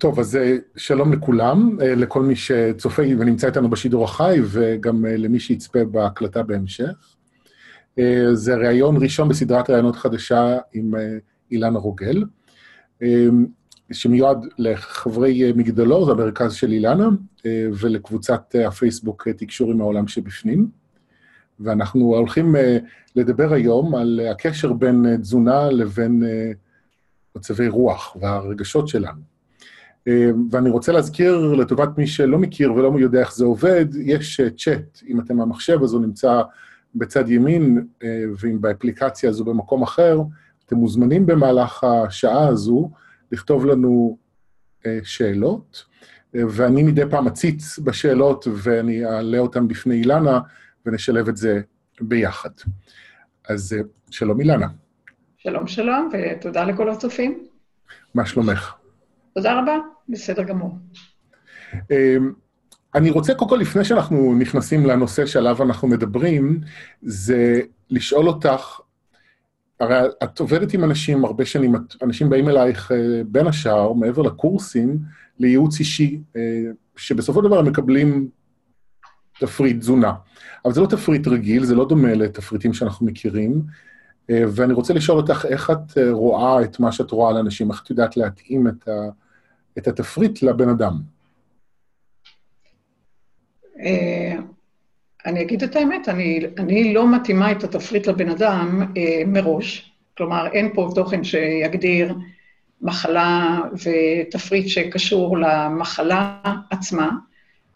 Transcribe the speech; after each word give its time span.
טוב, 0.00 0.18
אז 0.20 0.38
שלום 0.76 1.12
לכולם, 1.12 1.78
לכל 1.80 2.22
מי 2.22 2.36
שצופה 2.36 3.02
ונמצא 3.18 3.46
איתנו 3.46 3.70
בשידור 3.70 4.04
החי, 4.04 4.38
וגם 4.44 5.04
למי 5.04 5.40
שיצפה 5.40 5.84
בהקלטה 5.84 6.42
בהמשך. 6.42 7.14
זה 8.32 8.56
ראיון 8.56 9.02
ראשון 9.02 9.28
בסדרת 9.28 9.70
ראיונות 9.70 9.96
חדשה 9.96 10.58
עם 10.72 10.94
אילנה 11.50 11.78
רוגל, 11.78 12.24
שמיועד 13.92 14.46
לחברי 14.58 15.52
מגדלור, 15.52 16.06
זה 16.06 16.12
המרכז 16.12 16.54
של 16.54 16.72
אילנה, 16.72 17.08
ולקבוצת 17.80 18.54
הפייסבוק 18.66 19.28
תקשור 19.28 19.70
עם 19.70 19.80
העולם 19.80 20.08
שבפנים. 20.08 20.68
ואנחנו 21.60 22.16
הולכים 22.16 22.54
לדבר 23.16 23.52
היום 23.52 23.94
על 23.94 24.20
הקשר 24.30 24.72
בין 24.72 25.16
תזונה 25.16 25.70
לבין 25.70 26.22
מצבי 27.36 27.68
רוח 27.68 28.16
והרגשות 28.20 28.88
שלנו. 28.88 29.29
ואני 30.50 30.70
רוצה 30.70 30.92
להזכיר 30.92 31.52
לטובת 31.52 31.88
מי 31.98 32.06
שלא 32.06 32.38
מכיר 32.38 32.72
ולא 32.72 32.94
יודע 32.98 33.20
איך 33.20 33.34
זה 33.34 33.44
עובד, 33.44 33.86
יש 33.94 34.40
צ'אט, 34.56 35.00
אם 35.08 35.20
אתם 35.20 35.38
במחשב, 35.38 35.78
אז 35.82 35.92
הוא 35.92 36.02
נמצא 36.02 36.42
בצד 36.94 37.30
ימין, 37.30 37.86
ואם 38.38 38.60
באפליקציה 38.60 39.30
הזו 39.30 39.44
במקום 39.44 39.82
אחר, 39.82 40.20
אתם 40.66 40.76
מוזמנים 40.76 41.26
במהלך 41.26 41.84
השעה 41.84 42.48
הזו 42.48 42.90
לכתוב 43.32 43.66
לנו 43.66 44.18
שאלות, 45.02 45.84
ואני 46.34 46.82
מדי 46.82 47.02
פעם 47.10 47.26
אציץ 47.26 47.78
בשאלות 47.78 48.46
ואני 48.52 49.06
אעלה 49.06 49.38
אותן 49.38 49.68
בפני 49.68 49.94
אילנה, 49.94 50.40
ונשלב 50.86 51.28
את 51.28 51.36
זה 51.36 51.60
ביחד. 52.00 52.50
אז 53.48 53.76
שלום 54.10 54.40
אילנה. 54.40 54.66
שלום, 55.36 55.66
שלום, 55.66 56.10
ותודה 56.12 56.64
לכל 56.64 56.90
הצופים. 56.90 57.46
מה 58.14 58.26
שלומך? 58.26 58.79
תודה 59.34 59.60
רבה, 59.60 59.76
בסדר 60.08 60.42
גמור. 60.42 60.78
אני 62.94 63.10
רוצה, 63.10 63.34
קודם 63.34 63.50
כל, 63.50 63.56
לפני 63.56 63.84
שאנחנו 63.84 64.34
נכנסים 64.38 64.86
לנושא 64.86 65.26
שעליו 65.26 65.62
אנחנו 65.62 65.88
מדברים, 65.88 66.60
זה 67.02 67.60
לשאול 67.90 68.28
אותך, 68.28 68.80
הרי 69.80 69.98
את 70.24 70.38
עובדת 70.38 70.74
עם 70.74 70.84
אנשים 70.84 71.24
הרבה 71.24 71.44
שנים, 71.44 71.74
אנשים 72.02 72.30
באים 72.30 72.48
אלייך 72.48 72.92
בין 73.26 73.46
השאר, 73.46 73.92
מעבר 73.92 74.22
לקורסים, 74.22 74.98
לייעוץ 75.38 75.78
אישי, 75.78 76.20
שבסופו 76.96 77.40
של 77.42 77.46
דבר 77.46 77.58
הם 77.58 77.66
מקבלים 77.66 78.28
תפריט 79.40 79.78
תזונה. 79.78 80.12
אבל 80.64 80.72
זה 80.72 80.80
לא 80.80 80.86
תפריט 80.86 81.28
רגיל, 81.28 81.64
זה 81.64 81.74
לא 81.74 81.88
דומה 81.88 82.14
לתפריטים 82.14 82.72
שאנחנו 82.72 83.06
מכירים, 83.06 83.62
ואני 84.28 84.72
רוצה 84.72 84.94
לשאול 84.94 85.18
אותך 85.18 85.46
איך 85.48 85.70
את 85.70 85.98
רואה 86.10 86.62
את 86.62 86.80
מה 86.80 86.92
שאת 86.92 87.10
רואה 87.10 87.30
על 87.30 87.36
אנשים, 87.36 87.70
איך 87.70 87.82
את 87.84 87.90
יודעת 87.90 88.16
להתאים 88.16 88.68
את, 88.68 88.88
ה, 88.88 88.92
את 89.78 89.88
התפריט 89.88 90.42
לבן 90.42 90.68
אדם? 90.68 90.92
אני 95.26 95.42
אגיד 95.42 95.62
את 95.62 95.76
האמת, 95.76 96.08
אני, 96.08 96.40
אני 96.58 96.94
לא 96.94 97.14
מתאימה 97.14 97.52
את 97.52 97.64
התפריט 97.64 98.06
לבן 98.06 98.28
אדם 98.28 98.82
אה, 98.96 99.22
מראש, 99.26 99.92
כלומר, 100.16 100.46
אין 100.52 100.70
פה 100.74 100.90
תוכן 100.94 101.24
שיגדיר 101.24 102.14
מחלה 102.82 103.60
ותפריט 103.72 104.68
שקשור 104.68 105.38
למחלה 105.38 106.40
עצמה, 106.70 107.10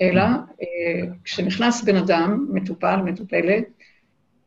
אלא 0.01 0.23
אה, 0.23 1.03
כשנכנס 1.25 1.85
בן 1.85 1.97
אדם, 1.97 2.47
מטופל, 2.53 2.97
מטופלת, 2.97 3.65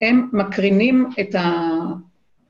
הם 0.01 0.29
מקרינים 0.33 1.09
את, 1.19 1.35
ה, 1.35 1.69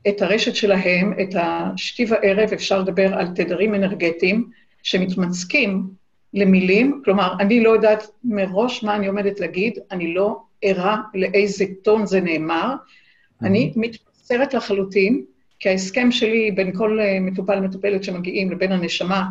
את 0.08 0.22
הרשת 0.22 0.56
שלהם, 0.56 1.14
את 1.22 1.36
השתי 1.36 2.06
וערב, 2.10 2.50
אפשר 2.54 2.80
לדבר 2.80 3.14
על 3.14 3.28
תדרים 3.28 3.76
אנרגטיים 3.76 4.50
שמתמצקים 4.88 5.90
למילים, 6.34 7.02
כלומר, 7.06 7.34
אני 7.40 7.64
לא 7.64 7.70
יודעת 7.70 8.04
מראש 8.24 8.84
מה 8.84 8.96
אני 8.96 9.08
עומדת 9.08 9.40
להגיד, 9.40 9.80
אני 9.92 10.14
לא 10.14 10.42
ערה 10.62 11.02
לאיזה 11.14 11.66
טון 11.84 12.06
זה 12.06 12.22
נאמר, 12.22 12.74
mm-hmm. 12.74 13.46
אני 13.46 13.74
מתפסרת 13.76 14.54
לחלוטין, 14.54 15.26
כי 15.60 15.70
ההסכם 15.70 16.12
שלי 16.12 16.52
בין 16.52 16.78
כל 16.78 17.00
מטופל 17.22 17.60
מטופלת 17.60 18.04
שמגיעים 18.04 18.52
לבין 18.52 18.72
הנשמה 18.72 19.24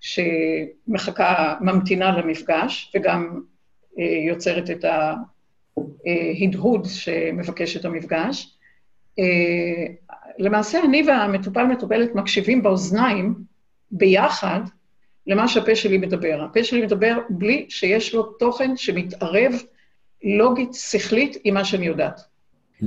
שמחכה, 0.00 1.54
ממתינה 1.60 2.18
למפגש, 2.18 2.92
וגם 2.94 3.40
אה, 3.98 4.04
יוצרת 4.04 4.70
את 4.70 4.84
ה... 4.84 5.14
הדהוד 6.44 6.84
שמבקש 6.84 7.76
את 7.76 7.84
המפגש. 7.84 8.56
אה, 9.18 9.86
למעשה, 10.38 10.84
אני 10.84 11.02
והמטופל 11.08 11.64
מטופלת 11.64 12.14
מקשיבים 12.14 12.62
באוזניים 12.62 13.34
ביחד 13.90 14.60
למה 15.26 15.48
שהפה 15.48 15.74
שלי 15.74 15.98
מדבר. 15.98 16.40
הפה 16.44 16.64
שלי 16.64 16.82
מדבר 16.82 17.18
בלי 17.30 17.66
שיש 17.68 18.14
לו 18.14 18.22
תוכן 18.22 18.76
שמתערב 18.76 19.52
לוגית, 20.24 20.74
שכלית, 20.74 21.36
עם 21.44 21.54
מה 21.54 21.64
שאני 21.64 21.86
יודעת. 21.86 22.20
Mm-hmm. 22.82 22.86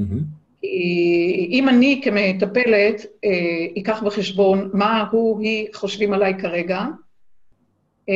אם 1.50 1.70
אני 1.70 2.02
כמטפלת 2.04 3.06
אה, 3.26 3.66
אקח 3.78 4.04
בחשבון 4.04 4.70
מה 4.74 5.06
הוא, 5.12 5.42
היא 5.42 5.68
חושבים 5.74 6.14
עליי 6.14 6.34
כרגע, 6.40 6.86
אה, 8.10 8.14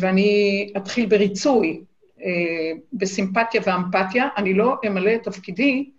ואני 0.00 0.72
אתחיל 0.76 1.06
בריצוי 1.06 1.80
אה, 2.22 2.72
בסימפתיה 2.92 3.60
ואמפתיה, 3.66 4.28
אני 4.36 4.54
לא 4.54 4.76
אמלא 4.86 5.14
את 5.14 5.22
תפקידי 5.22 5.90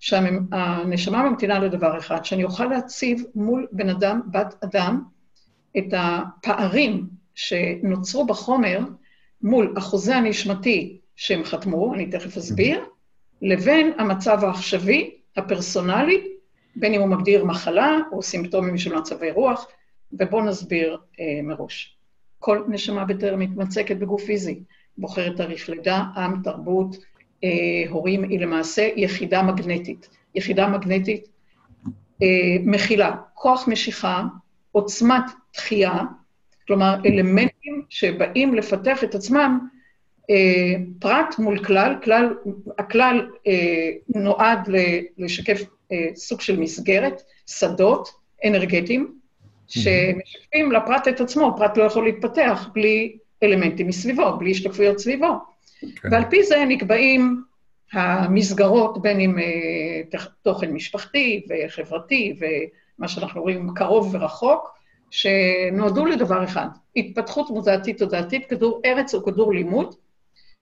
שהנשמה 0.00 1.30
ממתינה 1.30 1.58
לדבר 1.58 1.98
אחד, 1.98 2.24
שאני 2.24 2.44
אוכל 2.44 2.64
להציב 2.64 3.24
מול 3.34 3.66
בן 3.72 3.88
אדם, 3.88 4.20
בת 4.30 4.54
אדם, 4.64 5.02
את 5.78 5.94
הפערים 5.96 7.06
שנוצרו 7.34 8.26
בחומר 8.26 8.80
מול 9.42 9.74
החוזה 9.76 10.16
הנשמתי 10.16 11.00
שהם 11.16 11.44
חתמו, 11.44 11.94
אני 11.94 12.10
תכף 12.10 12.36
אסביר, 12.36 12.84
לבין 13.42 13.92
המצב 13.98 14.44
העכשווי, 14.44 15.10
הפרסונלי, 15.36 16.26
בין 16.76 16.94
אם 16.94 17.00
הוא 17.00 17.08
מגדיר 17.08 17.44
מחלה 17.44 17.98
או 18.12 18.22
סימפטומים 18.22 18.78
של 18.78 18.98
מצבי 18.98 19.30
רוח, 19.30 19.66
ובואו 20.12 20.44
נסביר 20.44 20.98
אה, 21.20 21.40
מראש. 21.42 21.96
כל 22.38 22.64
נשמה 22.68 23.04
בטרם 23.04 23.38
מתמצקת 23.38 23.96
בגוף 23.96 24.24
פיזי. 24.24 24.62
בוחרת 24.98 25.36
תאריך 25.36 25.68
לידה, 25.68 26.04
עם, 26.16 26.42
תרבות, 26.44 26.96
אה, 27.44 27.48
הורים, 27.88 28.22
היא 28.22 28.40
למעשה 28.40 28.88
יחידה 28.96 29.42
מגנטית. 29.42 30.08
יחידה 30.34 30.68
מגנטית 30.68 31.28
אה, 32.22 32.28
מכילה 32.64 33.16
כוח 33.34 33.68
משיכה, 33.68 34.24
עוצמת 34.72 35.24
דחייה, 35.54 35.98
כלומר 36.66 36.96
אלמנטים 37.06 37.82
שבאים 37.88 38.54
לפתח 38.54 39.04
את 39.04 39.14
עצמם 39.14 39.58
אה, 40.30 40.74
פרט 40.98 41.38
מול 41.38 41.64
כלל, 41.64 41.94
כלל, 42.04 42.34
הכלל 42.78 43.30
אה, 43.46 43.90
נועד 44.08 44.68
לשקף 45.18 45.62
אה, 45.92 46.08
סוג 46.14 46.40
של 46.40 46.60
מסגרת, 46.60 47.22
שדות 47.46 48.08
אנרגטיים, 48.44 49.14
שמשקפים 49.68 50.72
לפרט 50.72 51.08
את 51.08 51.20
עצמו, 51.20 51.54
פרט 51.58 51.76
לא 51.76 51.84
יכול 51.84 52.04
להתפתח 52.04 52.68
בלי 52.74 53.16
אלמנטים 53.42 53.88
מסביבו, 53.88 54.36
בלי 54.38 54.50
השתקפויות 54.50 54.98
סביבו. 54.98 55.34
כן. 55.80 56.08
ועל 56.12 56.24
פי 56.30 56.44
זה 56.44 56.64
נקבעים 56.68 57.42
המסגרות, 57.92 59.02
בין 59.02 59.20
אם 59.20 59.38
uh, 59.38 60.18
תוכן 60.42 60.72
משפחתי 60.72 61.46
וחברתי, 61.48 62.38
ומה 62.40 63.08
שאנחנו 63.08 63.42
רואים 63.42 63.70
קרוב 63.74 64.14
ורחוק, 64.14 64.79
שנועדו 65.10 66.06
לדבר 66.06 66.44
אחד, 66.44 66.66
התפתחות 66.96 67.50
מודעתית 67.50 67.98
תודעתית, 67.98 68.46
כדור 68.46 68.80
ארץ 68.84 69.14
או 69.14 69.24
כדור 69.24 69.52
לימוד, 69.52 69.94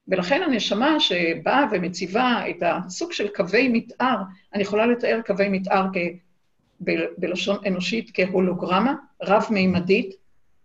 ולכן 0.09 0.43
הנשמה 0.43 1.01
שבאה 1.01 1.65
ומציבה 1.71 2.43
את 2.51 2.63
הסוג 2.63 3.13
של 3.13 3.29
קווי 3.29 3.69
מתאר, 3.69 4.17
אני 4.55 4.63
יכולה 4.63 4.87
לתאר 4.87 5.21
קווי 5.27 5.49
מתאר 5.49 5.87
כ... 5.93 5.97
בלשון 7.19 7.57
אנושית 7.67 8.11
כהולוגרמה 8.15 8.95
רב-מימדית, 9.23 10.15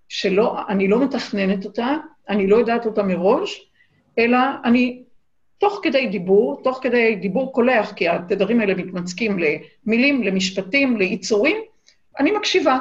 שאני 0.09 0.87
לא 0.87 1.03
מתכננת 1.05 1.65
אותה, 1.65 1.95
אני 2.29 2.47
לא 2.47 2.55
יודעת 2.55 2.85
אותה 2.85 3.03
מראש, 3.03 3.71
אלא 4.19 4.37
אני, 4.65 5.03
תוך 5.57 5.79
כדי 5.83 6.07
דיבור, 6.07 6.61
תוך 6.63 6.79
כדי 6.81 7.15
דיבור 7.15 7.53
קולח, 7.53 7.93
כי 7.93 8.09
התדרים 8.09 8.59
האלה 8.59 8.75
מתמצקים 8.75 9.37
למילים, 9.39 10.23
למשפטים, 10.23 10.97
ליצורים, 10.97 11.57
אני 12.19 12.31
מקשיבה. 12.31 12.79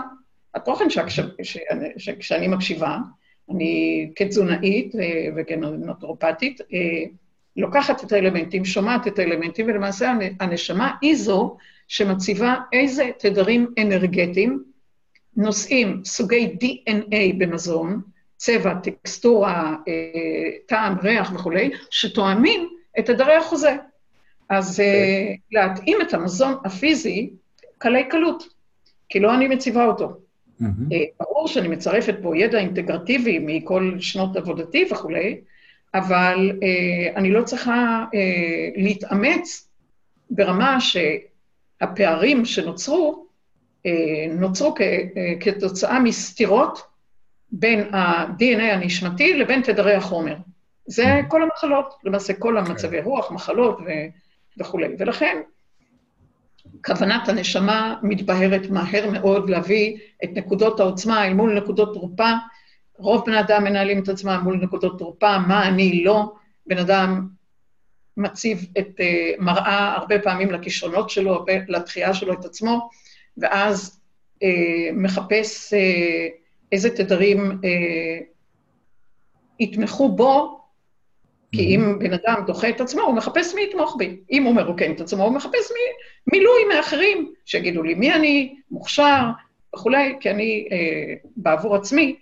התוכן 0.54 0.84
שכשאני 1.98 2.48
מקשיבה, 2.48 2.98
אני 3.50 4.10
כתזונאית 4.16 4.94
אה, 4.94 5.28
וכנוטרופטית, 5.36 6.60
אה, 6.60 7.04
לוקחת 7.56 8.04
את 8.04 8.12
האלמנטים, 8.12 8.64
שומעת 8.64 9.06
את 9.06 9.18
האלמנטים, 9.18 9.66
ולמעשה 9.66 10.12
הנשמה 10.40 10.94
היא 11.00 11.16
זו 11.16 11.56
שמציבה 11.88 12.56
איזה 12.72 13.10
תדרים 13.18 13.74
אנרגטיים 13.78 14.64
נושאים 15.36 16.00
סוגי 16.04 16.56
DNA 16.62 17.34
במזון, 17.38 18.00
צבע, 18.36 18.74
טקסטורה, 18.74 19.76
אה, 19.88 20.50
טעם, 20.66 20.98
ריח 21.02 21.32
וכולי, 21.34 21.70
שתואמים 21.90 22.68
את 22.98 23.06
תדרי 23.06 23.34
החוזה. 23.34 23.76
אז 24.48 24.80
okay. 24.80 25.38
להתאים 25.52 25.98
את 26.02 26.14
המזון 26.14 26.54
הפיזי, 26.64 27.30
קלי 27.78 28.08
קלות, 28.08 28.44
כי 29.08 29.20
לא 29.20 29.34
אני 29.34 29.48
מציבה 29.48 29.84
אותו. 29.84 30.16
Mm-hmm. 30.62 30.94
ברור 31.20 31.48
שאני 31.48 31.68
מצרפת 31.68 32.14
פה 32.22 32.36
ידע 32.36 32.58
אינטגרטיבי 32.58 33.38
מכל 33.38 33.96
שנות 34.00 34.36
עבודתי 34.36 34.88
וכולי, 34.90 35.40
אבל 35.94 36.52
אה, 36.62 37.16
אני 37.16 37.30
לא 37.30 37.42
צריכה 37.42 38.04
אה, 38.14 38.68
להתאמץ 38.76 39.68
ברמה 40.30 40.78
שהפערים 40.80 42.44
שנוצרו, 42.44 43.26
אה, 43.86 44.26
נוצרו 44.30 44.74
כ, 44.74 44.80
אה, 44.80 45.34
כתוצאה 45.40 46.00
מסתירות 46.00 46.82
בין 47.52 47.94
ה-DNA 47.94 48.62
הנשמתי 48.62 49.34
לבין 49.34 49.62
תדרי 49.62 49.94
החומר. 49.94 50.36
זה 50.86 51.04
mm-hmm. 51.04 51.28
כל 51.28 51.42
המחלות, 51.42 51.94
למעשה 52.04 52.32
כל 52.32 52.58
המצבי 52.58 53.00
okay. 53.00 53.04
רוח, 53.04 53.30
מחלות 53.30 53.78
ו, 53.78 53.90
וכולי. 54.58 54.88
ולכן, 54.98 55.40
כוונת 56.84 57.28
הנשמה 57.28 57.96
מתבהרת 58.02 58.70
מהר 58.70 59.10
מאוד 59.10 59.50
להביא 59.50 59.98
את 60.24 60.30
נקודות 60.32 60.80
העוצמה 60.80 61.26
אל 61.26 61.34
מול 61.34 61.54
נקודות 61.54 61.94
תרופה. 61.94 62.30
רוב 62.96 63.22
בני 63.26 63.40
אדם 63.40 63.64
מנהלים 63.64 64.02
את 64.02 64.08
עצמם 64.08 64.40
מול 64.44 64.56
נקודות 64.56 64.98
תרופה, 64.98 65.38
מה 65.38 65.68
אני 65.68 66.04
לא. 66.04 66.32
בן 66.66 66.78
אדם 66.78 67.28
מציב 68.16 68.66
את 68.78 69.00
uh, 69.00 69.42
מראה 69.42 69.94
הרבה 69.94 70.18
פעמים 70.18 70.50
לכישרונות 70.50 71.10
שלו, 71.10 71.44
לתחייה 71.68 72.14
שלו 72.14 72.32
את 72.32 72.44
עצמו, 72.44 72.88
ואז 73.36 74.00
uh, 74.34 74.46
מחפש 74.92 75.72
uh, 75.72 75.76
איזה 76.72 76.90
תדרים 76.96 77.50
uh, 77.50 78.24
יתמכו 79.60 80.08
בו, 80.08 80.61
כי 81.52 81.76
אם 81.76 81.98
בן 81.98 82.12
אדם 82.12 82.42
דוחה 82.46 82.68
את 82.68 82.80
עצמו, 82.80 83.02
הוא 83.02 83.14
מחפש 83.14 83.54
מי 83.54 83.62
יתמוך 83.62 83.96
בי. 83.98 84.20
אם 84.30 84.42
הוא 84.42 84.54
מרוקן 84.54 84.92
את 84.92 85.00
עצמו, 85.00 85.24
הוא 85.24 85.34
מחפש 85.34 85.72
מי, 85.72 85.80
מילוי 86.32 86.64
מאחרים, 86.74 87.32
שיגידו 87.44 87.82
לי 87.82 87.94
מי 87.94 88.14
אני, 88.14 88.56
מוכשר 88.70 89.24
וכולי, 89.74 90.16
כי 90.20 90.30
אני, 90.30 90.68
אה, 90.72 91.14
בעבור 91.36 91.76
עצמי, 91.76 92.16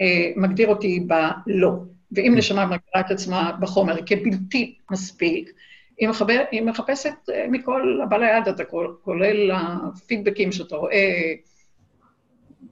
אה, 0.00 0.32
מגדיר 0.36 0.68
אותי 0.68 1.00
בלא. 1.00 1.70
ואם 2.12 2.34
נשמה 2.36 2.64
מגדירה 2.64 3.00
את 3.00 3.10
עצמה 3.10 3.52
בחומר 3.60 3.96
כבלתי 4.06 4.78
מספיק, 4.90 5.52
היא, 5.98 6.08
מחבר, 6.08 6.44
היא 6.50 6.62
מחפשת 6.62 7.14
אה, 7.32 7.46
מכל 7.50 8.00
הבא 8.02 8.16
ליד, 8.16 8.48
אתה 8.48 8.64
כולל 9.02 9.50
הפידבקים 9.50 10.52
שאתה 10.52 10.76
רואה 10.76 11.32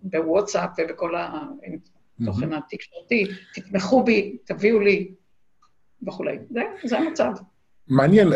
בוואטסאפ 0.02 0.70
ובכל 0.78 1.14
התוכן 1.16 2.52
התקשורתי, 2.52 3.24
תתמכו 3.54 4.04
בי, 4.04 4.36
תביאו 4.44 4.80
לי, 4.80 5.08
וכולי. 6.06 6.38
זה, 6.50 6.60
זה 6.84 6.98
המצב. 6.98 7.32
מעניין, 7.88 8.28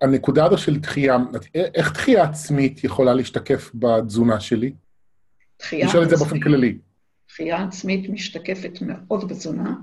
הנקודה 0.00 0.44
הזו 0.44 0.58
של 0.58 0.78
דחייה, 0.78 1.16
איך 1.54 1.92
דחייה 1.92 2.22
עצמית 2.22 2.84
יכולה 2.84 3.14
להשתקף 3.14 3.70
בתזונה 3.74 4.40
שלי? 4.40 4.72
דחייה 5.58 5.88
עצמית... 5.88 6.02
את 6.04 6.10
זה 6.10 6.16
באופן 6.16 6.40
כללי. 6.40 6.78
דחייה 7.28 7.62
עצמית 7.62 8.10
משתקפת 8.10 8.78
מאוד 8.80 9.28
בתזונה, 9.28 9.74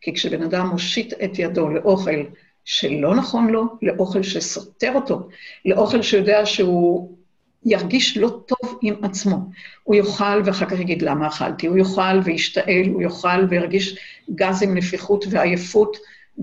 כי 0.00 0.14
כשבן 0.14 0.42
אדם 0.42 0.66
מושיט 0.66 1.12
את 1.24 1.38
ידו 1.38 1.68
לאוכל 1.68 2.24
שלא 2.64 3.14
נכון 3.14 3.48
לו, 3.48 3.64
לאוכל 3.82 4.22
שסותר 4.22 4.92
אותו, 4.94 5.28
לאוכל 5.64 6.02
שיודע 6.02 6.46
שהוא 6.46 7.16
ירגיש 7.64 8.16
לא 8.16 8.40
טוב 8.46 8.78
עם 8.82 8.94
עצמו. 9.02 9.50
הוא 9.82 9.94
יאכל 9.94 10.42
ואחר 10.44 10.66
כך 10.66 10.80
יגיד 10.80 11.02
למה 11.02 11.26
אכלתי, 11.26 11.66
הוא 11.66 11.78
יאכל 11.78 12.20
וישתעל, 12.24 12.88
הוא 12.92 13.02
יאכל 13.02 13.44
וירגיש 13.48 13.98
גז 14.34 14.62
עם 14.62 14.74
נפיחות 14.74 15.24
ועייפות, 15.30 15.96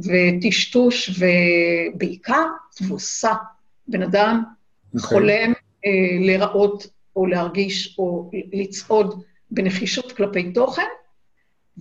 וטשטוש, 0.06 1.20
ובעיקר 1.20 2.46
תבוסה. 2.76 3.34
בן 3.88 4.04
אדם 4.04 4.44
okay. 4.44 4.96
אוקיי. 4.96 5.10
חולם 5.10 5.54
אה, 5.86 6.26
להיראות 6.26 6.88
או 7.16 7.26
להרגיש 7.26 7.96
או 8.00 8.32
לצעוד 8.54 9.24
בנחישות 9.52 10.12
כלפי 10.12 10.52
תוכן, 10.52 10.88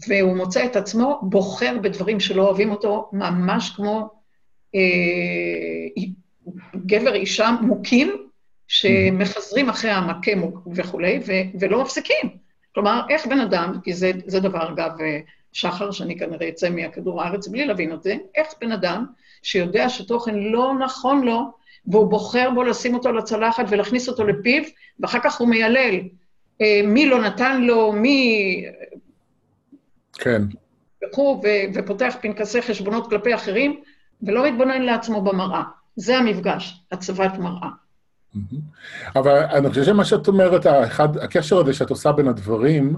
והוא 0.09 0.37
מוצא 0.37 0.65
את 0.67 0.77
עצמו 0.77 1.21
בוחר 1.23 1.79
בדברים 1.83 2.21
שלא 2.21 2.43
אוהבים 2.43 2.71
אותו, 2.71 3.11
ממש 3.13 3.73
כמו 3.77 4.09
אה, 4.75 6.03
גבר 6.87 7.15
אישה 7.15 7.51
מוכים, 7.61 8.27
שמחזרים 8.69 9.69
אחרי 9.69 9.91
המכה 9.91 10.31
וכולי, 10.75 11.21
ולא 11.61 11.83
מפסיקים. 11.83 12.47
כלומר, 12.75 13.03
איך 13.11 13.27
בן 13.27 13.41
אדם, 13.41 13.79
כי 13.85 13.95
זה, 13.95 14.13
זה 14.27 14.41
דבר, 14.41 14.73
אגב, 14.73 15.01
אה, 15.01 15.21
שחר, 15.56 15.91
שאני 15.91 16.19
כנראה 16.19 16.49
אצא 16.49 16.70
מכדור 16.70 17.23
הארץ 17.23 17.49
בלי 17.49 17.67
להבין 17.67 17.93
את 17.93 18.03
זה, 18.03 18.17
איך 18.35 18.47
בן 18.61 18.73
אדם 18.73 19.06
שיודע 19.43 19.88
שתוכן 19.88 20.35
לא 20.35 20.75
נכון 20.79 21.25
לו, 21.25 21.53
והוא 21.87 22.11
בוחר 22.11 22.50
בו 22.55 22.62
לשים 22.62 22.94
אותו 22.94 23.12
לצלחת 23.12 23.64
ולהכניס 23.69 24.08
אותו 24.08 24.25
לפיו, 24.25 24.62
ואחר 25.00 25.19
כך 25.25 25.41
הוא 25.41 25.49
מיילל 25.49 26.00
אה, 26.61 26.81
מי 26.85 27.06
לא 27.06 27.23
נתן 27.23 27.62
לו, 27.62 27.93
מי... 27.93 28.64
כן. 30.12 30.43
וכו', 31.05 31.43
ופותח 31.75 32.17
פנקסי 32.20 32.62
חשבונות 32.62 33.11
כלפי 33.11 33.35
אחרים, 33.35 33.81
ולא 34.23 34.49
מתבונן 34.49 34.82
לעצמו 34.82 35.23
במראה. 35.23 35.62
זה 35.97 36.17
המפגש, 36.17 36.81
הצבת 36.93 37.38
מראה. 37.38 37.69
אבל 39.17 39.38
אני 39.38 39.69
חושב 39.69 39.85
שמה 39.85 40.05
שאת 40.05 40.29
אומרת, 40.29 40.67
האחד, 40.67 41.17
הקשר 41.17 41.58
הזה 41.58 41.75
שאת 41.75 41.91
עושה 41.91 42.12
בין 42.12 42.29
הדברים, 42.29 42.97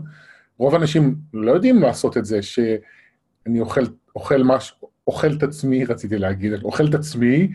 רוב 0.59 0.75
האנשים 0.75 1.15
לא 1.35 1.53
יודעים 1.53 1.83
לעשות 1.83 2.17
את 2.17 2.25
זה, 2.25 2.43
שאני 2.43 3.61
אוכל, 3.61 3.81
אוכל 4.17 4.43
משהו, 4.43 4.77
אוכל 5.07 5.33
את 5.33 5.43
עצמי, 5.43 5.85
רציתי 5.85 6.19
להגיד, 6.19 6.53
אוכל 6.65 6.87
את 6.87 6.95
עצמי, 6.95 7.49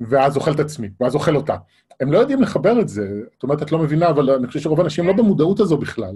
ואז 0.00 0.36
אוכל 0.36 0.52
את 0.52 0.60
עצמי, 0.60 0.88
ואז 1.00 1.14
אוכל 1.14 1.36
אותה. 1.36 1.56
הם 2.00 2.12
לא 2.12 2.18
יודעים 2.18 2.42
לחבר 2.42 2.80
את 2.80 2.88
זה. 2.88 3.08
את 3.38 3.42
אומרת, 3.42 3.62
את 3.62 3.72
לא 3.72 3.78
מבינה, 3.78 4.10
אבל 4.10 4.30
אני 4.30 4.46
חושב 4.46 4.60
שרוב 4.60 4.80
האנשים 4.80 5.06
לא 5.06 5.12
במודעות 5.12 5.60
הזו 5.60 5.76
בכלל. 5.76 6.14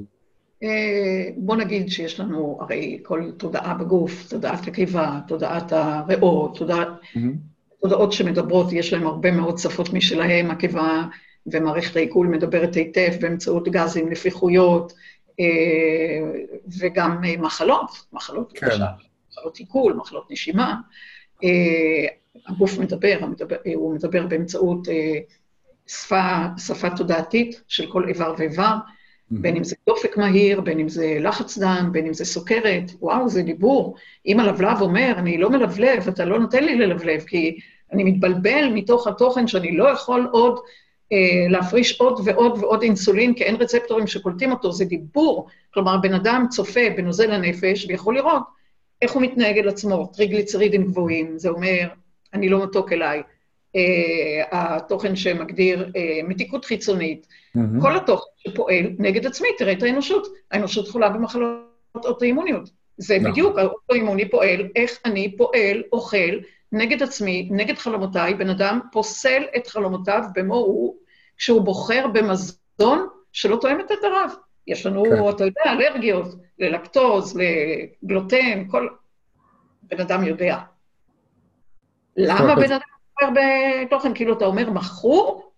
אה, 0.62 1.28
בוא 1.36 1.56
נגיד 1.56 1.88
שיש 1.88 2.20
לנו 2.20 2.58
הרי 2.60 2.98
כל 3.02 3.30
תודעה 3.36 3.74
בגוף, 3.74 4.28
תודעת 4.30 4.68
הקיבה, 4.68 5.20
תודעת 5.28 5.72
הריאות, 5.72 6.58
תודעת. 6.58 6.88
תודעות 7.82 8.12
שמדברות, 8.12 8.72
יש 8.72 8.92
להן 8.92 9.02
הרבה 9.02 9.30
מאוד 9.30 9.58
שפות 9.58 9.92
משלהן, 9.92 10.50
הקיבה 10.50 11.04
ומערכת 11.46 11.96
העיכול 11.96 12.26
מדברת 12.26 12.74
היטב 12.74 13.12
באמצעות 13.20 13.68
גזים, 13.68 14.08
נפיחויות, 14.10 14.92
וגם 16.80 17.24
אה, 17.24 17.36
מחלות, 17.38 17.90
מחלות 18.12 18.52
כן. 18.52 18.66
למשל, 18.66 18.82
מחלות 19.30 19.56
עיכול, 19.56 19.92
מחלות 19.92 20.30
נשימה. 20.30 20.74
אה, 21.44 22.06
הגוף 22.46 22.78
מדבר, 22.78 23.18
הוא 23.74 23.94
מדבר 23.94 24.26
באמצעות 24.26 24.88
שפה, 25.86 26.42
שפה 26.58 26.90
תודעתית 26.90 27.62
של 27.68 27.92
כל 27.92 28.08
איבר 28.08 28.34
ואיבר, 28.38 28.74
בין 29.30 29.56
אם 29.56 29.64
זה 29.64 29.76
דופק 29.86 30.16
מהיר, 30.16 30.60
בין 30.60 30.80
אם 30.80 30.88
זה 30.88 31.16
לחץ 31.20 31.58
דם, 31.58 31.88
בין 31.92 32.06
אם 32.06 32.14
זה 32.14 32.24
סוכרת, 32.24 32.90
וואו, 33.00 33.28
זה 33.28 33.42
דיבור. 33.42 33.96
אם 34.26 34.40
הלבלב 34.40 34.80
אומר, 34.80 35.14
אני 35.16 35.38
לא 35.38 35.50
מלבלב, 35.50 36.08
אתה 36.08 36.24
לא 36.24 36.38
נותן 36.38 36.64
לי 36.64 36.74
ללבלב, 36.74 37.20
כי 37.20 37.58
אני 37.92 38.04
מתבלבל 38.04 38.70
מתוך 38.74 39.06
התוכן 39.06 39.46
שאני 39.46 39.76
לא 39.76 39.88
יכול 39.88 40.28
עוד 40.32 40.54
אה, 40.54 40.62
להפריש 41.48 42.00
עוד 42.00 42.20
ועוד 42.24 42.58
ועוד 42.58 42.82
אינסולין, 42.82 43.34
כי 43.34 43.44
אין 43.44 43.56
רצפטורים 43.56 44.06
שקולטים 44.06 44.52
אותו, 44.52 44.72
זה 44.72 44.84
דיבור. 44.84 45.46
כלומר, 45.74 45.96
בן 45.96 46.14
אדם 46.14 46.46
צופה 46.50 46.80
בנוזל 46.96 47.30
הנפש 47.30 47.86
ויכול 47.88 48.14
לראות 48.14 48.42
איך 49.02 49.12
הוא 49.12 49.22
מתנהג 49.22 49.58
אל 49.58 49.68
עצמו, 49.68 50.10
טריגליצרידים 50.16 50.84
גבוהים, 50.84 51.38
זה 51.38 51.48
אומר, 51.48 51.88
אני 52.34 52.48
לא 52.48 52.64
מתוק 52.64 52.92
אליי. 52.92 53.22
Uh, 53.76 53.80
התוכן 54.52 55.16
שמגדיר 55.16 55.88
uh, 55.88 56.28
מתיקות 56.28 56.64
חיצונית. 56.64 57.26
כל 57.80 57.96
התוכן 57.96 58.30
שפועל 58.38 58.84
נגד 58.98 59.26
עצמי, 59.26 59.48
תראה 59.58 59.72
את 59.72 59.82
האנושות. 59.82 60.26
האנושות 60.50 60.88
חולה 60.88 61.08
במחלות 61.08 61.58
אוטואימוניות. 62.04 62.70
זה 62.96 63.18
נכון. 63.18 63.30
בדיוק, 63.30 63.58
האוטואימוני 63.58 64.30
פועל, 64.30 64.68
איך 64.76 64.98
אני 65.04 65.36
פועל, 65.36 65.82
אוכל, 65.92 66.38
נגד 66.72 67.02
עצמי, 67.02 67.48
נגד 67.52 67.78
חלומותיי, 67.78 68.34
בן 68.34 68.50
אדם 68.50 68.80
פוסל 68.92 69.42
את 69.56 69.66
חלומותיו 69.66 70.22
במו 70.34 70.54
הוא, 70.54 70.96
כשהוא 71.36 71.62
בוחר 71.62 72.06
במזון 72.06 73.08
שלא 73.32 73.58
תואם 73.60 73.80
את 73.80 73.90
הרב. 74.04 74.30
יש 74.66 74.86
לנו, 74.86 75.02
כן. 75.04 75.30
אתה 75.30 75.44
יודע, 75.44 75.62
אלרגיות 75.66 76.26
ללקטוז, 76.58 77.38
לגלוטן, 78.02 78.68
כל... 78.70 78.88
בן 79.82 80.00
אדם 80.00 80.24
יודע. 80.24 80.58
למה 82.16 82.54
בן 82.54 82.72
אדם 82.72 82.80
בוחר 83.20 83.32
בתוכן? 83.86 84.14
כאילו, 84.14 84.36
אתה 84.36 84.44
אומר, 84.44 84.70
מכור? 84.70 85.52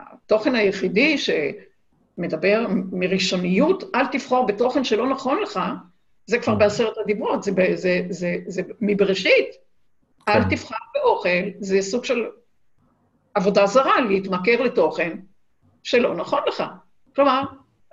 התוכן 0.00 0.54
היחידי 0.54 1.16
שמדבר 1.18 2.66
מראשוניות, 2.92 3.94
אל 3.94 4.06
תבחור 4.06 4.46
בתוכן 4.46 4.84
שלא 4.84 5.10
נכון 5.10 5.42
לך, 5.42 5.60
זה 6.26 6.38
כבר 6.38 6.54
בעשרת 6.54 6.98
הדיברות, 6.98 7.42
זה, 7.42 7.52
זה, 7.56 7.74
זה, 7.76 8.00
זה, 8.10 8.36
זה 8.46 8.62
מבראשית. 8.80 9.46
כן. 10.26 10.32
אל 10.32 10.44
תבחר 10.44 10.74
באוכל, 10.94 11.28
זה 11.60 11.82
סוג 11.82 12.04
של 12.04 12.24
עבודה 13.34 13.66
זרה, 13.66 14.00
להתמכר 14.00 14.62
לתוכן 14.62 15.18
שלא 15.82 16.14
נכון 16.14 16.40
לך. 16.48 16.62
כלומר, 17.14 17.42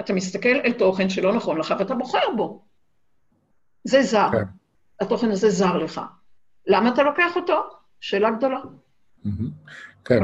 אתה 0.01 0.13
מסתכל 0.13 0.55
אל 0.65 0.73
תוכן 0.73 1.09
שלא 1.09 1.33
נכון 1.33 1.57
לך 1.57 1.73
ואתה 1.79 1.95
בוחר 1.95 2.35
בו. 2.37 2.65
זה 3.83 4.03
זר. 4.03 4.29
כן. 4.31 4.43
התוכן 4.99 5.31
הזה 5.31 5.49
זר 5.49 5.77
לך. 5.77 6.01
למה 6.67 6.89
אתה 6.89 7.03
לוקח 7.03 7.35
אותו? 7.35 7.61
שאלה 7.99 8.31
גדולה. 8.31 8.59
כן, 10.05 10.19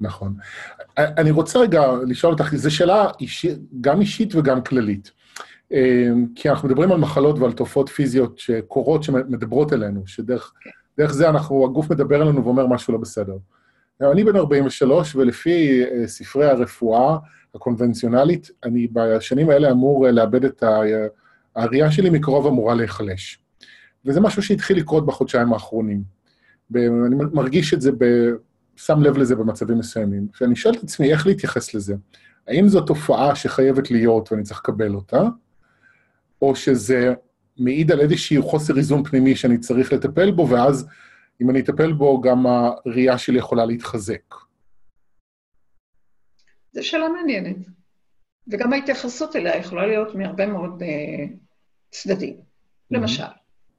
נכון. 0.00 0.36
אני 0.98 1.30
רוצה 1.30 1.58
רגע 1.58 1.82
לשאול 2.06 2.32
אותך, 2.32 2.54
זו 2.54 2.76
שאלה 2.76 3.10
אישית, 3.20 3.58
גם 3.80 4.00
אישית 4.00 4.34
וגם 4.34 4.62
כללית. 4.62 5.12
כי 6.34 6.50
אנחנו 6.50 6.68
מדברים 6.68 6.92
על 6.92 6.98
מחלות 6.98 7.38
ועל 7.38 7.52
תופעות 7.52 7.88
פיזיות 7.88 8.38
שקורות, 8.38 9.02
שמדברות 9.02 9.72
אלינו, 9.72 10.02
שדרך 10.06 10.52
זה 11.10 11.28
אנחנו, 11.28 11.64
הגוף 11.64 11.90
מדבר 11.90 12.22
אלינו 12.22 12.44
ואומר 12.44 12.66
משהו 12.66 12.92
לא 12.92 12.98
בסדר. 12.98 13.36
אני 14.00 14.24
בן 14.24 14.36
43, 14.36 15.16
ולפי 15.16 15.82
ספרי 16.06 16.46
הרפואה 16.46 17.16
הקונבנציונלית, 17.54 18.50
אני 18.64 18.88
בשנים 18.92 19.50
האלה 19.50 19.70
אמור 19.70 20.08
לאבד 20.08 20.44
את 20.44 20.62
הראייה 21.56 21.90
שלי 21.90 22.10
מקרוב 22.10 22.46
אמורה 22.46 22.74
להיחלש. 22.74 23.38
וזה 24.04 24.20
משהו 24.20 24.42
שהתחיל 24.42 24.76
לקרות 24.76 25.06
בחודשיים 25.06 25.52
האחרונים. 25.52 26.02
אני 26.74 27.16
מרגיש 27.32 27.74
את 27.74 27.80
זה, 27.80 27.92
ב... 27.98 28.04
שם 28.76 29.02
לב 29.02 29.18
לזה 29.18 29.36
במצבים 29.36 29.78
מסוימים. 29.78 30.26
ואני 30.40 30.56
שואל 30.56 30.74
את 30.74 30.82
עצמי 30.82 31.12
איך 31.12 31.26
להתייחס 31.26 31.74
לזה. 31.74 31.94
האם 32.48 32.68
זו 32.68 32.80
תופעה 32.80 33.34
שחייבת 33.34 33.90
להיות 33.90 34.32
ואני 34.32 34.42
צריך 34.42 34.60
לקבל 34.60 34.94
אותה, 34.94 35.22
או 36.42 36.56
שזה 36.56 37.14
מעיד 37.58 37.92
על 37.92 38.00
איזשהו 38.00 38.42
חוסר 38.42 38.76
איזון 38.76 39.04
פנימי 39.04 39.36
שאני 39.36 39.58
צריך 39.58 39.92
לטפל 39.92 40.30
בו, 40.30 40.48
ואז 40.48 40.88
אם 41.42 41.50
אני 41.50 41.60
אטפל 41.60 41.92
בו, 41.92 42.20
גם 42.20 42.46
הראייה 42.46 43.18
שלי 43.18 43.38
יכולה 43.38 43.64
להתחזק. 43.64 44.34
זו 46.72 46.86
שאלה 46.86 47.08
מעניינת, 47.08 47.56
וגם 48.48 48.72
ההתייחסות 48.72 49.36
אליה 49.36 49.56
יכולה 49.56 49.86
להיות 49.86 50.14
מהרבה 50.14 50.46
מאוד 50.46 50.82
uh, 50.82 50.86
צדדים. 51.90 52.36
Mm-hmm. 52.36 52.96
למשל, 52.96 53.22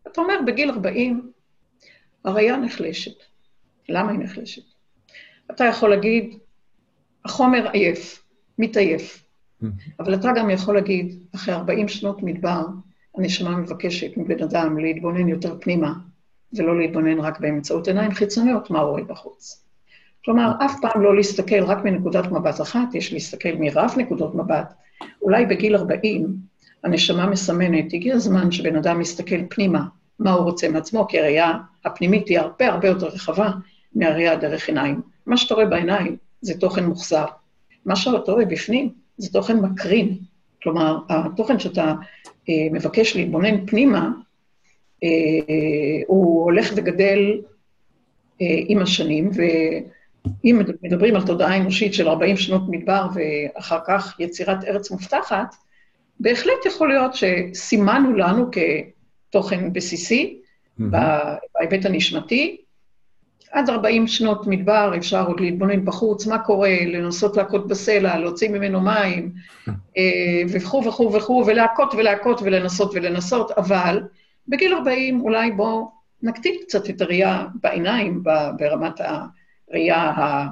אתה 0.08 0.22
אומר, 0.22 0.40
בגיל 0.48 0.72
40, 0.72 1.32
הראייה 2.26 2.58
נחלשת. 2.58 3.24
למה 3.90 4.12
היא 4.12 4.20
נחלשת? 4.20 4.64
אתה 5.52 5.66
יכול 5.66 5.90
להגיד, 5.90 6.38
החומר 7.26 7.70
עייף, 7.74 8.24
מתעייף. 8.58 9.29
Mm-hmm. 9.64 9.92
אבל 10.00 10.14
אתה 10.14 10.30
גם 10.36 10.50
יכול 10.50 10.76
להגיד, 10.76 11.16
אחרי 11.36 11.54
40 11.54 11.88
שנות 11.88 12.24
מדבר, 12.24 12.66
הנשמה 13.18 13.58
מבקשת 13.58 14.18
מבן 14.18 14.44
אדם 14.44 14.78
להתבונן 14.78 15.28
יותר 15.28 15.58
פנימה, 15.62 15.94
ולא 16.54 16.78
להתבונן 16.78 17.20
רק 17.20 17.40
באמצעות 17.40 17.88
עיניים 17.88 18.12
חיצוניות, 18.12 18.70
מה 18.70 18.80
רואה 18.80 19.04
בחוץ. 19.04 19.66
כלומר, 20.26 20.52
אף 20.66 20.76
פעם 20.82 21.02
לא 21.02 21.16
להסתכל 21.16 21.64
רק 21.64 21.86
מנקודת 21.86 22.32
מבט 22.32 22.62
אחת, 22.62 22.96
יש 22.96 23.14
להסתכל 23.14 23.50
מרב 23.60 23.94
נקודות 23.98 24.36
מבט. 24.36 24.74
אולי 25.22 25.46
בגיל 25.46 25.76
40, 25.76 26.36
הנשמה 26.84 27.30
מסמנת, 27.30 27.94
הגיע 27.94 28.16
הזמן 28.16 28.52
שבן 28.52 28.76
אדם 28.76 29.00
מסתכל 29.00 29.46
פנימה, 29.50 29.86
מה 30.20 30.32
הוא 30.32 30.44
רוצה 30.44 30.70
מעצמו, 30.70 31.08
כי 31.08 31.20
הראייה 31.20 31.54
הפנימית 31.86 32.28
היא 32.28 32.40
הרבה 32.40 32.68
הרבה 32.68 32.88
יותר 32.88 33.08
רחבה 33.08 33.52
מהראייה 33.96 34.36
דרך 34.36 34.68
עיניים. 34.68 35.02
מה 35.26 35.38
שאתה 35.38 35.54
רואה 35.54 35.66
בעיניים 35.66 36.18
זה 36.42 36.60
תוכן 36.60 36.86
מוחזר. 36.86 37.26
מה 37.86 37.96
שאתה 37.96 38.32
רואה 38.32 38.46
בפנים 38.46 38.94
זה 39.20 39.34
תוכן 39.34 39.60
מקרין. 39.60 40.18
כלומר, 40.64 40.98
התוכן 41.10 41.60
שאתה 41.60 41.94
אה, 42.50 42.68
מבקש 42.72 43.16
להתבונן 43.16 43.66
פנימה, 43.66 44.10
אה, 45.04 45.10
הוא 46.08 46.44
הולך 46.44 46.72
וגדל 46.76 47.42
אה, 48.42 48.60
עם 48.68 48.82
השנים, 48.82 49.32
ואם 49.34 50.62
מדברים 50.84 51.16
על 51.16 51.26
תודעה 51.26 51.58
אנושית 51.58 51.94
של 51.94 52.10
40 52.10 52.38
שנות 52.38 52.62
מדבר 52.70 53.08
ואחר 53.14 53.80
כך 53.88 54.20
יצירת 54.20 54.64
ארץ 54.64 54.92
מובטחת, 54.92 55.56
בהחלט 56.20 56.66
יכול 56.66 56.88
להיות 56.90 57.12
שסימנו 57.14 58.14
לנו 58.14 58.46
כתוכן 58.52 59.74
בסיסי, 59.74 60.42
mm-hmm. 60.42 60.84
בהיבט 61.54 61.86
הנשמתי, 61.86 62.62
עד 63.52 63.70
40 63.70 64.08
שנות 64.08 64.48
מדבר 64.48 64.94
אפשר 64.98 65.28
עוד 65.28 65.40
להתבונן 65.40 65.86
בחוץ, 65.86 66.28
מה 66.28 66.40
קורה, 66.40 66.78
לנסות 66.86 67.38
להכות 67.38 67.68
בסלע, 67.68 68.18
להוציא 68.18 68.50
ממנו 68.50 68.82
מים, 68.82 69.32
אה, 69.68 70.42
וכו' 70.54 70.84
וכו' 70.86 71.14
וכו', 71.14 71.44
ולהכות 71.48 71.94
ולהכות 71.94 72.42
ולנסות 72.42 72.92
ולנסות, 72.94 73.52
אבל 73.52 74.02
בגיל 74.48 74.74
40 74.74 75.22
אולי 75.22 75.52
בואו 75.52 75.92
נקטין 76.24 76.56
קצת 76.62 76.90
את 76.90 77.02
הראייה 77.02 77.46
בעיניים, 77.64 78.24
ברמת 78.58 79.02
הראייה, 79.70 79.98
ה, 79.98 80.48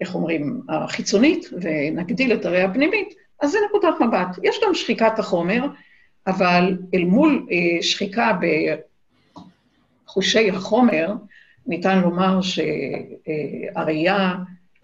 איך 0.00 0.14
אומרים, 0.14 0.60
החיצונית, 0.68 1.50
ונגדיל 1.60 2.32
את 2.32 2.44
הראייה 2.44 2.64
הפנימית, 2.64 3.14
אז 3.40 3.50
זה 3.50 3.58
נקודת 3.68 3.94
מבט. 4.00 4.38
יש 4.42 4.56
גם 4.66 4.74
שחיקת 4.74 5.18
החומר, 5.18 5.66
אבל 6.26 6.78
אל 6.94 7.04
מול 7.04 7.46
אה, 7.50 7.82
שחיקה 7.82 8.38
בחושי 10.06 10.50
החומר, 10.50 11.14
ניתן 11.66 12.00
לומר 12.00 12.40
שהראייה 12.42 14.34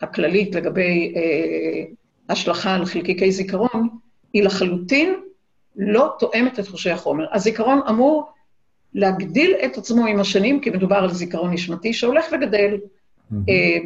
הכללית 0.01 0.55
לגבי 0.55 1.15
אה, 1.17 1.85
השלכה 2.29 2.75
על 2.75 2.85
חלקיקי 2.85 3.33
זיכרון 3.33 3.89
היא 4.33 4.43
לחלוטין 4.43 5.15
לא 5.77 6.15
תואמת 6.19 6.59
את 6.59 6.69
חושי 6.69 6.91
החומר. 6.91 7.27
הזיכרון 7.33 7.81
אמור 7.89 8.31
להגדיל 8.95 9.55
את 9.65 9.79
עצמו 9.79 10.07
עם 10.07 10.21
השנים, 10.21 10.61
כי 10.61 10.71
מדובר 10.71 10.97
על 10.97 11.13
זיכרון 11.13 11.53
נשמתי 11.53 11.93
שהולך 11.93 12.25
וגדל 12.33 12.75
mm-hmm. 12.75 13.35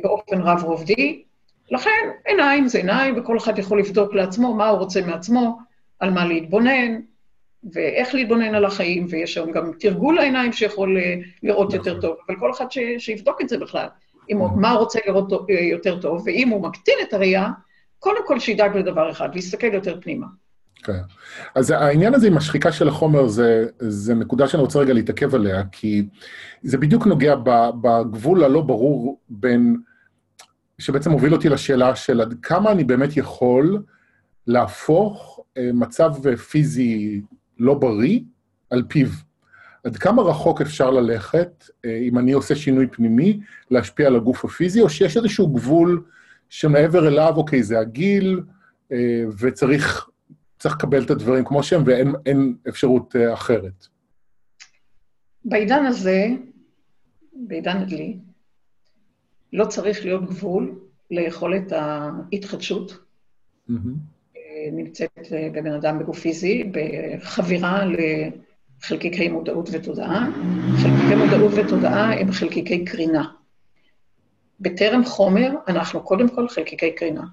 באופן 0.02 0.40
רב-רובדי. 0.40 1.22
לכן 1.70 2.10
עיניים 2.26 2.68
זה 2.68 2.78
עיניים, 2.78 3.14
וכל 3.16 3.36
אחד 3.36 3.58
יכול 3.58 3.78
לבדוק 3.78 4.14
לעצמו 4.14 4.54
מה 4.54 4.68
הוא 4.68 4.78
רוצה 4.78 5.00
מעצמו, 5.00 5.58
על 6.00 6.10
מה 6.10 6.26
להתבונן, 6.26 7.00
ואיך 7.72 8.14
להתבונן 8.14 8.54
על 8.54 8.64
החיים, 8.64 9.06
ויש 9.10 9.36
היום 9.36 9.52
גם 9.52 9.72
תרגול 9.80 10.18
העיניים 10.18 10.52
שיכול 10.52 10.98
אה, 10.98 11.14
לראות 11.42 11.74
נכון. 11.74 11.78
יותר 11.78 12.00
טוב, 12.00 12.16
אבל 12.28 12.36
כל 12.38 12.50
אחד 12.50 12.66
שיבדוק 12.98 13.40
את 13.40 13.48
זה 13.48 13.58
בכלל, 13.58 13.86
אם 14.30 14.38
הוא, 14.38 14.46
נכון. 14.46 14.60
מה 14.60 14.72
רוצה 14.72 14.98
לראות 15.06 15.32
אה, 15.32 15.60
יותר 15.60 16.00
טוב, 16.00 16.22
ואם 16.26 16.48
הוא 16.48 16.62
מקטין 16.62 16.94
את 17.08 17.14
הראייה, 17.14 17.48
קודם 17.98 18.26
כל 18.26 18.38
שידאג 18.38 18.76
לדבר 18.76 19.10
אחד, 19.10 19.34
להסתכל 19.34 19.74
יותר 19.74 20.00
פנימה. 20.00 20.26
כן. 20.82 21.00
אז 21.54 21.70
העניין 21.70 22.14
הזה 22.14 22.26
עם 22.26 22.36
השחיקה 22.36 22.72
של 22.72 22.88
החומר 22.88 23.26
זה, 23.26 23.66
זה 23.78 24.14
נקודה 24.14 24.48
שאני 24.48 24.62
רוצה 24.62 24.78
רגע 24.78 24.92
להתעכב 24.92 25.34
עליה, 25.34 25.62
כי 25.72 26.02
זה 26.62 26.78
בדיוק 26.78 27.06
נוגע 27.06 27.34
בגבול 27.80 28.44
הלא 28.44 28.60
ברור 28.60 29.20
בין, 29.28 29.76
שבעצם 30.78 31.10
מוביל 31.10 31.32
אותי 31.32 31.48
לשאלה 31.48 31.96
של 31.96 32.20
עד 32.20 32.34
כמה 32.42 32.72
אני 32.72 32.84
באמת 32.84 33.16
יכול 33.16 33.82
להפוך 34.46 35.40
אה, 35.56 35.70
מצב 35.74 36.36
פיזי 36.36 37.20
לא 37.60 37.74
בריא 37.74 38.20
על 38.70 38.82
פיו. 38.88 39.08
עד 39.84 39.96
כמה 39.96 40.22
רחוק 40.22 40.60
אפשר 40.60 40.90
ללכת, 40.90 41.64
אה, 41.84 41.96
אם 41.96 42.18
אני 42.18 42.32
עושה 42.32 42.54
שינוי 42.54 42.86
פנימי, 42.86 43.40
להשפיע 43.70 44.06
על 44.06 44.16
הגוף 44.16 44.44
הפיזי, 44.44 44.80
או 44.80 44.88
שיש 44.88 45.16
איזשהו 45.16 45.48
גבול 45.48 46.02
שמעבר 46.48 47.08
אליו, 47.08 47.32
אוקיי, 47.36 47.62
זה 47.62 47.78
הגיל, 47.78 48.40
אה, 48.92 49.22
וצריך 49.38 50.08
לקבל 50.64 51.04
את 51.04 51.10
הדברים 51.10 51.44
כמו 51.44 51.62
שהם, 51.62 51.82
ואין 51.86 52.56
אפשרות 52.68 53.16
אה, 53.16 53.34
אחרת. 53.34 53.86
בעידן 55.44 55.84
הזה, 55.84 56.28
בעידן 57.32 57.76
הדלי, 57.76 58.18
לא 59.52 59.64
צריך 59.64 60.04
להיות 60.04 60.24
גבול 60.24 60.78
ליכולת 61.10 61.72
ההתחדשות. 61.72 62.98
Mm-hmm. 63.70 64.19
נמצאת 64.72 65.18
אה, 65.32 65.48
בבן 65.52 65.72
אדם 65.72 65.98
בגוף 65.98 66.18
פיזי, 66.18 66.70
בחבירה 66.72 67.84
לחלקיקי 67.86 69.28
מודעות 69.28 69.68
ותודעה. 69.72 70.28
חלקיקי 70.82 71.14
מודעות 71.14 71.52
ותודעה 71.56 72.20
הם 72.20 72.32
חלקיקי 72.32 72.84
קרינה. 72.84 73.24
בטרם 74.60 75.04
חומר, 75.04 75.50
אנחנו 75.68 76.02
קודם 76.02 76.28
כל 76.28 76.48
חלקיקי 76.48 76.92
קרינה. 76.92 77.24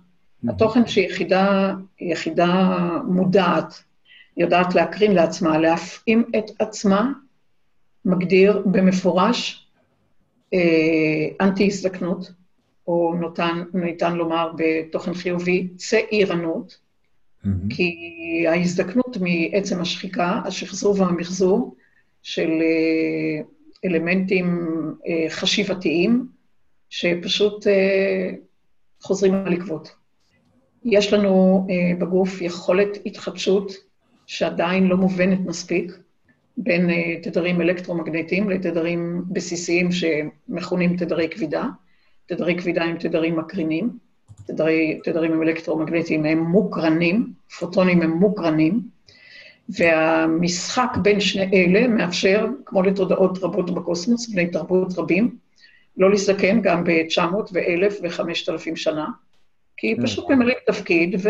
התוכן 0.48 0.88
שיחידה 0.88 1.74
יחידה 2.00 2.78
מודעת, 3.08 3.84
יודעת 4.38 4.76
להקרין 4.76 5.12
לעצמה, 5.12 5.58
להפעים 5.58 6.24
את 6.38 6.52
עצמה, 6.60 7.12
מגדיר 8.06 8.64
במפורש 8.66 9.68
אה, 10.54 11.28
אנטי-הזדקנות, 11.42 12.32
או 12.88 13.14
נותן, 13.20 13.64
ניתן 13.74 14.16
לומר 14.16 14.52
בתוכן 14.58 15.14
חיובי, 15.14 15.68
צעירנות, 15.76 16.78
Mm-hmm. 17.48 17.76
כי 17.76 18.46
ההזדקנות 18.48 19.18
מעצם 19.22 19.82
השחיקה, 19.82 20.42
השחזור 20.46 20.96
והמחזור 21.00 21.76
של 22.24 22.50
אה, 22.62 23.42
אלמנטים 23.86 24.68
אה, 25.08 25.26
חשיבתיים, 25.30 26.28
שפשוט 26.90 27.68
אה, 27.68 28.32
חוזרים 29.02 29.34
על 29.34 29.54
עקבות. 29.54 29.96
יש 30.86 31.14
לנו 31.14 31.68
בגוף 32.00 32.42
יכולת 32.42 32.98
התחדשות 33.06 33.72
שעדיין 34.26 34.88
לא 34.88 34.98
מובנת 34.98 35.40
מספיק, 35.40 35.92
בין 36.58 36.90
תדרים 37.22 37.62
אלקטרומגנטיים 37.62 38.50
לתדרים 38.50 39.24
בסיסיים 39.28 39.90
שמכונים 39.92 40.98
תדרי 40.98 41.30
כבידה. 41.30 41.66
תדרי 42.26 42.60
כבידה 42.60 42.84
הם 42.84 42.98
תדרים 42.98 43.40
מקרינים. 43.40 44.07
תדרי, 44.48 45.00
תדרים 45.04 45.34
הם 45.34 45.42
אלקטרומגנטיים, 45.44 46.26
הם 46.26 46.40
מוקרנים, 46.40 47.28
פוטונים 47.60 48.02
הם 48.02 48.12
מוקרנים, 48.12 48.82
והמשחק 49.70 50.98
בין 51.02 51.20
שני 51.20 51.50
אלה 51.54 51.88
מאפשר, 51.88 52.46
כמו 52.66 52.82
לתודעות 52.82 53.44
רבות 53.44 53.76
בקוסמוס, 53.76 54.30
בני 54.30 54.48
תרבות 54.48 54.98
רבים, 54.98 55.36
לא 55.98 56.10
להזדקן 56.10 56.62
גם 56.62 56.84
ב-900 56.84 57.36
ו-1,000 57.54 57.94
ו-5,000 58.02 58.76
שנה, 58.76 59.08
כי 59.78 59.96
Mm. 59.96 60.04
פשוט 60.04 60.30
ממלאים 60.30 60.58
תפקיד 60.68 61.16
ו... 61.24 61.30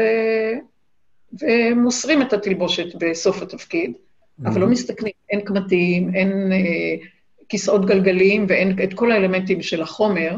ומוסרים 1.42 2.22
את 2.22 2.34
התלבושת 2.34 2.96
בסוף 3.00 3.42
התפקיד, 3.42 3.94
אבל 4.46 4.62
לא 4.62 4.68
מסתכנים, 4.68 5.14
אין 5.30 5.42
קמטים, 5.42 6.16
אין 6.16 6.52
אה, 6.52 7.06
כיסאות 7.50 7.86
גלגלים 7.86 8.46
ואין 8.50 8.76
את 8.84 8.94
כל 8.94 9.12
האלמנטים 9.12 9.62
של 9.62 9.82
החומר 9.82 10.36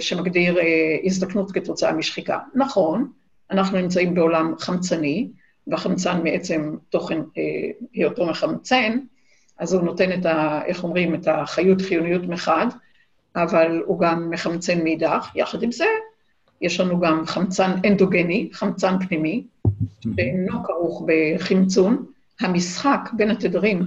שמגדיר 0.00 0.58
אה, 0.58 0.96
הזדקנות 1.04 1.52
כתוצאה 1.52 1.92
משחיקה. 1.92 2.38
נכון, 2.54 3.10
אנחנו 3.50 3.78
נמצאים 3.78 4.14
בעולם 4.14 4.54
חמצני, 4.58 5.28
והחמצן 5.66 6.22
מעצם 6.24 6.76
תוכן 6.88 7.18
אה, 7.38 7.42
היותו 7.92 8.26
מחמצן, 8.26 8.98
אז 9.58 9.72
הוא 9.72 9.82
נותן 9.82 10.12
את 10.12 10.26
ה... 10.26 10.60
איך 10.64 10.84
אומרים? 10.84 11.14
את 11.14 11.28
החיות 11.28 11.80
חיוניות 11.80 12.22
מחד, 12.22 12.66
אבל 13.36 13.82
הוא 13.86 14.00
גם 14.00 14.30
מחמצן 14.30 14.84
מאידך. 14.84 15.30
יחד 15.34 15.62
עם 15.62 15.72
זה, 15.72 15.84
יש 16.60 16.80
לנו 16.80 17.00
גם 17.00 17.26
חמצן 17.26 17.70
אנדוגני, 17.86 18.48
חמצן 18.52 18.94
פנימי, 19.08 19.44
שאינו 20.00 20.64
כרוך 20.64 21.04
בחמצון. 21.06 22.04
המשחק 22.40 23.10
בין 23.12 23.30
התדרים 23.30 23.82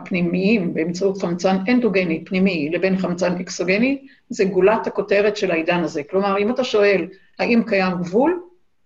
הפנימיים 0.00 0.74
באמצעות 0.74 1.22
חמצן 1.22 1.56
אנדוגני, 1.68 2.24
פנימי, 2.24 2.70
לבין 2.72 2.98
חמצן 2.98 3.32
אקסוגני, 3.32 4.06
זה 4.28 4.44
גולת 4.44 4.86
הכותרת 4.86 5.36
של 5.36 5.50
העידן 5.50 5.84
הזה. 5.84 6.02
כלומר, 6.02 6.38
אם 6.38 6.50
אתה 6.50 6.64
שואל, 6.64 7.06
האם 7.38 7.62
קיים 7.66 7.94
גבול? 7.98 8.42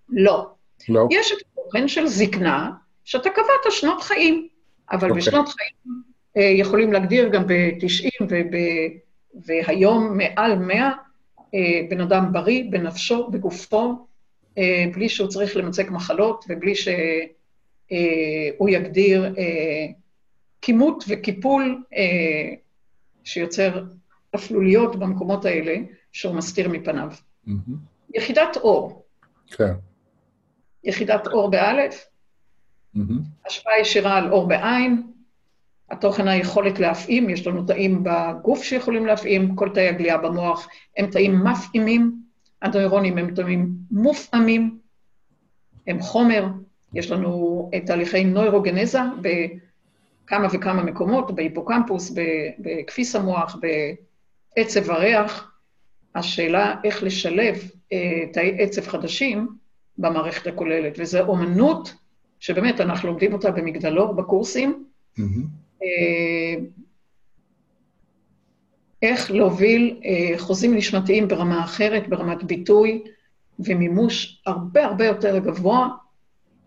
לא. 0.09 0.47
לא. 0.89 1.09
יש 1.11 1.33
את 1.33 1.39
התוכן 1.53 1.89
של 1.89 2.07
זקנה, 2.07 2.71
שאתה 3.05 3.31
קבעת 3.31 3.71
שנות 3.71 4.03
חיים, 4.03 4.49
אבל 4.93 5.09
okay. 5.09 5.11
אוקיי. 5.11 5.17
בשנות 5.17 5.49
חיים 5.49 6.03
אה, 6.37 6.43
יכולים 6.43 6.93
להגדיר 6.93 7.29
גם 7.29 7.47
ב-90 7.47 8.25
וב... 8.29 8.55
והיום 9.47 10.19
מעל 10.19 10.59
100, 10.59 10.91
אה, 11.55 11.81
בן 11.91 12.01
אדם 12.01 12.33
בריא 12.33 12.65
בנפשו, 12.71 13.31
בגופו, 13.31 14.07
אה, 14.59 14.85
בלי 14.95 15.09
שהוא 15.09 15.29
צריך 15.29 15.57
למצק 15.57 15.91
מחלות 15.91 16.45
ובלי 16.49 16.75
שהוא 16.75 16.93
אה, 18.69 18.71
יגדיר 18.71 19.35
אה, 19.39 19.87
כימות 20.63 21.05
וקיפול 21.09 21.85
אה, 21.95 22.55
שיוצר 23.25 23.85
אפלוליות 24.35 24.97
במקומות 24.97 25.45
האלה 25.45 25.75
שהוא 26.13 26.35
מסתיר 26.35 26.69
מפניו. 26.69 27.13
מהמם. 27.47 27.77
יחידת 28.15 28.57
אור, 28.57 29.05
כן. 29.47 29.73
יחידת 30.85 31.27
אור 31.27 31.51
באלף, 31.51 32.07
מהמם. 32.95 33.23
השפעה 33.47 33.81
ישירה 33.81 34.19
על 34.19 34.33
אור 34.33 34.49
בעין, 34.49 35.03
התוכן 35.91 36.29
היכולת 36.29 36.79
להפעים, 36.79 37.31
יש 37.31 37.47
לנו 37.47 37.65
תאים 37.67 38.05
בגוף 38.05 38.63
שיכולים 38.63 39.07
להפעים, 39.07 39.57
כל 39.57 39.69
תאי 39.75 39.89
הגלייה 39.89 40.19
במוח 40.19 40.69
הם 40.97 41.07
תאים 41.11 41.45
מפעימים, 41.45 42.23
הנוירונים 42.63 43.19
הם 43.19 43.35
תאים 43.35 43.73
מופעמים, 43.91 44.79
הם 45.87 46.01
חומר, 46.01 46.47
יש 46.95 47.11
לנו 47.11 47.71
את 47.77 47.87
תהליכי 47.87 48.25
נוירוגנזה 48.25 49.01
בכמה 50.31 50.49
וכמה 50.53 50.83
מקומות, 50.83 51.35
בהיפוקמפוס, 51.35 52.15
בכפיס 52.59 53.17
המוח, 53.17 53.57
בעצב 54.57 54.91
הריח. 54.91 55.53
השאלה 56.15 56.75
איך 56.85 57.03
לשלב 57.03 57.71
אה, 57.93 58.23
תאי 58.33 58.57
עצב 58.59 58.87
חדשים 58.87 59.49
במערכת 59.99 60.47
הכוללת, 60.47 60.93
וזו 60.99 61.21
אומנות 61.21 61.95
שבאמת 62.41 62.81
אנחנו 62.81 63.09
לומדים 63.09 63.33
אותה 63.33 63.51
במגדלור 63.51 64.13
בקורסים. 64.13 64.85
אה, 65.83 66.63
איך 69.03 69.31
להוביל 69.31 70.01
אה, 70.05 70.39
חוזים 70.39 70.75
נשמתיים 70.75 71.29
ברמה 71.29 71.65
אחרת, 71.65 72.09
ברמת 72.09 72.45
ביטוי 72.45 73.03
ומימוש 73.59 74.43
הרבה 74.47 74.85
הרבה 74.85 75.07
יותר 75.07 75.39
גבוה. 75.39 75.89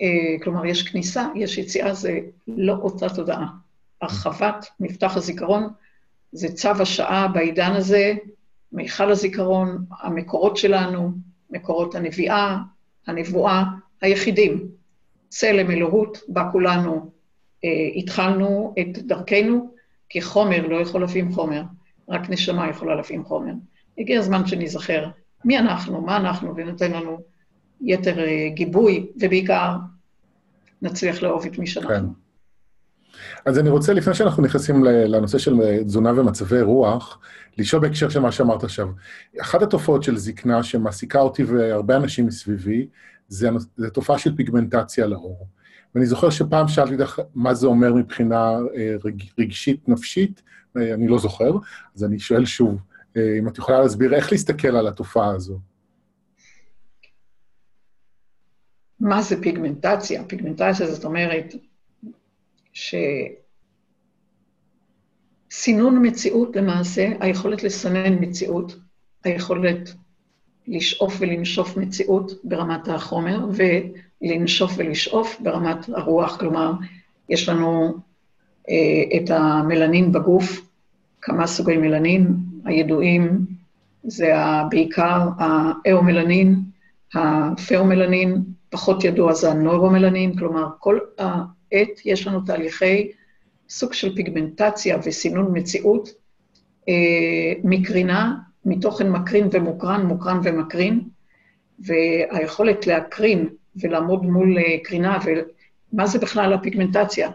אה, 0.04 0.36
כלומר, 0.44 0.66
יש 0.66 0.84
כניסה, 0.84 1.28
יש 1.36 1.58
יציאה, 1.58 1.94
זה 1.94 2.20
לא 2.48 2.74
אותה 2.74 3.10
תודעה. 3.10 3.48
הרחבת 4.02 4.66
מפתח 4.80 5.18
הזיכרון 5.18 5.68
זה 6.32 6.54
צו 6.54 6.70
השעה 6.70 7.28
בעידן 7.28 7.72
הזה, 7.72 8.14
מיכל 8.72 9.12
הזיכרון, 9.12 9.86
המקורות 10.02 10.58
שלנו, 10.58 11.12
מקורות 11.50 11.96
הנביאה, 11.96 12.58
הנבואה, 13.08 13.64
היחידים. 14.02 14.68
צלם 15.30 15.72
אלוהות, 15.72 16.18
בה 16.28 16.50
כולנו 16.52 17.12
אה, 17.66 17.70
התחלנו 17.96 18.74
את 18.80 18.98
דרכנו, 18.98 19.74
כי 20.10 20.22
חומר 20.22 20.68
לא 20.68 20.76
יכול 20.76 21.02
להפעים 21.02 21.32
חומר, 21.32 21.64
רק 22.10 22.30
נשמה 22.30 22.70
יכולה 22.70 22.96
להפעים 22.96 23.24
חומר. 23.24 23.54
הגיע 23.98 24.20
הזמן 24.20 24.48
שניזכר 24.48 25.10
מי 25.46 25.60
אנחנו, 25.60 26.02
מה 26.02 26.18
אנחנו, 26.18 26.56
ונותן 26.56 26.92
לנו 26.92 27.18
יתר 27.82 28.20
אה, 28.20 28.50
גיבוי, 28.54 29.08
ובעיקר 29.16 29.76
נצליח 30.84 31.24
לאהוב 31.24 31.46
את 31.46 31.60
מי 31.60 31.68
שאנחנו. 31.68 31.96
כן. 31.96 32.06
אז 33.46 33.60
אני 33.60 33.70
רוצה, 33.70 33.94
לפני 33.94 34.14
שאנחנו 34.14 34.44
נכנסים 34.44 34.84
לנושא 34.84 35.38
של 35.38 35.82
תזונה 35.86 36.20
ומצבי 36.20 36.62
רוח, 36.62 37.20
לשאול 37.58 37.82
בהקשר 37.82 38.10
של 38.10 38.20
מה 38.20 38.32
שאמרת 38.32 38.64
עכשיו. 38.64 38.88
אחת 39.42 39.62
התופעות 39.62 40.04
של 40.04 40.18
זקנה 40.18 40.64
שמעסיקה 40.64 41.20
אותי 41.20 41.44
והרבה 41.44 41.96
אנשים 41.96 42.28
מסביבי, 42.28 42.88
זה, 43.28 43.50
זה 43.78 43.90
תופעה 43.90 44.18
של 44.18 44.36
פיגמנטציה 44.36 45.08
לעור. 45.08 45.48
ואני 45.96 46.06
זוכר 46.06 46.30
שפעם 46.30 46.68
שאלתי 46.68 46.94
אותך 46.94 47.20
מה 47.36 47.54
זה 47.54 47.68
אומר 47.68 47.94
מבחינה 47.94 48.52
אה, 48.76 48.96
רג, 49.06 49.24
רגשית, 49.40 49.90
נפשית, 49.90 50.42
אה, 50.78 50.94
אני 50.94 51.08
לא 51.08 51.20
זוכר, 51.20 51.52
אז 51.96 52.04
אני 52.04 52.20
שואל 52.20 52.46
שוב, 52.46 52.82
אה, 53.18 53.38
אם 53.40 53.48
את 53.48 53.58
יכולה 53.58 53.82
להסביר 53.82 54.14
איך 54.14 54.32
להסתכל 54.32 54.76
על 54.76 54.88
התופעה 54.88 55.36
הזו. 55.36 55.60
מה 59.04 59.22
זה 59.22 59.42
פיגמנטציה? 59.42 60.24
פיגמנטציה 60.24 60.92
זאת 60.92 61.06
אומרת 61.06 61.56
שסינון 65.52 66.08
מציאות 66.08 66.56
למעשה, 66.56 67.12
היכולת 67.20 67.64
לסנן 67.64 68.14
מציאות, 68.20 68.76
היכולת 69.24 69.94
לשאוף 70.68 71.16
ולנשוף 71.20 71.78
מציאות 71.78 72.32
ברמת 72.44 72.88
החומר, 72.88 73.46
ולנשוף 74.22 74.72
ולשאוף 74.78 75.38
ברמת 75.40 75.90
הרוח. 75.90 76.38
כלומר, 76.38 76.74
יש 77.30 77.50
לנו 77.50 77.98
אה, 78.70 79.18
את 79.18 79.30
המלנין 79.30 80.12
בגוף, 80.12 80.68
כמה 81.22 81.48
סוגי 81.48 81.78
מלנין, 81.78 82.36
הידועים 82.66 83.46
זה 84.04 84.34
בעיקר 84.70 85.30
האאומלנין, 85.38 86.56
הפאומלנין, 87.14 88.53
פחות 88.74 89.04
ידוע 89.04 89.34
זה 89.34 89.52
הנוירומלנין, 89.52 90.38
כלומר, 90.38 90.68
כל 90.80 91.00
העת 91.18 92.06
יש 92.06 92.28
לנו 92.28 92.42
תהליכי 92.42 93.12
סוג 93.70 93.94
של 93.94 94.16
פיגמנטציה 94.16 94.98
וסינון 95.04 95.58
מציאות 95.58 96.10
אה, 96.90 97.54
מקרינה, 97.64 98.36
מתוכן 98.66 99.10
מקרין 99.10 99.50
ומוקרן, 99.52 100.06
מוקרן 100.06 100.40
ומקרין, 100.44 101.02
והיכולת 101.80 102.88
להקרין 102.88 103.50
ולעמוד 103.76 104.24
מול 104.26 104.58
אה, 104.58 104.78
קרינה, 104.84 105.18
ומה 105.26 106.08
זה 106.08 106.20
בכלל 106.20 106.54
הפיגמנטציה? 106.54 107.30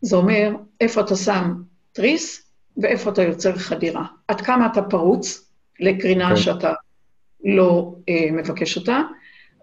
זה 0.00 0.16
אומר 0.16 0.56
איפה 0.80 1.00
אתה 1.00 1.16
שם 1.16 1.54
תריס 1.92 2.50
ואיפה 2.76 3.10
אתה 3.10 3.22
יוצר 3.22 3.56
חדירה. 3.56 4.04
עד 4.28 4.40
כמה 4.40 4.66
אתה 4.66 4.82
פרוץ 4.82 5.50
לקרינה 5.80 6.28
כן. 6.28 6.36
שאתה 6.36 6.72
לא 7.44 7.94
אה, 8.08 8.28
מבקש 8.32 8.76
אותה, 8.76 9.00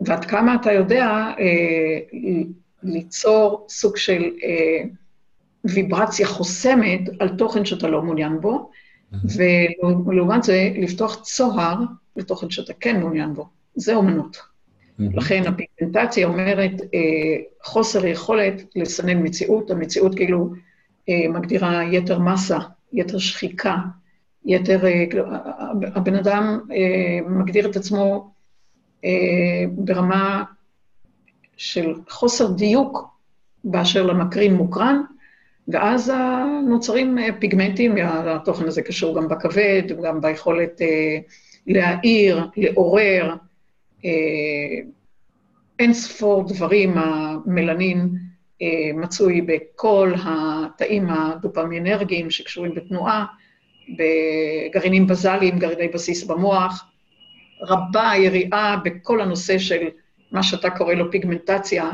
ועד 0.06 0.26
כמה 0.26 0.56
אתה 0.56 0.72
יודע 0.72 1.06
אה, 1.40 2.00
ליצור 2.84 3.66
סוג 3.70 3.98
של 3.98 4.24
אה, 4.44 4.84
ויברציה 5.64 6.28
חוסמת 6.28 7.02
על 7.20 7.30
תוכן 7.30 7.66
שאתה 7.66 7.88
לא 7.88 8.02
מעוניין 8.02 8.42
בו, 8.42 8.72
ולעומת 10.06 10.44
זה, 10.44 10.72
לפתוח 10.76 11.22
צוהר 11.24 11.76
לתוכן 12.16 12.50
שאתה 12.50 12.74
כן 12.80 13.00
מעוניין 13.00 13.34
בו. 13.34 13.48
זה 13.76 13.96
אומנות. 13.96 14.38
לכן 15.00 15.44
הפיגמנטציה 15.48 16.28
אומרת 16.28 16.72
אה, 16.94 17.38
חוסר 17.64 18.06
יכולת 18.06 18.62
לסנן 18.76 19.26
מציאות, 19.26 19.72
המציאות 19.72 20.16
כאילו 20.16 20.54
אה, 21.10 21.30
מגדירה 21.30 21.84
יתר 21.84 22.20
מסה, 22.20 22.58
יתר 22.94 23.18
שחיקה, 23.18 23.76
יתר... 24.46 24.86
אה, 24.86 25.06
כאילו, 25.10 25.26
הבן 25.96 26.16
אדם 26.16 26.60
אה, 26.72 27.30
מגדיר 27.30 27.70
את 27.70 27.76
עצמו 27.76 28.32
ברמה 29.72 30.44
של 31.58 31.94
חוסר 32.10 32.52
דיוק 32.52 33.10
באשר 33.64 34.04
למקרין 34.04 34.54
מוקרן, 34.54 35.02
ואז 35.68 36.10
אה, 36.10 36.46
נוצרים 36.68 37.18
אה, 37.20 37.28
פיגמנטים, 37.40 37.96
התוכן 38.06 38.66
הזה 38.66 38.82
קשור 38.82 39.16
גם 39.16 39.28
בכבד, 39.28 39.84
גם 40.04 40.22
ביכולת 40.22 40.82
אה, 40.82 41.18
להעיר, 41.68 42.48
לעורר, 42.58 43.36
אה, 44.06 44.10
אין 45.80 45.94
ספור 45.94 46.48
דברים, 46.48 46.94
המלנין 46.98 48.10
אה, 48.62 48.92
מצוי 48.96 49.42
בכל 49.42 50.14
התאים 50.26 51.10
הדופמינרגיים 51.10 52.32
שקשורים 52.32 52.76
בתנועה, 52.76 53.26
בגרעינים 53.90 55.08
בזאליים, 55.08 55.60
גרעיני 55.60 55.88
בסיס 55.88 56.24
במוח, 56.24 56.91
רבה 57.62 58.10
היריעה 58.10 58.78
בכל 58.84 59.22
הנושא 59.22 59.58
של 59.58 59.88
מה 60.32 60.44
שאתה 60.44 60.70
קורא 60.70 60.94
לו 60.94 61.12
פיגמנטציה, 61.12 61.90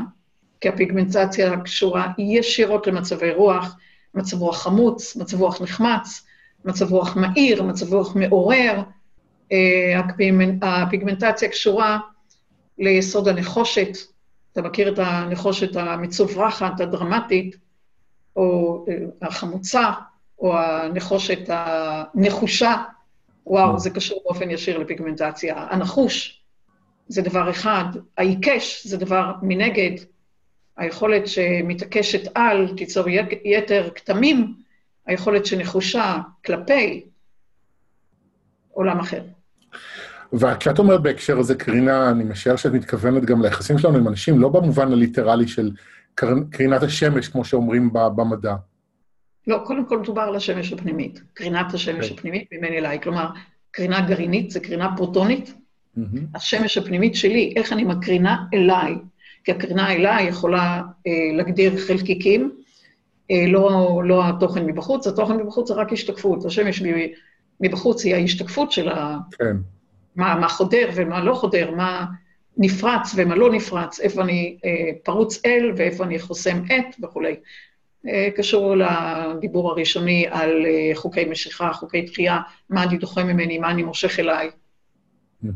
כי 0.60 0.68
הפיגמנטציה 0.68 1.60
קשורה 1.60 2.08
ישירות 2.18 2.86
למצבי 2.86 3.32
רוח, 3.32 3.76
מצב 4.14 4.40
רוח 4.40 4.62
חמוץ, 4.62 5.16
מצב 5.16 5.40
רוח 5.40 5.62
נחמץ, 5.62 6.26
מצב 6.64 6.92
רוח 6.92 7.16
מהיר, 7.16 7.62
מצב 7.62 7.94
רוח 7.94 8.16
מעורר. 8.16 8.82
אה, 9.52 10.00
הפיגמנטציה 10.62 11.48
קשורה 11.48 11.98
ליסוד 12.78 13.28
הנחושת, 13.28 13.96
אתה 14.52 14.62
מכיר 14.62 14.92
את 14.92 14.98
הנחושת 14.98 15.76
המצוברחת, 15.76 16.80
הדרמטית, 16.80 17.56
או 18.36 18.84
אה, 18.88 19.28
החמוצה, 19.28 19.90
או 20.38 20.58
הנחושת 20.58 21.38
הנחושה, 21.48 22.74
וואו, 23.48 23.78
זה 23.78 23.90
קשור 23.90 24.20
באופן 24.24 24.50
ישיר 24.50 24.78
לפיגמנטציה. 24.78 25.66
הנחוש 25.70 26.44
זה 27.08 27.22
דבר 27.22 27.50
אחד, 27.50 27.84
העיקש 28.18 28.86
זה 28.86 28.96
דבר 28.96 29.32
מנגד, 29.42 29.90
היכולת 30.76 31.26
שמתעקשת 31.26 32.30
על 32.34 32.68
תיצור 32.76 33.06
יתר 33.44 33.88
כתמים, 33.94 34.54
היכולת 35.06 35.46
שנחושה 35.46 36.18
כלפי 36.46 37.06
עולם 38.70 39.00
אחר. 39.00 39.22
וכשאת 40.32 40.78
אומרת 40.78 41.02
בהקשר 41.02 41.38
הזה 41.38 41.54
קרינה, 41.54 42.10
אני 42.10 42.24
משער 42.24 42.56
שאת 42.56 42.72
מתכוונת 42.72 43.24
גם 43.24 43.42
ליחסים 43.42 43.78
שלנו 43.78 43.98
עם 43.98 44.08
אנשים, 44.08 44.40
לא 44.40 44.48
במובן 44.48 44.92
הליטרלי 44.92 45.48
של 45.48 45.70
קרינת 46.50 46.82
השמש, 46.82 47.28
כמו 47.28 47.44
שאומרים 47.44 47.92
במדע. 47.92 48.54
לא, 49.48 49.60
קודם 49.64 49.84
כל 49.84 49.98
מדובר 49.98 50.22
על 50.22 50.36
השמש 50.36 50.72
הפנימית, 50.72 51.20
קרינת 51.34 51.74
השמש 51.74 52.04
okay. 52.04 52.08
כן. 52.08 52.14
הפנימית 52.14 52.48
ממני 52.52 52.78
אליי. 52.78 53.00
כלומר, 53.02 53.28
קרינה 53.70 54.00
גרעינית 54.00 54.50
זה 54.50 54.60
קרינה 54.60 54.96
פרוטונית. 54.96 55.54
Mm-hmm. 55.98 56.20
השמש 56.34 56.78
הפנימית 56.78 57.14
שלי, 57.14 57.52
איך 57.56 57.72
אני 57.72 57.84
מקרינה 57.84 58.44
אליי. 58.54 58.94
כי 59.44 59.52
הקרינה 59.52 59.92
אליי 59.92 60.28
יכולה 60.28 60.82
אה, 61.06 61.12
להגדיר 61.36 61.76
חלקיקים, 61.76 62.50
אה, 63.30 63.44
לא, 63.48 64.00
לא 64.04 64.28
התוכן 64.28 64.66
מבחוץ, 64.66 65.06
התוכן 65.06 65.36
מבחוץ 65.36 65.68
זה 65.68 65.74
רק 65.74 65.92
השתקפות. 65.92 66.44
השמש 66.44 66.82
מבחוץ 67.60 68.04
היא 68.04 68.14
ההשתקפות 68.14 68.72
של 68.72 68.88
ה... 68.88 69.18
כן. 69.38 69.56
מה, 70.16 70.34
מה 70.34 70.48
חודר 70.48 70.90
ומה 70.94 71.24
לא 71.24 71.34
חודר, 71.34 71.70
מה 71.70 72.06
נפרץ 72.56 73.14
ומה 73.16 73.34
לא 73.34 73.52
נפרץ, 73.52 74.00
איפה 74.00 74.22
אני 74.22 74.56
אה, 74.64 74.90
פרוץ 75.02 75.40
אל 75.46 75.72
ואיפה 75.76 76.04
אני 76.04 76.18
חוסם 76.18 76.62
את 76.66 76.94
וכולי. 77.02 77.34
אה, 78.06 78.28
קשור 78.36 78.74
לדיבור 78.76 79.70
הראשוני 79.70 80.26
על 80.30 80.66
אה, 80.66 80.90
חוקי 80.94 81.24
משיכה, 81.24 81.72
חוקי 81.72 82.02
דחייה, 82.02 82.40
מה 82.70 82.82
אני 82.82 82.98
דוחה 82.98 83.24
ממני, 83.24 83.58
מה 83.58 83.70
אני 83.70 83.82
מושך 83.82 84.18
אליי, 84.18 84.50
mm-hmm. 84.50 85.48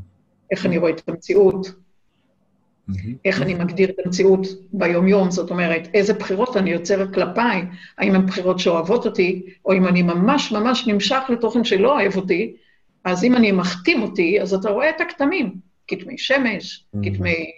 איך 0.50 0.66
אני 0.66 0.78
רואה 0.78 0.90
את 0.90 1.09
המציאות, 1.09 1.66
mm-hmm. 1.66 2.94
איך 3.24 3.42
אני 3.42 3.55
מגדיר 3.55 3.90
את 3.90 3.96
המציאות 4.05 4.46
ביום-יום, 4.72 5.31
זאת 5.31 5.50
אומרת, 5.50 5.88
איזה 5.94 6.12
בחירות 6.12 6.57
אני 6.57 6.70
יוצר 6.70 7.12
כלפיי, 7.12 7.62
האם 7.98 8.14
הן 8.14 8.26
בחירות 8.26 8.59
שאוהבות 8.59 9.07
אותי, 9.07 9.46
או 9.64 9.72
אם 9.72 9.87
אני 9.87 10.02
ממש 10.02 10.52
ממש 10.52 10.87
נמשך 10.87 11.22
לתוכן 11.28 11.64
שלא 11.64 11.92
אוהב 11.92 12.16
אותי, 12.16 12.57
אז 13.05 13.24
אם 13.24 13.37
אני 13.37 13.52
מחתים 13.52 14.02
אותי, 14.02 14.40
אז 14.42 14.55
אתה 14.55 14.70
רואה 14.70 14.90
את 14.90 15.00
הכתמים, 15.00 15.55
כתמי 15.88 16.18
שמש, 16.18 16.85
mm-hmm. 16.85 16.98
כתמי 17.05 17.52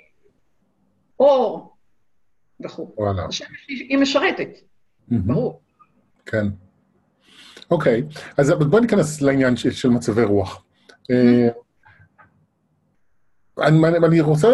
אור 1.20 1.76
וכו'. 2.60 2.94
השמש 3.28 3.66
היא 3.68 3.98
משרתת. 3.98 4.58
ברור. 5.08 5.60
כן. 6.26 6.46
אוקיי, 7.70 8.02
אז 8.36 8.50
בואי 8.50 8.82
ניכנס 8.82 9.20
לעניין 9.20 9.56
של 9.56 9.88
מצבי 9.88 10.24
רוח. 10.24 10.64
אה, 11.10 11.48
אני, 13.58 14.20
רוצה 14.20 14.48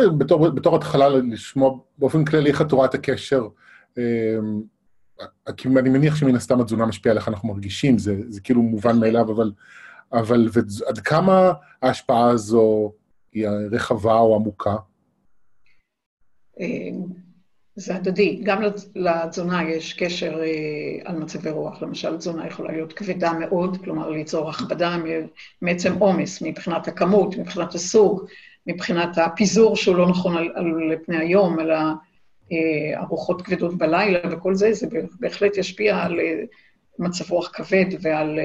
בתור, 0.55 0.77
התחלה 0.77 1.09
לשמוע 1.09 1.79
באופן 1.99 2.25
כללי 2.25 2.51
איך 2.51 2.63
את 2.63 2.73
רואה 2.73 2.87
את 2.87 2.95
הקשר, 2.95 3.49
אה, 3.99 4.39
כי 5.57 5.69
אני 5.69 5.91
מניח 5.91 6.17
שמן 6.17 6.35
הסתם 6.35 6.61
התזונה 6.61 6.87
משפיעה 6.87 7.13
על 7.13 7.19
איך 7.19 7.29
אנחנו 7.29 7.49
מרגישים, 7.49 7.99
זה, 7.99 8.41
כאילו 8.45 8.63
מובן 8.63 9.01
מאליו, 9.01 9.33
אבל, 9.33 9.53
אבל 10.13 10.49
עד 10.87 10.99
כמה 10.99 11.53
ההשפעה 11.83 12.31
הזו 12.31 12.93
היא 13.33 13.49
רחבה 13.71 14.19
או 14.19 14.37
עמוקה? 14.37 14.77
אה, 17.79 17.83
זה 17.83 17.95
הדדי. 17.97 18.41
גם 18.43 18.63
לתזונה 18.95 19.71
יש 19.71 19.93
קשר 19.93 20.41
אה, 20.43 20.49
על 21.05 21.17
מצבי 21.17 21.51
רוח. 21.51 21.83
למשל, 21.83 22.17
תזונה 22.17 22.47
יכולה 22.47 22.73
להיות 22.73 22.93
כבדה 22.93 23.33
מאוד, 23.33 23.85
כלומר 23.85 24.11
ליצור 24.11 24.51
הכבדה 24.51 24.97
מעצם 25.63 25.95
עומס, 25.99 26.43
מבחינת 26.43 26.89
הכמות, 26.89 27.37
מבחינת 27.37 27.75
הסוג, 27.75 28.25
מבחינת 28.67 29.19
הפיזור 29.19 29.77
שהוא 29.77 29.97
לא 29.97 30.09
נכון 30.09 30.37
על, 30.37 30.49
על 30.55 30.97
פני 31.07 31.17
היום, 31.17 31.59
אה, 32.53 33.01
ארוחות 33.01 33.43
כבדות 33.43 33.79
בלילה 33.79 34.19
וכל 34.31 34.55
זה, 34.55 34.73
זה 34.73 34.87
בהחלט 35.21 35.57
ישפיע 35.57 36.03
על 36.03 36.21
אה, 36.21 36.43
מצב 36.99 37.31
רוח 37.31 37.51
כבד 37.53 37.87
ועל 38.01 38.39
אה, 38.39 38.45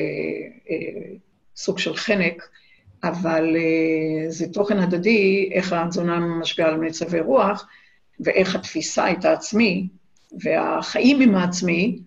אה, 0.69 1.15
סוג 1.55 1.79
של 1.79 1.95
חנק. 1.95 2.49
אבל 3.03 3.55
אה, 3.55 4.29
זה 4.29 4.53
תוכן 4.53 4.79
הדדי, 4.79 5.49
איך 5.53 5.73
התזונה 5.73 6.19
משפיעה 6.19 6.69
על 6.69 6.77
מצבי 6.77 7.19
רוח, 7.19 7.67
ואיך 8.19 8.55
התפיסה 8.55 9.11
את 9.11 9.25
העצמי 9.25 9.87
והחיים 10.43 11.21
עם 11.21 11.35
העצמי 11.35 11.99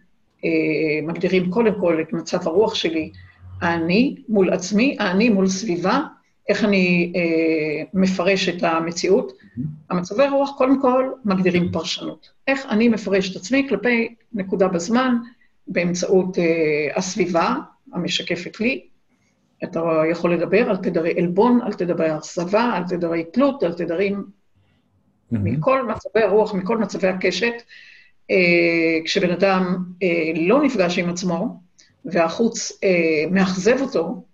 אה, 0.44 0.51
מגדירים 1.03 1.51
קודם 1.51 1.81
כל 1.81 2.01
את 2.01 2.12
מצב 2.12 2.49
הרוח 2.49 2.75
שלי, 2.75 3.11
אני 3.62 4.16
מול 4.29 4.51
עצמי, 4.51 4.97
אני 5.01 5.29
מול 5.29 5.49
סביבה, 5.49 6.01
איך 6.49 6.64
אני 6.64 7.12
אה, 7.16 7.83
מפרש 7.94 8.49
את 8.49 8.62
המציאות. 8.62 9.33
Mm-hmm. 9.33 9.61
המצבי 9.90 10.29
רוח 10.29 10.51
קודם 10.59 10.81
כל 10.81 11.11
מגדירים 11.25 11.73
פרשנות. 11.73 12.31
איך 12.47 12.66
אני 12.71 12.88
מפרש 12.88 13.31
את 13.31 13.37
עצמי 13.37 13.66
כלפי 13.68 14.14
נקודה 14.33 14.68
בזמן 14.68 15.16
באמצעות 15.68 16.38
אה, 16.38 16.44
הסביבה 16.97 17.55
המשקפת 17.92 18.61
לי. 18.61 18.85
אתה 19.64 19.81
יכול 20.11 20.35
לדבר 20.35 20.71
על 20.71 20.77
תדרי 20.77 21.14
עלבון, 21.18 21.61
על 21.62 21.73
תדרי 21.73 22.16
אכזבה, 22.16 22.62
על 22.62 22.85
תדרי 22.88 23.25
תלות, 23.33 23.62
על 23.62 23.73
תדרים. 23.73 24.38
מכל 25.33 25.88
מצבי 25.88 26.21
הרוח, 26.21 26.55
מכל 26.55 26.79
מצבי 26.79 27.09
הקשת, 27.09 27.55
אה, 28.31 28.99
כשבן 29.05 29.31
אדם 29.31 29.85
אה, 30.03 30.33
לא 30.37 30.62
נפגש 30.62 30.99
עם 30.99 31.09
עצמו, 31.09 31.61
והחוץ 32.05 32.73
אה, 32.85 33.25
מאכזב 33.31 33.81
אותו, 33.81 34.25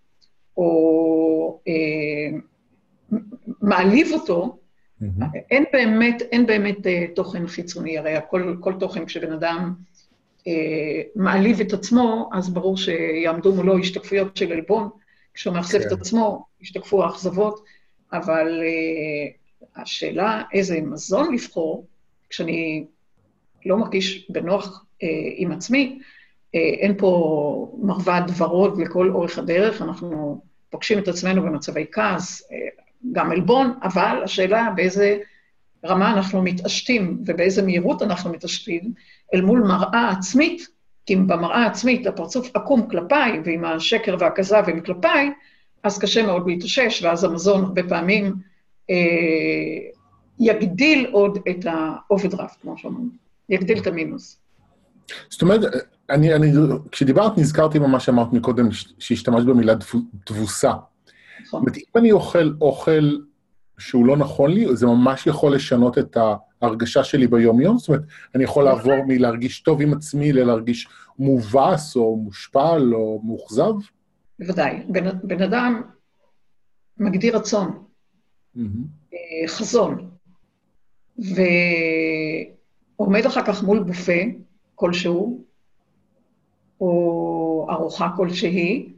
או 0.56 1.60
אה, 1.68 2.38
מעליב 3.60 4.12
אותו, 4.12 4.58
mm-hmm. 5.02 5.24
אין 5.50 5.64
באמת, 5.72 6.22
אין 6.32 6.46
באמת 6.46 6.86
אה, 6.86 7.04
תוכן 7.14 7.46
חיצוני, 7.46 7.98
הרי 7.98 8.14
כל, 8.30 8.56
כל 8.60 8.74
תוכן 8.80 9.06
כשבן 9.06 9.32
אדם 9.32 9.74
אה, 10.46 11.02
מעליב 11.14 11.60
את 11.60 11.72
עצמו, 11.72 12.30
אז 12.32 12.50
ברור 12.50 12.76
שיעמדו 12.76 13.54
מולו 13.54 13.78
השתקפויות 13.78 14.36
של 14.36 14.52
עלבון, 14.52 14.88
כשהוא 15.34 15.54
מאכזב 15.54 15.80
okay. 15.80 15.82
את 15.82 15.88
כן. 15.88 15.94
עצמו, 15.94 16.46
ישתקפו 16.60 17.04
האכזבות, 17.04 17.64
אבל 18.12 18.60
אה, 18.62 19.30
השאלה 19.76 20.42
איזה 20.52 20.80
מזון 20.80 21.34
לבחור, 21.34 21.86
כשאני 22.30 22.84
לא 23.66 23.76
מרגיש 23.76 24.30
בנוח 24.30 24.84
אה, 25.02 25.08
עם 25.36 25.52
עצמי, 25.52 25.98
אה, 26.54 26.60
אין 26.60 26.94
פה 26.98 27.72
מרבד 27.82 28.22
ורוד 28.36 28.80
לכל 28.80 29.10
אורך 29.10 29.38
הדרך, 29.38 29.82
אנחנו 29.82 30.40
פוגשים 30.70 30.98
את 30.98 31.08
עצמנו 31.08 31.42
במצבי 31.42 31.84
כעס, 31.92 32.52
אה, 32.52 32.56
גם 33.12 33.30
עלבון, 33.30 33.72
אבל 33.82 34.20
השאלה 34.24 34.68
באיזה 34.76 35.18
רמה 35.84 36.12
אנחנו 36.12 36.42
מתעשתים 36.42 37.22
ובאיזה 37.26 37.62
מהירות 37.62 38.02
אנחנו 38.02 38.30
מתעשתים 38.30 38.92
אל 39.34 39.40
מול 39.40 39.60
מראה 39.60 40.10
עצמית, 40.10 40.66
כי 41.06 41.14
אם 41.14 41.26
במראה 41.26 41.62
העצמית 41.62 42.06
הפרצוף 42.06 42.56
עקום 42.56 42.88
כלפיי, 42.88 43.40
ואם 43.44 43.64
השקר 43.64 44.16
והכזב 44.18 44.62
הם 44.66 44.80
כלפיי, 44.80 45.30
אז 45.82 45.98
קשה 45.98 46.22
מאוד 46.22 46.46
להתאושש, 46.46 47.02
ואז 47.02 47.24
המזון 47.24 47.64
הרבה 47.64 47.82
פעמים 47.88 48.34
יגדיל 50.38 51.06
עוד 51.12 51.38
את 51.50 51.66
האוברדרפט, 51.66 52.60
כמו 52.62 52.78
שאומרים, 52.78 53.10
יגדיל 53.48 53.78
את 53.78 53.86
המינוס. 53.86 54.40
זאת 55.30 55.42
אומרת, 55.42 55.60
אני, 56.10 56.34
אני, 56.34 56.52
כשדיברת 56.90 57.38
נזכרתי 57.38 57.78
במה 57.78 58.00
שאמרת 58.00 58.32
מקודם, 58.32 58.68
שהשתמשת 58.98 59.46
במילה 59.46 59.74
תבוסה. 60.24 60.68
נכון. 60.68 60.84
זאת 61.44 61.54
אומרת, 61.54 61.76
אם 61.76 62.00
אני 62.00 62.12
אוכל 62.12 62.52
אוכל 62.60 63.16
שהוא 63.78 64.06
לא 64.06 64.16
נכון 64.16 64.50
לי, 64.50 64.76
זה 64.76 64.86
ממש 64.86 65.26
יכול 65.26 65.54
לשנות 65.54 65.98
את 65.98 66.16
ההרגשה 66.62 67.04
שלי 67.04 67.26
ביום-יום? 67.26 67.78
זאת 67.78 67.88
אומרת, 67.88 68.02
אני 68.34 68.44
יכול 68.44 68.64
לעבור 68.64 69.04
מלהרגיש 69.06 69.60
טוב 69.60 69.80
עם 69.80 69.92
עצמי 69.92 70.32
ללהרגיש 70.32 70.88
מובס 71.18 71.96
או 71.96 72.16
מושפל 72.16 72.90
או 72.94 73.20
מאוכזב? 73.24 73.72
בוודאי. 74.38 74.82
בן, 74.88 75.04
בן 75.22 75.42
אדם 75.42 75.82
מגדיר 76.98 77.36
רצון. 77.36 77.84
Mm-hmm. 78.56 79.16
חזון, 79.46 80.10
ועומד 82.98 83.26
אחר 83.26 83.44
כך 83.46 83.62
מול 83.62 83.82
בופה 83.82 84.22
כלשהו, 84.74 85.44
או 86.80 87.66
ארוחה 87.70 88.08
כלשהי, 88.16 88.92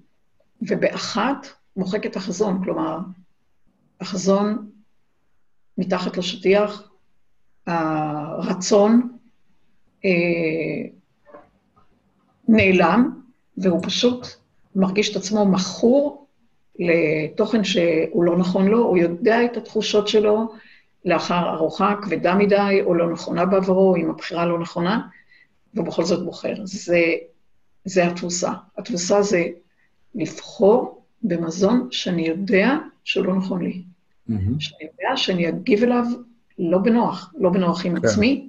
ובאחת 0.63 1.47
מוחק 1.77 2.07
את 2.07 2.17
החזון, 2.17 2.65
כלומר, 2.65 2.99
החזון 4.01 4.71
מתחת 5.79 6.17
לשטיח, 6.17 6.91
הרצון 7.67 9.19
אה, 10.05 10.11
נעלם, 12.49 13.21
והוא 13.59 13.81
פשוט 13.83 14.27
מרגיש 14.77 15.11
את 15.11 15.17
עצמו 15.17 15.47
מכור 15.47 16.26
לתוכן 16.79 17.65
שהוא 17.65 18.25
לא 18.25 18.37
נכון 18.37 18.67
לו, 18.67 18.79
הוא 18.79 18.99
יודע 18.99 19.45
את 19.45 19.57
התחושות 19.57 20.09
שלו 20.09 20.53
לאחר 21.05 21.51
ארוחה 21.55 21.95
כבדה 22.03 22.35
מדי 22.35 22.81
או 22.85 22.95
לא 22.95 23.13
נכונה 23.13 23.47
בעברו, 23.47 23.97
עם 23.97 24.11
הבחירה 24.11 24.47
לא 24.47 24.59
נכונה, 24.59 25.01
ובכל 25.75 26.05
זאת 26.05 26.25
בוחר. 26.25 26.55
זה, 26.65 27.01
זה 27.85 28.07
התבוסה. 28.07 28.53
התבוסה 28.79 29.23
זה 29.23 29.45
לבחור 30.15 31.03
במזון 31.23 31.89
שאני 31.91 32.29
יודע 32.29 32.77
שהוא 33.05 33.27
לא 33.27 33.35
נכון 33.35 33.63
לי. 33.63 33.83
Mm-hmm. 34.31 34.33
שאני 34.59 34.91
יודע 34.93 35.17
שאני 35.17 35.49
אגיב 35.49 35.83
אליו 35.83 36.05
לא 36.59 36.79
בנוח, 36.79 37.35
לא 37.39 37.51
בנוח 37.51 37.87
עם 37.87 38.01
כן. 38.01 38.07
עצמי, 38.07 38.49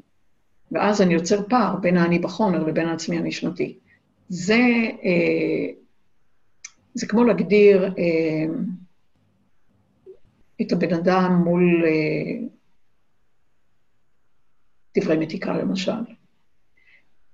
ואז 0.72 1.02
אני 1.02 1.13
יוצר 1.13 1.42
פער 1.50 1.76
בין 1.76 1.98
האני 1.98 2.20
בחומר 2.20 2.63
לבין 2.63 2.88
העצמי 2.88 3.18
הנשמתי. 3.18 3.78
זה, 4.30 4.62
אה, 5.04 5.68
זה 6.98 7.08
כמו 7.08 7.24
להגדיר 7.24 7.84
אה, 7.84 8.54
את 10.62 10.72
הבן 10.72 10.94
אדם 10.94 11.42
מול 11.46 11.84
אה, 11.86 12.48
דברי 14.98 15.18
מתיקה, 15.18 15.58
למשל. 15.58 15.92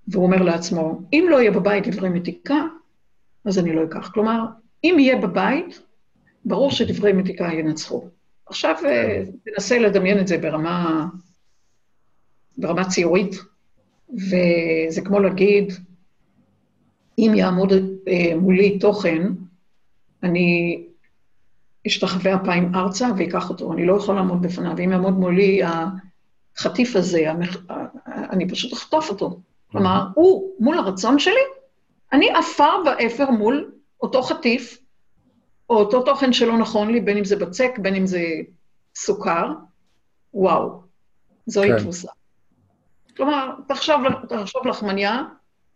והוא 0.08 0.26
אומר 0.26 0.42
לעצמו, 0.42 1.02
אם 1.14 1.26
לא 1.30 1.42
יהיה 1.42 1.52
בבית 1.52 1.88
דברי 1.88 2.10
מתיקה, 2.10 2.62
אז 3.46 3.60
אני 3.60 3.76
לא 3.76 3.84
אקח. 3.84 4.12
כלומר, 4.14 4.46
אם 4.84 4.96
יהיה 5.00 5.16
בבית, 5.16 5.82
ברור 6.46 6.72
שדברי 6.72 7.14
מתיקה 7.14 7.54
ינצחו. 7.54 8.08
עכשיו 8.46 8.76
כן. 8.82 9.26
תנסה 9.46 9.80
לדמיין 9.80 10.20
את 10.20 10.28
זה 10.28 10.38
ברמה, 10.38 11.08
ברמה 12.58 12.90
ציורית, 12.90 13.36
וזה 14.14 15.02
כמו 15.06 15.20
להגיד, 15.20 15.74
אם 17.18 17.32
יעמוד 17.36 17.74
אה, 18.08 18.36
מולי 18.36 18.80
תוכן, 18.80 19.28
אני 20.24 20.80
אשתחווה 21.88 22.36
אפיים 22.36 22.76
ארצה 22.76 23.08
ואקח 23.18 23.50
אותו, 23.50 23.74
אני 23.74 23.86
לא 23.86 23.98
יכול 23.98 24.16
לעמוד 24.16 24.42
בפניו. 24.42 24.78
אם 24.86 24.92
יעמוד 24.92 25.14
מולי 25.14 25.62
החטיף 26.58 26.96
הזה, 26.96 27.32
המח... 27.32 27.58
אני 28.08 28.50
פשוט 28.50 28.74
אחטוף 28.74 29.10
אותו. 29.10 29.40
כלומר, 29.72 30.08
הוא 30.14 30.52
מול 30.60 30.78
הרצון 30.78 31.20
שלי, 31.20 31.42
אני 32.14 32.30
עפר 32.30 32.84
ואפר 32.86 33.32
מול 33.32 33.72
אותו 34.02 34.22
חטיף, 34.22 34.78
או 35.70 35.76
אותו 35.76 36.02
תוכן 36.02 36.34
שלא 36.34 36.58
נכון 36.58 36.92
לי, 36.92 37.02
בין 37.02 37.18
אם 37.18 37.26
זה 37.26 37.36
בצק, 37.36 37.72
בין 37.78 37.96
אם 37.96 38.06
זה 38.06 38.22
סוכר, 38.96 39.52
וואו, 40.34 40.82
זוהי 41.46 41.70
כן. 41.72 41.78
תבוסה. 41.78 42.12
כלומר, 43.18 43.52
תחשוב, 43.68 44.02
תחשוב 44.30 44.68
לחמניה, 44.68 45.24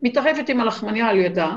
מתערבת 0.01 0.49
עם 0.49 0.59
הלחמניה 0.59 1.07
על 1.07 1.17
ידה 1.17 1.55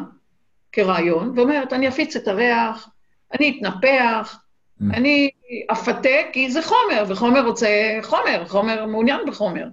כרעיון, 0.73 1.33
ואומרת, 1.39 1.73
אני 1.73 1.89
אפיץ 1.89 2.17
את 2.17 2.29
הריח, 2.29 2.91
אני 3.35 3.59
אתנפח, 3.59 4.43
mm. 4.81 4.85
אני 4.95 5.31
אפתה, 5.73 6.09
כי 6.33 6.51
זה 6.51 6.63
חומר, 6.63 7.05
וחומר 7.09 7.47
רוצה 7.47 7.99
חומר, 8.03 8.45
חומר 8.47 8.87
מעוניין 8.87 9.21
בחומר. 9.27 9.69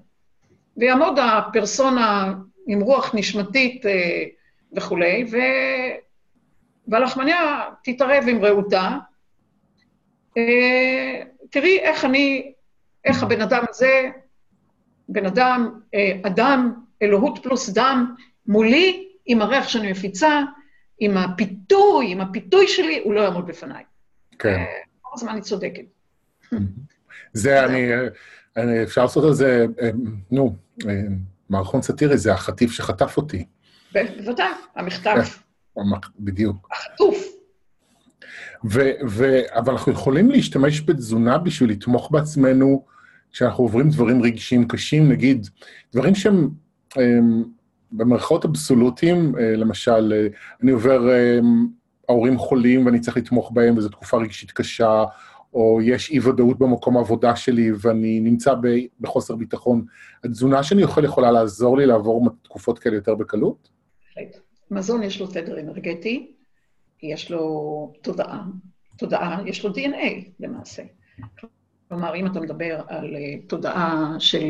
ויעמוד 0.78 1.20
הפרסונה 1.20 2.34
עם 2.68 2.80
רוח 2.80 3.16
נשמתית 3.16 3.86
אה, 3.86 4.24
וכולי, 4.74 5.26
ו... 5.32 5.38
והלחמניה 6.88 7.64
תתערב 7.84 8.24
עם 8.28 8.46
רעותה. 8.46 8.98
אה, 10.38 11.22
תראי 11.50 11.80
איך 11.80 12.06
אני, 12.06 12.52
איך 13.06 13.24
הבן 13.24 13.42
אדם 13.42 13.64
הזה, 13.70 14.10
בן 15.10 15.26
אדם, 15.26 15.80
אה, 15.94 16.12
אדם, 16.24 16.74
אלוהות 17.02 17.40
פלוס 17.44 17.70
דם, 17.70 18.16
מולי, 18.48 19.08
עם 19.26 19.42
הריח 19.42 19.68
שאני 19.68 19.92
מפיצה, 19.92 20.42
עם 21.00 21.18
הפיתוי, 21.18 22.12
עם 22.12 22.22
הפיתוי 22.22 22.68
שלי, 22.68 23.02
הוא 23.04 23.14
לא 23.14 23.22
יעמוד 23.22 23.48
בפניי. 23.48 23.84
כן. 24.40 24.50
אה, 24.50 24.66
כל 25.02 25.10
הזמן 25.14 25.32
אני 25.32 25.42
צודקת. 25.42 25.84
זה, 27.34 27.66
אני, 27.66 27.92
אני, 28.58 28.84
אפשר 28.84 29.02
לעשות 29.02 29.24
על 29.24 29.34
זה, 29.34 29.66
אה, 29.82 29.90
נו, 30.32 30.56
אה, 30.88 30.94
מערכון 31.50 31.82
סאטירי, 31.82 32.18
זה 32.18 32.34
החטיף 32.34 32.72
שחטף 32.72 33.18
אותי. 33.18 33.46
בוודאי, 33.94 34.48
המחטף. 34.76 35.44
כן, 35.76 35.82
בדיוק. 36.20 36.70
החטוף. 36.72 37.18
ו- 38.66 38.92
ו- 39.10 39.58
אבל 39.58 39.74
אנחנו 39.74 39.92
יכולים 39.92 40.32
להשתמש 40.32 40.82
בתזונה 40.82 41.38
בשביל 41.38 41.70
לתמוך 41.70 42.12
בעצמנו 42.12 42.86
כשאנחנו 43.32 43.64
עוברים 43.64 43.90
דברים 43.90 44.22
רגשיים 44.22 44.68
קשים, 44.68 45.12
נגיד, 45.12 45.48
דברים 45.94 46.16
שהם 46.16 46.50
במרכאות 47.92 48.46
אבסולוטיים, 48.46 49.36
אה, 49.40 49.56
למשל, 49.56 50.14
אה, 50.16 50.28
אני 50.64 50.72
עובר, 50.72 51.10
אה, 51.10 51.40
ההורים 52.10 52.38
חולים 52.38 52.86
ואני 52.86 53.00
צריך 53.00 53.18
לתמוך 53.18 53.52
בהם 53.52 53.78
וזו 53.78 53.90
תקופה 53.90 54.18
רגשית 54.18 54.52
קשה, 54.52 55.06
או 55.54 55.80
יש 55.84 56.12
אי-ודאות 56.12 56.60
במקום 56.60 56.98
העבודה 56.98 57.36
שלי 57.36 57.72
ואני 57.80 58.20
נמצא 58.20 58.54
בחוסר 59.00 59.36
ביטחון, 59.36 59.86
התזונה 60.24 60.64
שאני 60.64 60.84
אוכל 60.84 61.04
יכולה 61.04 61.32
לעזור 61.32 61.78
לי 61.78 61.86
לעבור 61.86 62.30
תקופות 62.42 62.80
כאלה 62.80 62.96
יותר 62.96 63.16
בקלות? 63.16 63.70
מזון 64.72 65.04
יש 65.04 65.20
לו 65.20 65.28
תדר 65.28 65.60
אנרגטי, 65.60 66.32
יש 67.04 67.32
לו 67.32 67.94
תודעה, 68.02 68.44
תודעה, 68.98 69.42
יש 69.46 69.66
לו 69.66 69.74
DNA 69.74 70.30
למעשה. 70.40 70.84
כלומר, 71.90 72.16
אם 72.16 72.28
אתה 72.28 72.40
מדבר 72.40 72.82
על 72.88 73.16
תודעה 73.48 74.16
של 74.20 74.46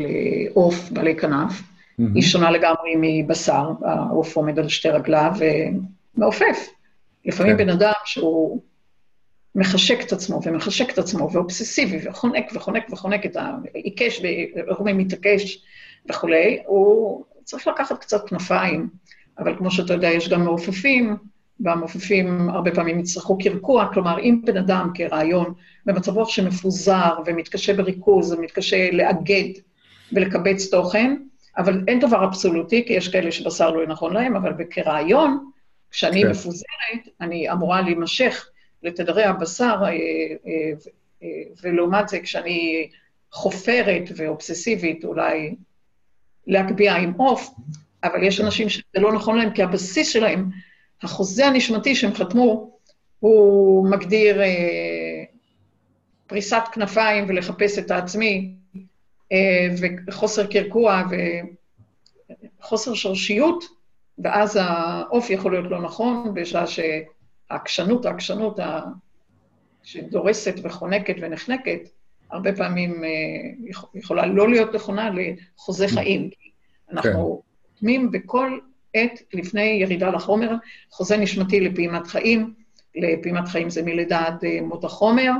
עוף 0.54 0.90
בעלי 0.90 1.16
כנף, 1.16 1.62
Mm-hmm. 1.98 2.14
היא 2.14 2.22
שונה 2.22 2.50
לגמרי 2.50 2.94
מבשר, 2.96 3.70
העוף 3.84 4.36
עומד 4.36 4.58
על 4.58 4.68
שתי 4.68 4.88
רגליו 4.88 5.32
ומעופף. 6.16 6.68
לפעמים 7.24 7.56
כן. 7.56 7.64
בן 7.64 7.70
אדם 7.70 7.92
שהוא 8.04 8.60
מחשק 9.54 10.00
את 10.06 10.12
עצמו 10.12 10.40
ומחשק 10.44 10.90
את 10.90 10.98
עצמו 10.98 11.30
ואובססיבי 11.32 12.08
וחונק 12.08 12.44
וחונק 12.54 12.86
וחונק 12.90 13.26
את 13.26 13.36
ה... 13.36 13.52
עיקש, 13.74 14.20
ואיך 14.22 14.78
אומרים 14.78 14.98
מתעקש 14.98 15.64
וכולי, 16.10 16.62
הוא 16.66 17.24
צריך 17.44 17.66
לקחת 17.68 17.98
קצת 17.98 18.28
כנפיים, 18.28 18.88
אבל 19.38 19.56
כמו 19.56 19.70
שאתה 19.70 19.92
יודע, 19.92 20.08
יש 20.08 20.28
גם 20.28 20.44
מעופפים, 20.44 21.16
והמעופפים 21.60 22.50
הרבה 22.50 22.74
פעמים 22.74 22.98
יצטרכו 22.98 23.38
קרקוע, 23.38 23.88
כלומר, 23.92 24.18
אם 24.20 24.40
בן 24.44 24.56
אדם 24.56 24.90
כרעיון 24.94 25.54
במצב 25.86 26.12
רוח 26.12 26.28
שמפוזר 26.28 27.18
ומתקשה 27.26 27.74
בריכוז 27.74 28.32
ומתקשה 28.32 28.90
לאגד 28.90 29.48
ולקבץ 30.12 30.70
תוכן, 30.70 31.16
אבל 31.58 31.84
אין 31.88 32.00
דבר 32.00 32.24
אבסולוטי, 32.24 32.84
כי 32.86 32.92
יש 32.92 33.08
כאלה 33.08 33.32
שבשר 33.32 33.70
לא 33.70 33.86
נכון 33.86 34.14
להם, 34.14 34.36
אבל 34.36 34.52
כרעיון, 34.70 35.50
כשאני 35.90 36.22
כן. 36.22 36.30
מפוזרת, 36.30 37.08
אני 37.20 37.52
אמורה 37.52 37.80
להימשך 37.80 38.48
לתדרי 38.82 39.24
הבשר, 39.24 39.76
אה, 39.82 39.88
אה, 39.88 39.92
אה, 41.22 41.28
ולעומת 41.62 42.08
זה, 42.08 42.20
כשאני 42.20 42.90
חופרת 43.32 44.02
ואובססיבית, 44.16 45.04
אולי 45.04 45.54
להגביה 46.46 46.96
עם 46.96 47.12
עוף, 47.12 47.50
אבל 48.04 48.22
יש 48.22 48.40
אנשים 48.40 48.68
שזה 48.68 48.82
לא 48.94 49.12
נכון 49.12 49.38
להם, 49.38 49.50
כי 49.50 49.62
הבסיס 49.62 50.08
שלהם, 50.08 50.50
החוזה 51.02 51.46
הנשמתי 51.46 51.94
שהם 51.94 52.14
חתמו, 52.14 52.78
הוא 53.20 53.90
מגדיר 53.90 54.42
אה, 54.42 55.24
פריסת 56.26 56.62
כנפיים 56.72 57.24
ולחפש 57.28 57.78
את 57.78 57.90
העצמי, 57.90 58.54
וחוסר 60.08 60.46
קרקוע 60.46 61.02
וחוסר 62.60 62.94
שורשיות, 62.94 63.64
ואז 64.18 64.58
האופי 64.60 65.32
יכול 65.32 65.52
להיות 65.52 65.70
לא 65.70 65.82
נכון, 65.82 66.34
בשעה 66.34 66.64
שהעקשנות, 66.66 68.06
העקשנות 68.06 68.58
שדורסת 69.82 70.54
וחונקת 70.62 71.14
ונחנקת, 71.20 71.80
הרבה 72.30 72.56
פעמים 72.56 73.04
אה, 73.04 73.10
יכולה 73.94 74.26
לא 74.26 74.48
להיות 74.48 74.74
נכונה 74.74 75.10
לחוזה 75.10 75.88
חיים. 75.88 76.30
אנחנו 76.90 77.42
חותמים 77.72 78.10
כן. 78.12 78.18
בכל 78.18 78.58
עת 78.94 79.22
לפני 79.32 79.62
ירידה 79.62 80.10
לחומר, 80.10 80.54
חוזה 80.90 81.16
נשמתי 81.16 81.60
לפעימת 81.60 82.06
חיים, 82.06 82.54
לפעימת 82.94 83.48
חיים 83.48 83.70
זה 83.70 83.82
מלידה 83.82 84.26
עד 84.26 84.44
אה, 84.44 84.60
מות 84.62 84.84
החומר, 84.84 85.32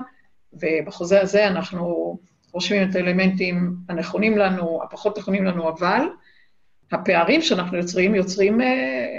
ובחוזה 0.52 1.20
הזה 1.20 1.46
אנחנו 1.46 2.18
רושמים 2.52 2.90
את 2.90 2.96
האלמנטים 2.96 3.74
הנכונים 3.88 4.38
לנו, 4.38 4.80
הפחות 4.84 5.18
נכונים 5.18 5.44
לנו, 5.44 5.68
אבל 5.68 6.00
הפערים 6.92 7.42
שאנחנו 7.42 7.76
יוצרים, 7.76 8.14
יוצרים 8.14 8.60
אה, 8.60 9.18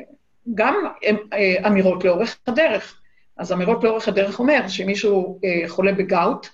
גם 0.55 0.75
אה, 1.33 1.67
אמירות 1.67 2.03
לאורך 2.03 2.37
הדרך. 2.47 3.01
אז 3.37 3.51
אמירות 3.51 3.83
לאורך 3.83 4.07
הדרך 4.07 4.39
אומר 4.39 4.67
שמישהו 4.67 5.39
אה, 5.43 5.63
חולה 5.67 5.91
בגאוט, 5.91 6.47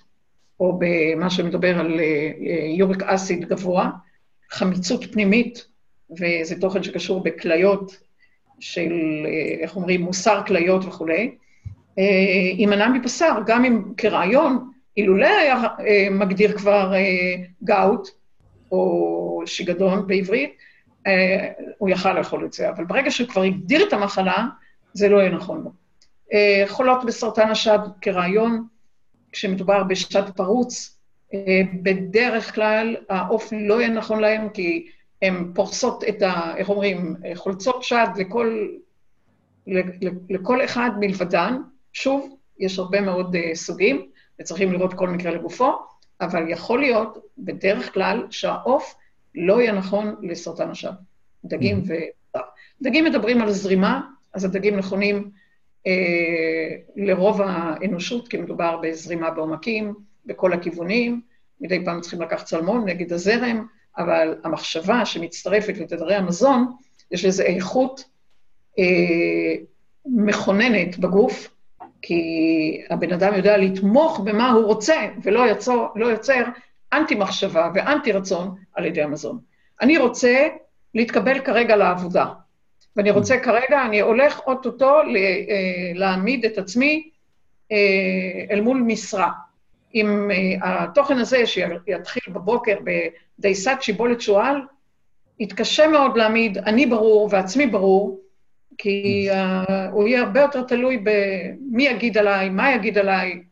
או 0.60 0.78
במה 0.78 1.30
שמדבר 1.30 1.80
על 1.80 2.00
יוריק 2.76 3.02
אסיד 3.02 3.48
גבוה, 3.48 3.90
חמיצות 4.50 5.04
פנימית, 5.12 5.66
וזה 6.10 6.60
תוכן 6.60 6.82
שקשור 6.82 7.22
בכליות 7.22 7.96
של, 8.60 8.92
איך 9.60 9.76
אומרים, 9.76 10.00
מוסר 10.00 10.42
כליות 10.46 10.84
וכולי, 10.84 11.34
יימנע 12.56 12.88
מבשר, 12.88 13.32
גם 13.46 13.64
אם 13.64 13.82
כרעיון, 13.96 14.70
אילולא 14.96 15.26
היה 15.26 15.62
מגדיר 16.10 16.58
כבר 16.58 16.92
גאוט 17.64 18.08
או 18.72 19.42
שיגדון 19.46 20.06
בעברית, 20.06 20.56
הוא 21.78 21.88
יכל 21.88 22.12
לאכול 22.12 22.44
את 22.44 22.52
זה. 22.52 22.68
אבל 22.70 22.84
ברגע 22.84 23.10
שהוא 23.10 23.28
כבר 23.28 23.42
הגדיר 23.42 23.88
את 23.88 23.92
המחלה, 23.92 24.46
זה 24.92 25.08
לא 25.08 25.18
יהיה 25.18 25.30
נכון 25.30 25.64
לו. 25.64 25.70
חולות 26.66 27.04
בסרטן 27.04 27.48
השד 27.50 27.78
כרעיון, 28.00 28.66
כשמדובר 29.32 29.84
בשד 29.84 30.30
פרוץ, 30.36 30.98
בדרך 31.82 32.54
כלל 32.54 32.96
העוף 33.08 33.52
לא 33.52 33.80
יהיה 33.80 33.90
נכון 33.90 34.20
להם, 34.20 34.48
כי 34.48 34.86
הן 35.22 35.52
פורסות 35.54 36.04
את 36.04 36.22
ה... 36.22 36.56
איך 36.56 36.68
אומרים? 36.68 37.16
חולצות 37.34 37.82
שד 37.82 38.06
לכל, 38.16 38.66
לכל 40.30 40.64
אחד 40.64 40.90
מלבדן. 41.00 41.56
שוב, 41.92 42.36
יש 42.58 42.78
הרבה 42.78 43.00
מאוד 43.00 43.36
סוגים, 43.54 44.06
וצריכים 44.40 44.72
לראות 44.72 44.94
כל 44.94 45.08
מקרה 45.08 45.32
לגופו, 45.32 45.72
אבל 46.20 46.50
יכול 46.50 46.80
להיות, 46.80 47.18
בדרך 47.38 47.94
כלל, 47.94 48.26
שהעוף 48.30 48.94
לא 49.34 49.60
יהיה 49.60 49.72
נכון 49.72 50.14
לסרטן 50.22 50.70
השד. 50.70 50.92
דגים 51.44 51.82
mm-hmm. 51.82 52.38
ו... 52.38 52.38
דגים 52.82 53.04
מדברים 53.04 53.42
על 53.42 53.50
זרימה, 53.50 54.00
אז 54.32 54.44
הדגים 54.44 54.76
נכונים 54.76 55.30
אה, 55.86 56.76
לרוב 56.96 57.40
האנושות, 57.42 58.28
כי 58.28 58.36
מדובר 58.36 58.76
בזרימה 58.82 59.30
בעומקים, 59.30 59.94
בכל 60.26 60.52
הכיוונים, 60.52 61.20
מדי 61.60 61.84
פעם 61.84 62.00
צריכים 62.00 62.22
לקחת 62.22 62.44
צלמון 62.44 62.88
נגד 62.88 63.12
הזרם, 63.12 63.66
אבל 63.98 64.38
המחשבה 64.44 65.06
שמצטרפת 65.06 65.78
לתדרי 65.78 66.14
המזון, 66.14 66.72
יש 67.10 67.24
לזה 67.24 67.42
איכות 67.42 68.04
אה, 68.78 69.54
מכוננת 70.06 70.98
בגוף, 70.98 71.55
כי 72.06 72.80
הבן 72.90 73.12
אדם 73.12 73.34
יודע 73.34 73.56
לתמוך 73.56 74.20
במה 74.24 74.50
הוא 74.50 74.64
רוצה, 74.64 75.08
ולא 75.22 75.50
יצור, 75.50 75.88
לא 75.96 76.06
יוצר 76.06 76.42
אנטי-מחשבה 76.92 77.70
ואנטי-רצון 77.74 78.54
על 78.74 78.84
ידי 78.84 79.02
המזון. 79.02 79.38
אני 79.80 79.98
רוצה 79.98 80.48
להתקבל 80.94 81.38
כרגע 81.38 81.76
לעבודה, 81.76 82.26
ואני 82.96 83.10
רוצה 83.10 83.38
כרגע, 83.38 83.86
אני 83.86 84.00
הולך 84.00 84.40
אוטוטו 84.46 85.00
אה, 85.00 85.04
להעמיד 85.94 86.44
את 86.44 86.58
עצמי 86.58 87.10
אה, 87.72 87.76
אל 88.50 88.60
מול 88.60 88.82
משרה. 88.86 89.30
אם 89.94 90.30
אה, 90.30 90.82
התוכן 90.82 91.18
הזה, 91.18 91.46
שיתחיל 91.46 92.32
בבוקר 92.32 92.76
בדייסת 93.38 93.76
שיבולת 93.80 94.20
שועל, 94.20 94.60
יתקשה 95.40 95.88
מאוד 95.88 96.16
להעמיד 96.16 96.58
אני 96.58 96.86
ברור 96.86 97.28
ועצמי 97.32 97.66
ברור, 97.66 98.20
כי 98.78 99.28
uh, 99.30 99.70
הוא 99.92 100.08
יהיה 100.08 100.22
הרבה 100.22 100.40
יותר 100.40 100.62
תלוי 100.62 100.98
במי 101.02 101.82
יגיד 101.82 102.18
עליי, 102.18 102.48
מה 102.48 102.74
יגיד 102.74 102.98
עליי. 102.98 103.42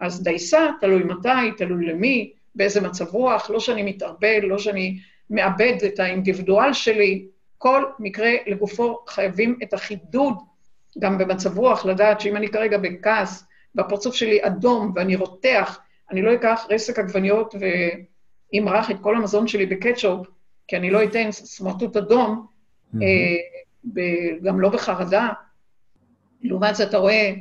אז 0.00 0.22
דייסה, 0.22 0.66
תלוי 0.80 1.02
מתי, 1.02 1.52
תלוי 1.56 1.86
למי, 1.86 2.32
באיזה 2.54 2.80
מצב 2.80 3.14
רוח, 3.14 3.50
לא 3.50 3.60
שאני 3.60 3.82
מתערבל, 3.82 4.38
לא 4.42 4.58
שאני 4.58 4.98
מאבד 5.30 5.76
את 5.86 6.00
האינדיבידואל 6.00 6.72
שלי. 6.72 7.26
כל 7.58 7.84
מקרה 7.98 8.30
לגופו 8.46 8.98
חייבים 9.08 9.58
את 9.62 9.74
החידוד, 9.74 10.34
גם 10.98 11.18
במצב 11.18 11.58
רוח, 11.58 11.86
לדעת 11.86 12.20
שאם 12.20 12.36
אני 12.36 12.48
כרגע 12.48 12.78
בכעס, 12.78 13.44
והפרצוף 13.74 14.14
שלי 14.14 14.38
אדום 14.46 14.92
ואני 14.94 15.16
רותח, 15.16 15.80
אני 16.10 16.22
לא 16.22 16.34
אקח 16.34 16.66
רסק 16.70 16.98
עגבניות 16.98 17.54
ואמרח 18.54 18.90
את 18.90 18.96
כל 19.00 19.16
המזון 19.16 19.48
שלי 19.48 19.66
בקטשופ, 19.66 20.26
כי 20.68 20.76
אני 20.76 20.90
לא 20.90 21.04
אתן 21.04 21.32
סמרטוט 21.32 21.96
אדום, 21.96 22.46
mm-hmm. 22.94 22.98
גם 24.42 24.60
לא 24.60 24.68
בחרדה. 24.68 25.28
לעומת 26.42 26.76
זה 26.76 26.84
אתה 26.84 26.98
רואה 26.98 27.32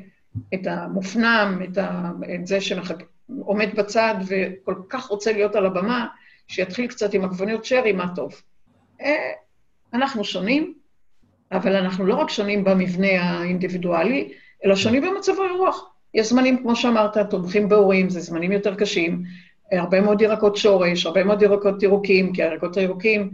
את 0.54 0.68
המופנם, 0.68 1.62
את, 1.64 1.78
ה, 1.78 2.12
את 2.36 2.48
זה 2.48 2.62
שעומד 2.62 3.76
בצד 3.76 4.16
וכל 4.28 4.76
כך 4.90 5.06
רוצה 5.06 5.32
להיות 5.32 5.56
על 5.56 5.66
הבמה, 5.66 6.08
שיתחיל 6.48 6.88
קצת 6.88 7.14
עם 7.14 7.24
עגבניות 7.24 7.66
שרי, 7.66 7.92
מה 7.92 8.16
טוב. 8.16 8.42
אה, 9.02 9.32
אנחנו 9.94 10.24
שונים, 10.24 10.74
אבל 11.52 11.76
אנחנו 11.76 12.06
לא 12.06 12.16
רק 12.16 12.30
שונים 12.30 12.64
במבנה 12.64 13.22
האינדיבידואלי, 13.22 14.34
אלא 14.66 14.76
שונים 14.76 15.02
במצב 15.02 15.34
הרוח. 15.40 15.90
יש 16.14 16.30
זמנים, 16.30 16.58
כמו 16.62 16.76
שאמרת, 16.76 17.18
תומכים 17.18 17.70
בהורים, 17.70 18.10
זה 18.10 18.20
זמנים 18.20 18.52
יותר 18.52 18.76
קשים, 18.76 19.24
הרבה 19.72 20.02
מאוד 20.02 20.22
ירקות 20.22 20.56
שורש, 20.56 21.06
הרבה 21.06 21.24
מאוד 21.24 21.42
ירקות 21.42 21.84
ירוקים, 21.84 22.34
כי 22.34 22.44
הירקות 22.44 22.78
הירוקים 22.78 23.32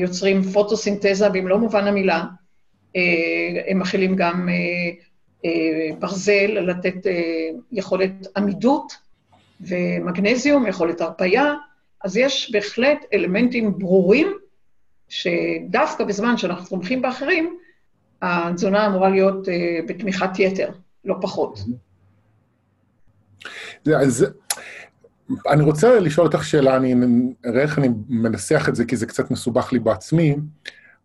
יוצרים 0.00 0.42
פוטוסינתזה 0.42 1.28
במלוא 1.28 1.58
מובן 1.58 1.86
המילה. 1.86 2.24
אה, 2.96 3.62
הם 3.66 3.78
מכילים 3.78 4.16
גם 4.16 4.48
אה, 4.48 4.54
אה, 5.44 5.96
ברזל, 5.98 6.46
לתת 6.46 7.06
אה, 7.06 7.48
יכולת 7.72 8.26
עמידות, 8.36 8.92
ומגנזיום, 9.60 10.66
יכולת 10.66 11.00
הרפייה, 11.00 11.54
אז 12.04 12.16
יש 12.16 12.50
בהחלט 12.52 13.04
אלמנטים 13.12 13.78
ברורים, 13.78 14.32
שדווקא 15.08 16.04
בזמן 16.04 16.36
שאנחנו 16.36 16.66
תומכים 16.66 17.02
באחרים, 17.02 17.58
התזונה 18.22 18.86
אמורה 18.86 19.10
להיות 19.10 19.48
אה, 19.48 19.78
בתמיכת 19.88 20.38
יתר. 20.38 20.70
לא 21.04 21.14
פחות. 21.20 21.58
אז 23.96 24.26
אני 25.48 25.62
רוצה 25.62 26.00
לשאול 26.00 26.26
אותך 26.26 26.44
שאלה, 26.44 26.76
אני 26.76 26.94
אראה 27.46 27.62
איך 27.62 27.78
אני 27.78 27.88
מנסח 28.08 28.68
את 28.68 28.74
זה, 28.74 28.84
כי 28.84 28.96
זה 28.96 29.06
קצת 29.06 29.30
מסובך 29.30 29.72
לי 29.72 29.78
בעצמי. 29.78 30.36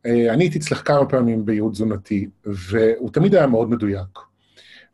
אה, 0.05 0.33
אני 0.33 0.43
הייתי 0.43 0.57
אצלך 0.59 0.87
כמה 0.87 1.05
פעמים 1.05 1.45
בייעוד 1.45 1.71
תזונתי, 1.71 2.27
והוא 2.45 3.09
תמיד 3.11 3.35
היה 3.35 3.47
מאוד 3.47 3.69
מדויק. 3.69 4.19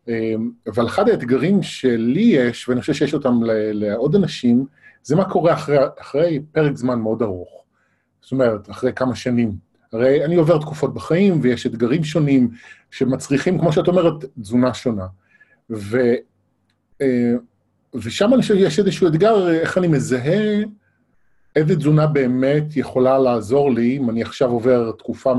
אה, 0.09 0.33
אבל 0.67 0.87
אחד 0.87 1.09
האתגרים 1.09 1.63
שלי 1.63 2.21
יש, 2.21 2.69
ואני 2.69 2.81
חושב 2.81 2.93
שיש 2.93 3.13
אותם 3.13 3.39
לעוד 3.73 4.15
אנשים, 4.15 4.65
זה 5.03 5.15
מה 5.15 5.29
קורה 5.29 5.53
אחרי, 5.53 5.77
אחרי 5.99 6.41
פרק 6.51 6.75
זמן 6.75 6.99
מאוד 6.99 7.21
ארוך. 7.21 7.63
זאת 8.21 8.31
אומרת, 8.31 8.69
אחרי 8.69 8.93
כמה 8.93 9.15
שנים. 9.15 9.51
הרי 9.93 10.25
אני 10.25 10.35
עובר 10.35 10.57
תקופות 10.57 10.93
בחיים, 10.93 11.39
ויש 11.41 11.65
אתגרים 11.65 12.03
שונים 12.03 12.49
שמצריכים, 12.91 13.59
כמו 13.59 13.71
שאת 13.71 13.87
אומרת, 13.87 14.25
תזונה 14.41 14.73
שונה. 14.73 15.05
ו, 15.69 15.97
אה, 17.01 17.33
ושם 18.03 18.33
אני 18.33 18.41
חושב 18.41 18.55
שיש 18.55 18.79
איזשהו 18.79 19.07
אתגר, 19.07 19.49
איך 19.49 19.77
אני 19.77 19.87
מזהה 19.87 20.63
איזה 21.55 21.75
תזונה 21.75 22.07
באמת 22.07 22.77
יכולה 22.77 23.19
לעזור 23.19 23.71
לי, 23.71 23.97
אם 23.97 24.09
אני 24.09 24.21
עכשיו 24.21 24.49
עובר 24.49 24.91
תקופה 24.91 25.33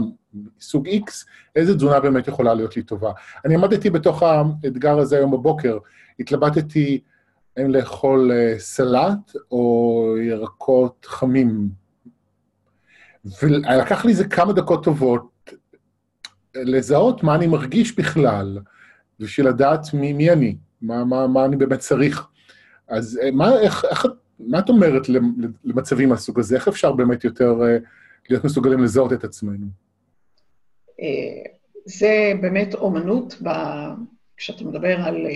מסוג 0.59 0.89
X, 0.89 1.11
איזה 1.57 1.75
תזונה 1.75 2.01
באמת 2.01 2.29
יכולה 2.29 2.55
להיות 2.55 2.77
לי 2.77 2.83
טובה. 2.83 3.13
אני 3.45 3.55
עמדתי 3.55 3.91
בתוך 3.91 4.23
האתגר 4.23 4.99
הזה 4.99 5.17
היום 5.17 5.31
בבוקר, 5.31 5.79
התלבטתי 6.21 7.01
אם 7.61 7.71
לאכול 7.71 8.33
אה, 8.33 8.55
סלט 8.59 9.37
או 9.51 10.15
ירקות 10.21 11.07
חמים 11.09 11.69
ולקח 13.43 14.05
לי 14.05 14.11
איזה 14.11 14.29
כמה 14.29 14.53
דקות 14.53 14.85
טובות 14.85 15.51
לזהות 16.55 17.23
מה 17.23 17.35
אני 17.35 17.47
מרגיש 17.47 17.97
בכלל, 17.97 18.59
בשביל 19.21 19.49
לדעת 19.49 19.95
מי, 19.95 20.13
מי 20.13 20.31
אני, 20.31 20.57
מה, 20.83 21.05
מה, 21.05 21.27
מה 21.27 21.45
אני 21.45 21.57
באמת 21.57 21.79
צריך. 21.79 22.27
אז 22.89 23.21
אה, 23.23 23.31
מה, 23.31 23.61
איך, 23.61 23.85
איך, 23.91 24.07
מה 24.41 24.59
את 24.59 24.69
אומרת 24.69 25.09
למצבים 25.65 26.09
מהסוג 26.09 26.39
הזה? 26.39 26.57
איך 26.57 26.69
אפשר 26.69 26.93
באמת 26.93 27.25
יותר 27.25 27.63
אה, 27.63 27.77
להיות 28.31 28.45
מסוגלים 28.45 28.85
לזהות 28.85 29.13
את 29.13 29.25
עצמנו? 29.25 29.67
אה, 31.01 31.51
זה 31.85 32.33
באמת 32.41 32.75
אומנות, 32.75 33.37
ב... 33.43 33.49
כשאתה 34.37 34.65
מדבר 34.65 35.01
על 35.01 35.27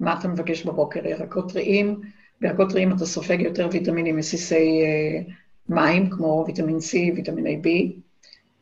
מה 0.00 0.18
אתה 0.18 0.28
מבקש 0.28 0.66
בבוקר, 0.66 1.06
ירקות 1.06 1.52
טריים, 1.52 2.00
בירקות 2.40 2.70
טריים 2.70 2.92
אתה 2.92 3.06
סופג 3.06 3.40
יותר 3.40 3.68
ויטמינים 3.72 4.16
מסיסי 4.16 4.82
מים, 5.68 6.10
כמו 6.10 6.44
ויטמין 6.46 6.76
C, 6.76 7.16
ויטמיני 7.16 7.60
B, 7.64 7.68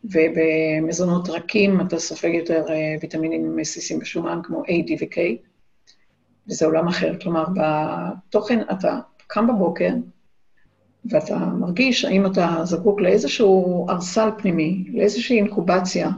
ובמזונות 0.05 1.29
רכים 1.29 1.81
אתה 1.81 1.98
סופג 1.98 2.31
יותר 2.35 2.64
ויטמינים 3.00 3.57
מסיסים 3.57 3.98
בשומן, 3.98 4.40
כמו 4.44 4.62
A, 4.62 4.68
D 4.88 4.92
ו-K, 5.00 5.18
וזה 6.48 6.66
עולם 6.66 6.88
אחר. 6.88 7.12
כלומר, 7.23 7.44
בתוכן 7.54 8.60
אתה 8.73 8.98
קם 9.27 9.46
בבוקר, 9.46 9.90
ואתה 11.10 11.37
מרגיש 11.37 12.04
האם 12.04 12.27
אתה 12.27 12.60
זקוק 12.64 13.00
לאיזשהו 13.00 13.87
ארסל 13.88 14.29
פנימי, 14.38 14.85
לאיזושהי 14.92 15.37
אינקובציה, 15.37 16.10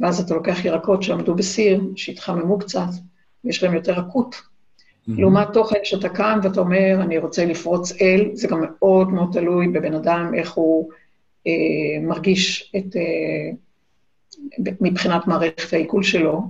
ואז 0.00 0.20
אתה 0.20 0.34
לוקח 0.34 0.64
ירקות 0.64 1.02
שעמדו 1.02 1.34
בסיר, 1.34 1.80
שהתחממו 1.96 2.58
קצת, 2.58 2.88
ויש 3.44 3.62
להם 3.62 3.74
יותר 3.74 3.92
רכות. 3.92 4.34
Mm-hmm. 4.34 5.12
לעומת 5.18 5.48
תוכן 5.52 5.78
שאתה 5.82 6.08
קם 6.08 6.38
ואתה 6.42 6.60
אומר, 6.60 6.98
אני 7.00 7.18
רוצה 7.18 7.44
לפרוץ 7.44 7.92
אל, 8.00 8.30
זה 8.32 8.48
גם 8.48 8.60
מאוד 8.60 9.08
מאוד 9.08 9.28
תלוי 9.32 9.68
בבן 9.68 9.94
אדם, 9.94 10.32
איך 10.34 10.52
הוא 10.52 10.90
אה, 11.46 11.52
מרגיש 12.02 12.72
את, 12.76 12.96
אה, 12.96 13.50
מבחינת 14.80 15.26
מערכת 15.26 15.72
העיכול 15.72 16.02
שלו. 16.02 16.42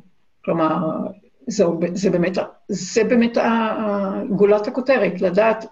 כלומר, 0.44 0.76
זה, 1.46 1.64
זה 1.94 2.10
באמת, 2.10 2.38
זה 2.68 3.04
באמת 3.04 3.38
גולת 4.30 4.66
הכותרת, 4.68 5.20
לדעת 5.20 5.64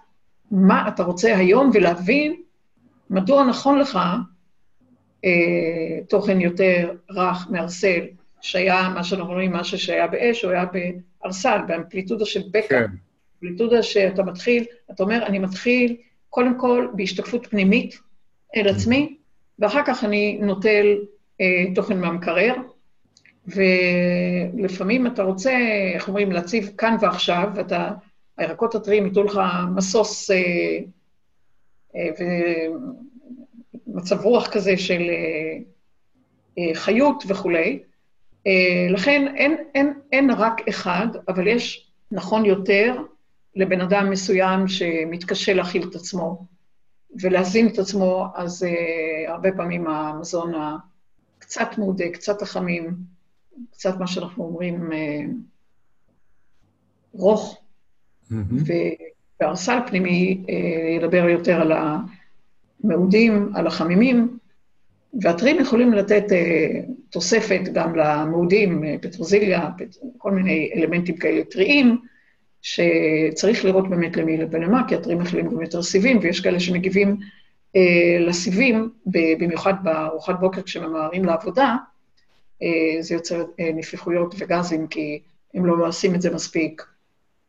מה 0.51 0.87
אתה 0.87 1.03
רוצה 1.03 1.37
היום 1.37 1.71
ולהבין 1.73 2.35
מדוע 3.09 3.43
נכון 3.43 3.79
לך 3.79 3.99
אה, 5.25 5.99
תוכן 6.09 6.41
יותר 6.41 6.91
רך, 7.11 7.47
מערסל, 7.49 8.01
שהיה, 8.41 8.89
מה 8.95 9.03
שאנחנו 9.03 9.33
רואים, 9.33 9.53
משהו 9.53 9.79
שהיה 9.79 10.07
באש, 10.07 10.43
הוא 10.43 10.51
היה 10.51 10.65
בארסל, 11.21 11.57
באמפליטודה 11.67 12.25
של 12.25 12.41
בקע. 12.51 12.67
כן. 12.69 12.85
אמפליטודה 13.33 13.83
שאתה 13.83 14.23
מתחיל, 14.23 14.65
אתה 14.91 15.03
אומר, 15.03 15.25
אני 15.25 15.39
מתחיל 15.39 15.95
קודם 16.29 16.59
כל 16.59 16.87
בהשתקפות 16.93 17.47
פנימית 17.47 17.99
אל 18.55 18.67
עצמי, 18.67 19.17
ואחר 19.59 19.81
כך 19.85 20.03
אני 20.03 20.39
נוטל 20.41 20.97
אה, 21.41 21.75
תוכן 21.75 21.99
מהמקרר, 21.99 22.53
ולפעמים 23.47 25.07
אתה 25.07 25.23
רוצה, 25.23 25.51
איך 25.93 26.07
אומרים, 26.07 26.31
להציב 26.31 26.71
כאן 26.77 26.95
ועכשיו, 27.01 27.49
ואתה, 27.55 27.91
הירקות 28.37 28.75
הטריים 28.75 29.05
ייתנו 29.05 29.23
לך 29.23 29.39
משוש 29.75 30.31
אה, 30.31 30.79
אה, 31.95 32.09
ומצב 33.87 34.21
רוח 34.21 34.47
כזה 34.47 34.77
של 34.77 35.01
אה, 35.09 35.57
אה, 36.57 36.75
חיות 36.75 37.23
וכולי. 37.27 37.79
אה, 38.47 38.87
לכן 38.89 39.35
אין, 39.37 39.57
אין, 39.75 39.93
אין 40.11 40.31
רק 40.31 40.67
אחד, 40.69 41.07
אבל 41.27 41.47
יש 41.47 41.91
נכון 42.11 42.45
יותר 42.45 42.95
לבן 43.55 43.81
אדם 43.81 44.09
מסוים 44.09 44.67
שמתקשה 44.67 45.53
להכיל 45.53 45.89
את 45.89 45.95
עצמו 45.95 46.45
ולהזין 47.21 47.67
את 47.67 47.79
עצמו, 47.79 48.25
אז 48.35 48.63
uh, 48.63 49.29
הרבה 49.31 49.51
פעמים 49.51 49.87
המזון 49.87 50.53
הקצת 50.55 51.77
מודה, 51.77 52.09
קצת 52.13 52.41
החמים, 52.41 52.93
קצת 53.71 53.99
מה 53.99 54.07
שאנחנו 54.07 54.43
אומרים, 54.43 54.91
uh, 54.91 54.95
רוך, 57.13 57.61
mm-hmm. 58.31 58.71
והרסל 59.39 59.79
פנימי 59.87 60.43
uh, 60.47 60.51
ידבר 60.97 61.29
יותר 61.29 61.61
על 61.61 61.71
המעודים, 62.83 63.51
על 63.55 63.67
החמימים, 63.67 64.37
והטרים 65.21 65.59
יכולים 65.59 65.93
לתת 65.93 66.23
uh, 66.29 66.91
תוספת 67.09 67.61
גם 67.73 67.95
למעודים, 67.95 68.83
פטרוזיליה, 69.01 69.69
פט... 69.77 69.97
כל 70.17 70.31
מיני 70.31 70.71
אלמנטים 70.75 71.17
כאלה 71.17 71.43
טריים, 71.43 71.97
שצריך 72.63 73.65
לראות 73.65 73.89
באמת 73.89 74.17
למי 74.17 74.37
ולמה, 74.51 74.87
כי 74.87 74.95
אתרים 74.95 75.19
מכילים 75.19 75.49
גם 75.49 75.61
יותר 75.61 75.81
סיבים, 75.83 76.19
ויש 76.21 76.39
כאלה 76.39 76.59
שמגיבים 76.59 77.17
אה, 77.75 78.17
לסיבים, 78.19 78.89
במיוחד 79.39 79.73
בארוחת 79.83 80.39
בוקר 80.39 80.61
כשממהרים 80.61 81.25
לעבודה, 81.25 81.63
אה, 81.63 81.75
זה 82.99 83.13
יוצר 83.13 83.45
אה, 83.59 83.69
נפיחויות 83.73 84.35
וגזים, 84.37 84.87
כי 84.87 85.19
הם 85.53 85.65
לא 85.65 85.87
עושים 85.87 86.15
את 86.15 86.21
זה 86.21 86.33
מספיק, 86.33 86.85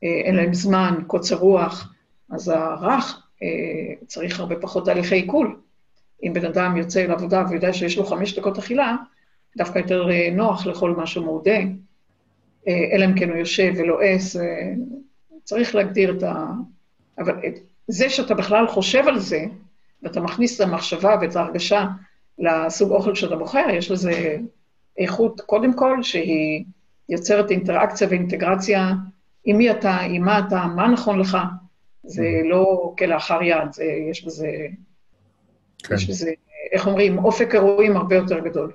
אה, 0.05 0.21
אין 0.25 0.35
להם 0.35 0.55
זמן, 0.55 0.95
קוצר 1.07 1.37
רוח, 1.37 1.93
אז 2.31 2.49
הרך 2.49 3.23
אה, 3.43 3.49
צריך 4.07 4.41
הרבה 4.41 4.57
פחות 4.57 4.85
תהליכי 4.85 5.15
עיכול. 5.15 5.57
אם 6.23 6.33
בן 6.33 6.45
אדם 6.45 6.77
יוצא 6.77 7.07
לעבודה 7.07 7.45
ויודע 7.51 7.73
שיש 7.73 7.99
לו 7.99 8.05
חמש 8.05 8.39
דקות 8.39 8.59
אכילה, 8.59 8.97
דווקא 9.57 9.79
יותר 9.79 10.11
אה, 10.11 10.31
נוח 10.33 10.67
לאכול 10.67 10.95
משהו 10.99 11.25
מעודה, 11.25 11.59
אה, 12.69 12.89
אלא 12.93 13.05
אם 13.05 13.19
כן 13.19 13.29
הוא 13.29 13.37
יושב 13.37 13.73
ולועס, 13.77 14.37
אה, 14.37 14.73
צריך 15.45 15.75
להגדיר 15.75 16.17
את 16.19 16.23
ה... 16.23 16.47
אבל 17.19 17.35
זה 17.89 18.11
שאתה 18.11 18.35
בכלל 18.35 18.67
חושב 18.67 19.09
על 19.09 19.19
זה, 19.19 19.45
ואתה 20.03 20.21
מכניס 20.21 20.61
את 20.61 20.67
המחשבה 20.67 21.17
ואת 21.21 21.37
ההרגשה 21.37 21.87
לסוג 22.39 22.91
אוכל 22.91 23.15
שאתה 23.15 23.37
בוחר, 23.37 23.67
יש 23.73 23.91
לזה 23.91 24.37
איכות, 24.99 25.41
קודם 25.41 25.77
כל, 25.77 26.03
שהיא 26.03 26.65
יוצרת 27.09 27.51
אינטראקציה 27.51 28.09
ואינטגרציה 28.11 28.93
עם 29.45 29.57
מי 29.57 29.71
אתה, 29.71 29.97
עם 29.97 30.25
מה 30.25 30.39
אתה, 30.39 30.67
מה 30.77 30.89
נכון 30.89 31.21
לך. 31.21 31.39
זה 32.03 32.23
mm-hmm. 32.23 32.49
לא 32.49 32.95
כלאחר 32.99 33.43
יד, 33.43 33.73
זה, 33.73 33.85
יש 34.11 34.25
בזה, 34.25 34.49
כן. 35.79 35.95
יש 35.95 36.11
בזה, 36.11 36.31
איך 36.73 36.87
אומרים, 36.87 37.19
אופק 37.19 37.55
אירועים 37.55 37.97
הרבה 37.97 38.17
יותר 38.17 38.39
גדול. 38.39 38.73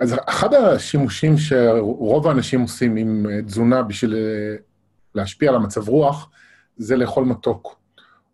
אז 0.00 0.16
אחד 0.26 0.54
השימושים 0.54 1.36
שרוב 1.36 2.28
האנשים 2.28 2.60
עושים 2.60 2.96
עם 2.96 3.26
אה, 3.30 3.42
תזונה 3.42 3.82
בשביל 3.82 4.14
אה, 4.14 4.56
להשפיע 5.14 5.50
על 5.50 5.56
המצב 5.56 5.88
רוח, 5.88 6.30
זה 6.76 6.96
לאכול 6.96 7.24
מתוק. 7.24 7.80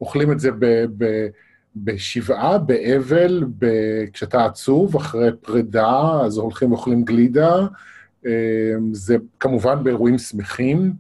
אוכלים 0.01 0.33
את 0.33 0.41
זה 0.41 0.51
ב, 0.59 0.67
ב, 0.99 1.27
בשבעה, 1.77 2.59
באבל, 2.59 3.45
ב, 3.59 3.67
כשאתה 4.13 4.45
עצוב, 4.45 4.97
אחרי 4.97 5.31
פרידה, 5.41 6.21
אז 6.25 6.37
הולכים 6.37 6.73
ואוכלים 6.73 7.05
גלידה. 7.05 7.67
אה, 8.27 8.33
זה 8.93 9.17
כמובן 9.41 9.85
באירועים 9.85 10.19
שמחים. 10.19 10.93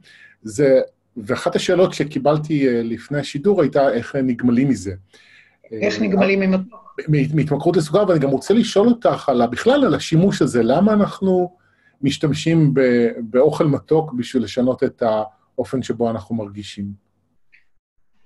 זה, 0.42 0.80
ואחת 1.16 1.56
השאלות 1.56 1.94
שקיבלתי 1.94 2.82
לפני 2.82 3.18
השידור 3.18 3.62
הייתה 3.62 3.92
איך 3.92 4.16
נגמלים 4.16 4.68
מזה. 4.68 4.94
איך 5.72 6.00
נגמלים 6.00 6.40
ממתוק? 6.40 6.86
מהתמכרות 7.08 7.76
לסוכר, 7.76 8.04
ואני 8.08 8.20
גם 8.20 8.30
רוצה 8.30 8.54
לשאול 8.54 8.88
אותך 8.88 9.28
על, 9.28 9.46
בכלל 9.46 9.84
על 9.84 9.94
השימוש 9.94 10.42
הזה, 10.42 10.62
למה 10.62 10.92
אנחנו 10.92 11.56
משתמשים 12.02 12.74
באוכל 13.20 13.66
מתוק 13.66 14.12
בשביל 14.12 14.42
לשנות 14.42 14.84
את 14.84 15.02
האופן 15.02 15.82
שבו 15.82 16.10
אנחנו 16.10 16.34
מרגישים? 16.34 17.05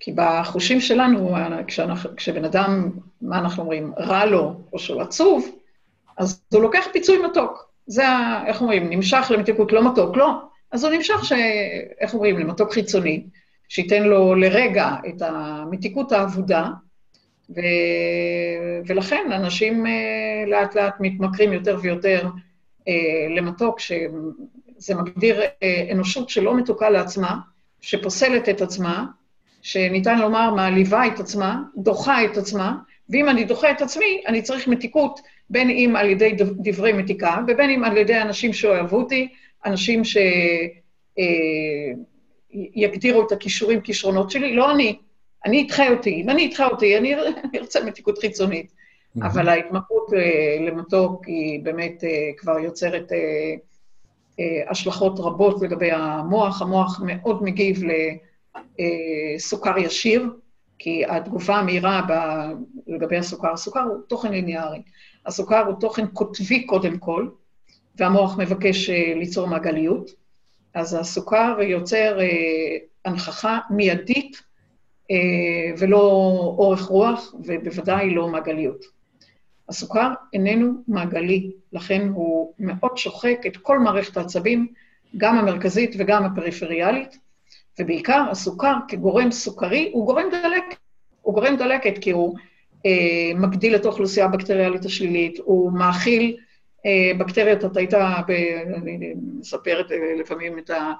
כי 0.03 0.11
בחושים 0.15 0.81
שלנו, 0.81 1.35
כשאנחנו, 1.67 2.15
כשבן 2.15 2.45
אדם, 2.45 2.89
מה 3.21 3.39
אנחנו 3.39 3.63
אומרים, 3.63 3.93
רע 3.97 4.25
לו, 4.25 4.53
או 4.73 4.79
שהוא 4.79 5.01
עצוב, 5.01 5.55
אז 6.17 6.43
הוא 6.53 6.61
לוקח 6.61 6.87
פיצוי 6.93 7.17
מתוק. 7.25 7.71
זה, 7.87 8.03
איך 8.45 8.61
אומרים, 8.61 8.89
נמשך 8.89 9.31
למתיקות 9.33 9.71
לא 9.71 9.91
מתוק, 9.91 10.17
לא. 10.17 10.41
אז 10.71 10.83
הוא 10.83 10.93
נמשך, 10.93 11.25
ש, 11.25 11.31
איך 11.99 12.13
אומרים, 12.13 12.39
למתוק 12.39 12.73
חיצוני, 12.73 13.23
שייתן 13.69 14.03
לו 14.03 14.35
לרגע 14.35 14.95
את 15.09 15.21
המתיקות 15.21 16.11
האבודה, 16.11 16.69
ו... 17.49 17.61
ולכן 18.87 19.31
אנשים 19.31 19.85
אה, 19.85 19.91
לאט 20.47 20.75
לאט 20.75 20.95
מתמכרים 20.99 21.53
יותר 21.53 21.77
ויותר 21.81 22.27
אה, 22.87 23.27
למתוק, 23.35 23.79
שזה 23.79 24.95
מגדיר 24.95 25.41
אה, 25.41 25.87
אנושות 25.91 26.29
שלא 26.29 26.57
מתוקה 26.57 26.89
לעצמה, 26.89 27.37
שפוסלת 27.81 28.49
את 28.49 28.61
עצמה, 28.61 29.05
שניתן 29.61 30.19
לומר 30.19 30.53
מעליבה 30.53 31.07
את 31.07 31.19
עצמה, 31.19 31.61
דוחה 31.77 32.25
את 32.25 32.37
עצמה, 32.37 32.75
ואם 33.09 33.29
אני 33.29 33.43
דוחה 33.43 33.71
את 33.71 33.81
עצמי, 33.81 34.21
אני 34.27 34.41
צריך 34.41 34.67
מתיקות, 34.67 35.19
בין 35.49 35.69
אם 35.69 35.95
על 35.95 36.09
ידי 36.09 36.35
דברי 36.37 36.93
מתיקה, 36.93 37.37
ובין 37.47 37.69
אם 37.69 37.83
על 37.83 37.97
ידי 37.97 38.21
אנשים 38.21 38.53
שאוהבו 38.53 38.97
אותי, 38.97 39.27
אנשים 39.65 40.01
שיגדירו 42.53 43.25
את 43.27 43.31
הכישורים, 43.31 43.81
כישרונות 43.81 44.31
שלי, 44.31 44.55
לא 44.55 44.71
אני, 44.71 44.95
אני 45.45 45.65
אדחה 45.65 45.89
אותי, 45.89 46.21
אם 46.23 46.29
אני 46.29 46.47
אדחה 46.47 46.67
אותי, 46.67 46.97
אני 46.97 47.15
ארצה 47.55 47.85
מתיקות 47.85 48.17
חיצונית. 48.17 48.81
אבל 49.21 49.49
ההתמכרות 49.49 50.13
אה, 50.13 50.57
למתוק 50.59 51.27
היא 51.27 51.63
באמת 51.63 52.03
אה, 52.03 52.29
כבר 52.37 52.59
יוצרת 52.59 53.11
אה, 53.11 53.55
השלכות 54.69 55.19
רבות 55.19 55.61
לגבי 55.61 55.91
המוח. 55.91 56.61
המוח 56.61 57.01
מאוד 57.05 57.43
מגיב 57.43 57.83
לסוכר 59.35 59.77
ישיר, 59.77 60.29
כי 60.79 61.05
התגובה 61.05 61.55
המהירה 61.55 62.01
לגבי 62.87 63.17
הסוכר, 63.17 63.53
הסוכר 63.53 63.81
הוא 63.81 64.01
תוכן 64.07 64.31
ליניארי. 64.31 64.81
הסוכר 65.25 65.65
הוא 65.65 65.75
תוכן 65.79 66.07
קוטבי 66.07 66.65
קודם 66.65 66.97
כל, 66.97 67.27
והמוח 67.95 68.37
מבקש 68.37 68.89
ליצור 68.89 69.47
מעגליות. 69.47 70.11
אז 70.73 70.93
הסוכר 70.93 71.57
יוצר 71.61 72.19
הנכחה 73.05 73.59
מיידית 73.69 74.41
אה, 75.11 75.15
ולא 75.77 75.99
אורך 76.57 76.81
רוח, 76.81 77.33
ובוודאי 77.43 78.15
לא 78.15 78.27
מעגליות. 78.27 78.85
הסוכר 79.69 80.09
איננו 80.33 80.73
מעגלי, 80.87 81.51
לכן 81.73 82.07
הוא 82.13 82.53
מאוד 82.59 82.97
שוחק 82.97 83.37
את 83.47 83.57
כל 83.57 83.79
מערכת 83.79 84.17
העצבים, 84.17 84.67
גם 85.17 85.37
המרכזית 85.37 85.95
וגם 85.99 86.25
הפריפריאלית, 86.25 87.17
ובעיקר 87.79 88.23
הסוכר 88.31 88.73
כגורם 88.87 89.31
סוכרי 89.31 89.89
הוא 89.93 90.05
גורם 90.05 90.25
דלקת. 90.31 90.77
הוא 91.21 91.33
גורם 91.33 91.55
דלקת 91.55 91.97
כי 92.01 92.11
הוא 92.11 92.35
אה, 92.85 93.31
מגדיל 93.35 93.75
את 93.75 93.85
האוכלוסייה 93.85 94.25
הבקטריאלית 94.25 94.85
השלילית, 94.85 95.39
הוא 95.43 95.71
מאכיל 95.71 96.37
אה, 96.85 97.11
בקטריות, 97.17 97.65
אתה 97.65 97.79
היית, 97.79 97.93
ב, 98.27 98.31
אני 98.75 99.13
מספרת 99.39 99.91
אה, 99.91 99.97
לפעמים 100.19 100.59
את 100.59 100.69
ה... 100.69 100.91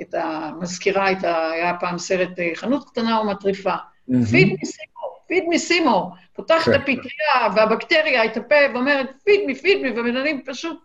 את 0.00 0.14
המזכירה, 0.14 1.12
את 1.12 1.24
ה... 1.24 1.50
היה 1.50 1.74
פעם 1.80 1.98
סרט 1.98 2.38
אה, 2.38 2.50
חנות 2.54 2.88
קטנה 2.90 3.20
ומטריפה. 3.20 3.74
פיד 4.06 4.56
מסימו, 4.62 5.18
פיד 5.26 5.44
מסימו. 5.48 6.10
פותחת 6.32 6.68
את. 6.68 6.74
הפטריה 6.74 7.48
והבקטריה, 7.56 8.24
את 8.24 8.36
הפה, 8.36 8.54
ואומרת, 8.74 9.10
פיד 9.24 9.40
מי, 9.46 9.54
פיד 9.54 9.82
מי, 9.82 9.90
ובנאדם 9.90 10.40
פשוט 10.44 10.78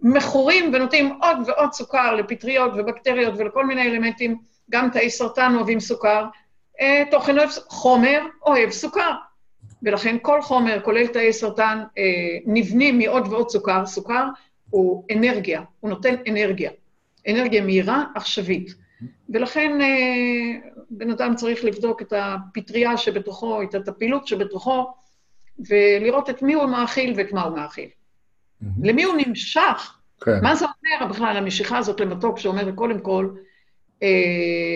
מכורים 0.00 0.70
ונותנים 0.74 1.18
עוד 1.22 1.36
ועוד 1.46 1.72
סוכר 1.72 2.14
לפטריות 2.14 2.72
ובקטריות 2.76 3.34
ולכל 3.38 3.66
מיני 3.66 3.82
אלמנטים, 3.82 4.38
גם 4.70 4.90
תאי 4.90 5.10
סרטן 5.10 5.54
אוהבים 5.54 5.80
סוכר. 5.80 6.24
אה, 6.80 7.02
תוכן 7.10 7.38
אוהב, 7.38 7.50
חומר 7.68 8.20
אוהב 8.46 8.70
סוכר. 8.70 9.12
ולכן 9.82 10.16
כל 10.22 10.42
חומר, 10.42 10.80
כולל 10.84 11.06
תאי 11.06 11.32
סרטן, 11.32 11.78
אה, 11.98 12.02
נבנים 12.46 12.98
מעוד 12.98 13.26
ועוד 13.26 13.50
סוכר. 13.50 13.86
סוכר 13.86 14.24
הוא 14.70 15.04
אנרגיה, 15.16 15.62
הוא 15.80 15.90
נותן 15.90 16.14
אנרגיה. 16.28 16.70
אנרגיה 17.28 17.62
מהירה, 17.62 18.04
עכשווית. 18.14 18.74
ולכן 19.28 19.80
אה, 19.80 20.70
בן 20.90 21.10
אדם 21.10 21.34
צריך 21.34 21.64
לבדוק 21.64 22.02
את 22.02 22.12
הפטריה 22.16 22.96
שבתוכו, 22.96 23.62
את 23.62 23.88
הפעילות 23.88 24.26
שבתוכו, 24.26 24.92
ולראות 25.68 26.30
את 26.30 26.42
מי 26.42 26.54
הוא 26.54 26.66
מאכיל 26.66 27.14
ואת 27.16 27.32
מה 27.32 27.42
הוא 27.42 27.56
מאכיל. 27.56 27.88
למי 28.82 29.04
הוא 29.04 29.14
נמשך, 29.26 29.98
כן. 30.20 30.42
מה 30.42 30.54
זה 30.54 30.64
אומר 30.64 31.12
בכלל, 31.12 31.36
המשיכה 31.36 31.78
הזאת 31.78 32.00
למתוק, 32.00 32.38
שאומר 32.38 32.72
קודם 32.72 33.00
כל, 33.00 33.28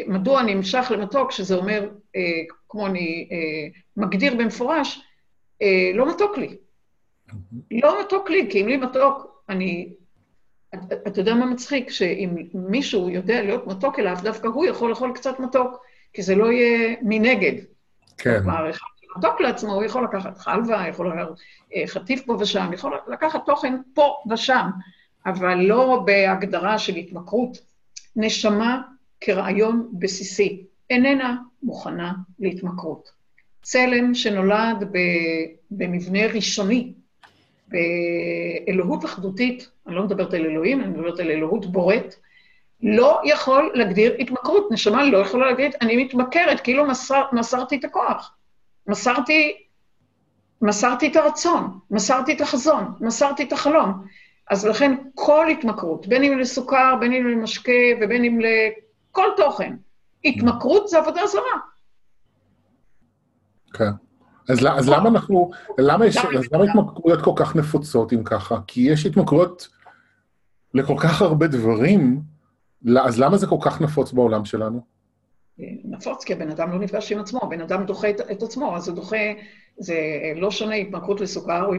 מדוע 0.09 0.43
נמשך 0.43 0.93
למתוק, 0.95 1.33
שזה 1.33 1.55
אומר, 1.55 1.89
אה, 2.17 2.21
כמו 2.69 2.87
אני 2.87 3.29
אה, 3.33 3.81
מגדיר 3.97 4.35
במפורש, 4.35 5.01
אה, 5.63 5.91
לא 5.95 6.11
מתוק 6.11 6.39
לי. 6.39 6.57
לא 7.71 8.01
מתוק 8.01 8.31
לי, 8.31 8.49
כי 8.51 8.63
אם 8.63 8.69
לי 8.69 8.77
מתוק, 8.77 9.43
אני... 9.49 9.93
אתה 11.07 11.21
יודע 11.21 11.35
מה 11.35 11.47
מצחיק? 11.47 11.91
שאם 11.91 12.37
מישהו 12.55 13.11
יודע 13.11 13.43
להיות 13.43 13.67
מתוק 13.67 13.99
אליו, 13.99 14.17
דווקא 14.23 14.47
הוא 14.47 14.67
יכול 14.67 14.91
לאכול 14.91 15.13
קצת 15.15 15.41
מתוק, 15.41 15.85
כי 16.13 16.23
זה 16.23 16.35
לא 16.35 16.53
יהיה 16.53 16.97
מנגד. 17.03 17.65
כן. 18.19 18.43
כלומר, 18.43 18.71
אחד 18.71 18.87
מתוק 19.17 19.41
לעצמו, 19.41 19.73
הוא 19.75 19.85
יכול 19.85 20.05
לקחת 20.05 20.39
חלבה, 20.39 20.85
יכול 20.89 21.09
לקחת 21.13 21.29
אה, 21.75 21.83
חטיף 21.87 22.23
פה 22.27 22.37
ושם, 22.41 22.71
יכול 22.73 22.99
לקחת 23.09 23.47
תוכן 23.47 23.75
פה 23.95 24.23
ושם, 24.31 24.67
אבל 25.27 25.55
לא 25.55 26.03
בהגדרה 26.07 26.79
של 26.79 26.97
התמכרות. 26.97 27.59
נשמה 28.17 28.83
כרעיון 29.25 29.89
בסיסי 29.93 30.65
איננה 30.91 31.37
מוכנה 31.63 32.13
להתמכרות. 32.39 33.11
צלם 33.63 34.15
שנולד 34.15 34.91
במבנה 35.71 36.27
ראשוני, 36.27 36.93
באלוהות 38.67 39.05
אחדותית, 39.05 39.71
אני 39.87 39.95
לא 39.95 40.03
מדברת 40.03 40.35
על 40.35 40.47
אלוהים, 40.47 40.81
אני 40.81 40.89
מדברת 40.89 41.21
על 41.21 41.31
אלוהות 41.31 41.73
בורט, 41.73 42.15
לא 42.83 43.21
יכול 43.25 43.71
להגדיר 43.75 44.15
התמכרות. 44.19 44.69
נשמה 44.73 45.05
לא 45.05 45.19
יכולה 45.19 45.51
להגיד, 45.51 45.73
אני 45.81 46.05
מתמכרת, 46.05 46.61
כאילו 46.61 46.87
מסר, 46.87 47.23
מסרתי 47.33 47.77
את 47.77 47.85
הכוח. 47.85 48.35
מסרתי, 48.87 49.53
מסרתי 50.63 51.09
את 51.09 51.17
הרצון, 51.17 51.79
מסרתי 51.91 52.33
את 52.33 52.41
החזון, 52.41 52.85
מסרתי 53.01 53.43
את 53.43 53.53
החלום. 53.53 53.93
אז 54.51 54.67
לכן 54.67 54.97
כל 55.15 55.49
התמכרות, 55.49 56.07
בין 56.07 56.25
אם 56.25 56.39
לסוכר, 56.39 56.95
בין 57.01 57.13
אם 57.13 57.27
למשקה 57.27 57.73
ובין 58.01 58.25
אם 58.25 58.41
לכל 59.13 59.29
תוכן, 59.37 59.77
התמכרות 60.25 60.89
זה 60.89 60.99
עבודה 60.99 61.27
זרה. 61.27 61.59
כן. 63.73 63.91
אז, 64.49 64.59
אז 64.79 64.89
למה 64.89 65.09
אנחנו, 65.09 65.51
למה 65.79 66.07
יש, 66.07 66.17
אז 66.17 66.45
למה 66.53 66.65
התמכרויות 66.65 67.23
כל 67.23 67.33
כך 67.37 67.57
נפוצות 67.57 68.13
אם 68.13 68.25
ככה? 68.25 68.57
כי 68.67 68.81
יש 68.81 69.07
התמכרויות 69.07 69.69
לכל 70.75 70.95
כך 70.99 71.23
הרבה 71.23 71.47
דברים, 71.47 72.21
אז 73.05 73.21
למה 73.21 73.37
זה 73.37 73.47
כל 73.47 73.57
כך 73.61 73.81
נפוץ 73.81 74.13
בעולם 74.13 74.45
שלנו? 74.45 74.81
נפוץ, 75.85 76.25
כי 76.25 76.33
הבן 76.33 76.51
אדם 76.51 76.73
לא 76.73 76.79
נפגש 76.79 77.13
עם 77.13 77.19
עצמו, 77.19 77.41
הבן 77.43 77.61
אדם 77.61 77.85
דוחה 77.85 78.11
את, 78.11 78.21
את 78.21 78.43
עצמו, 78.43 78.77
אז 78.77 78.89
הוא 78.89 78.97
דוחה, 78.97 79.33
זה 79.79 79.97
לא 80.37 80.51
שונה 80.51 80.75
התמכרות 80.75 81.21
לסוכר, 81.21 81.65
או 81.65 81.75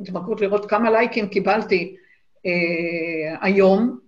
התמכרות 0.00 0.40
לראות 0.40 0.70
כמה 0.70 0.90
לייקים 0.90 1.28
קיבלתי 1.28 1.96
אה, 2.46 3.36
היום, 3.40 3.88
אה, 3.90 4.07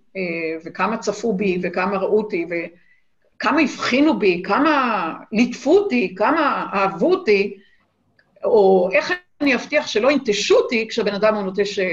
וכמה 0.65 0.97
צפו 0.97 1.33
בי, 1.33 1.59
וכמה 1.61 1.97
ראו 1.97 2.17
אותי, 2.17 2.45
וכמה 2.45 3.61
הבחינו 3.61 4.19
בי, 4.19 4.41
כמה 4.45 5.13
ליטפו 5.31 5.77
אותי, 5.77 6.15
כמה 6.15 6.67
אהבו 6.73 7.11
אותי, 7.11 7.57
או 8.43 8.89
איך 8.91 9.13
אני 9.41 9.55
אבטיח 9.55 9.87
שלא 9.87 10.11
ינטשו 10.11 10.55
אותי 10.55 10.87
כשהבן 10.89 11.13
אדם 11.13 11.35
הוא 11.35 11.43
נוטש 11.43 11.79
אה, 11.79 11.85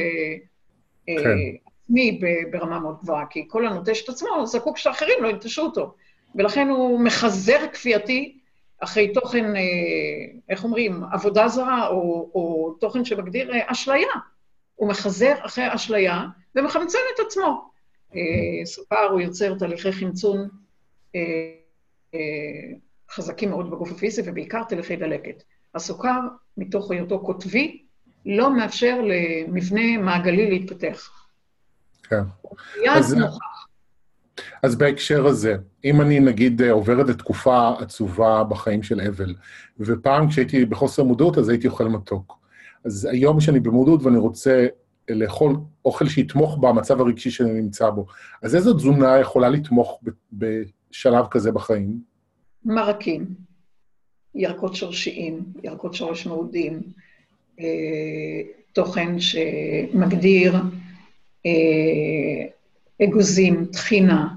אה, 1.08 1.22
כן. 1.22 1.38
עצמי 1.84 2.20
ברמה 2.50 2.78
מאוד 2.78 2.96
גבוהה, 3.02 3.26
כי 3.30 3.44
כל 3.48 3.66
הנוטש 3.66 4.04
את 4.04 4.08
עצמו 4.08 4.46
זקוק 4.46 4.78
שאחרים 4.78 5.22
לא 5.22 5.28
ינטשו 5.28 5.62
אותו. 5.62 5.94
ולכן 6.34 6.68
הוא 6.68 7.00
מחזר 7.00 7.58
כפייתי 7.72 8.38
אחרי 8.80 9.12
תוכן, 9.12 9.56
אה, 9.56 9.62
איך 10.48 10.64
אומרים, 10.64 11.02
עבודה 11.12 11.48
זרה, 11.48 11.88
או, 11.88 12.30
או 12.34 12.74
תוכן 12.80 13.04
שמגדיר 13.04 13.52
אשליה. 13.66 14.08
הוא 14.74 14.88
מחזר 14.88 15.34
אחרי 15.40 15.74
אשליה 15.74 16.24
ומחמצן 16.54 16.98
את 17.14 17.26
עצמו. 17.26 17.70
סוכר, 18.64 19.08
הוא 19.10 19.20
יוצר 19.20 19.58
תהליכי 19.58 19.92
חמצון 19.92 20.48
חזקים 23.10 23.50
מאוד 23.50 23.70
בגוף 23.70 23.90
הפיזי, 23.90 24.22
ובעיקר 24.24 24.62
תהליכי 24.64 24.96
דלקת. 24.96 25.42
הסוכר, 25.74 26.20
מתוך 26.56 26.90
היותו 26.90 27.18
קוטבי, 27.20 27.82
לא 28.26 28.56
מאפשר 28.56 29.00
למבנה 29.02 29.98
מעגלי 29.98 30.50
להתפתח. 30.50 31.10
כן. 32.02 32.22
אז, 32.90 33.16
אז 34.62 34.76
בהקשר 34.76 35.26
הזה, 35.26 35.56
אם 35.84 36.00
אני 36.00 36.20
נגיד 36.20 36.62
עוברת 36.62 37.08
לתקופה 37.08 37.70
עצובה 37.78 38.44
בחיים 38.44 38.82
של 38.82 39.00
אבל, 39.00 39.34
ופעם 39.80 40.28
כשהייתי 40.28 40.64
בחוסר 40.64 41.02
מודעות 41.04 41.38
אז 41.38 41.48
הייתי 41.48 41.66
אוכל 41.68 41.88
מתוק. 41.88 42.38
אז 42.84 43.08
היום 43.10 43.40
שאני 43.40 43.60
במודעות 43.60 44.02
ואני 44.02 44.18
רוצה 44.18 44.66
לאכול 45.08 45.56
אוכל 45.84 46.08
שיתמוך 46.08 46.58
במצב 46.60 47.00
הרגשי 47.00 47.30
שאני 47.30 47.52
נמצא 47.52 47.90
בו, 47.90 48.06
אז 48.42 48.56
איזו 48.56 48.74
תזונה 48.74 49.18
יכולה 49.18 49.48
לתמוך 49.48 50.00
בשלב 50.32 51.26
כזה 51.30 51.52
בחיים? 51.52 52.00
מרקים. 52.64 53.26
ירקות 54.34 54.74
שורשיים, 54.74 55.40
ירקות 55.64 55.94
שורש 55.94 56.26
מעודים, 56.26 56.80
אה, 57.60 57.64
תוכן 58.72 59.20
שמגדיר 59.20 60.54
אה, 61.46 62.46
אגוזים, 63.04 63.64
טחינה, 63.72 64.28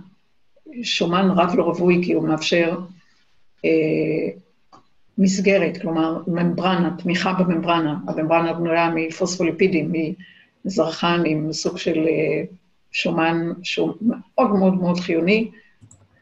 שומן 0.84 1.30
רב 1.36 1.56
לא 1.56 1.64
רווי, 1.64 2.02
כי 2.06 2.14
הוא 2.14 2.28
מאפשר 2.28 2.80
אה, 3.66 4.30
מסגרת, 5.18 5.82
כלומר 5.82 6.22
ממברנה, 6.28 6.96
תמיכה 7.04 7.34
בממברנה. 7.34 7.98
הממברנה 8.08 8.54
בנויה 8.54 8.92
מפוספוליפידים, 8.96 9.92
מזרחן 10.66 11.24
עם 11.26 11.54
סוג 11.54 11.78
של 11.78 12.08
שומן 12.92 13.52
שהוא 13.64 13.94
מאוד 14.02 14.50
מאוד 14.60 14.74
מאוד 14.74 15.00
חיוני, 15.00 15.52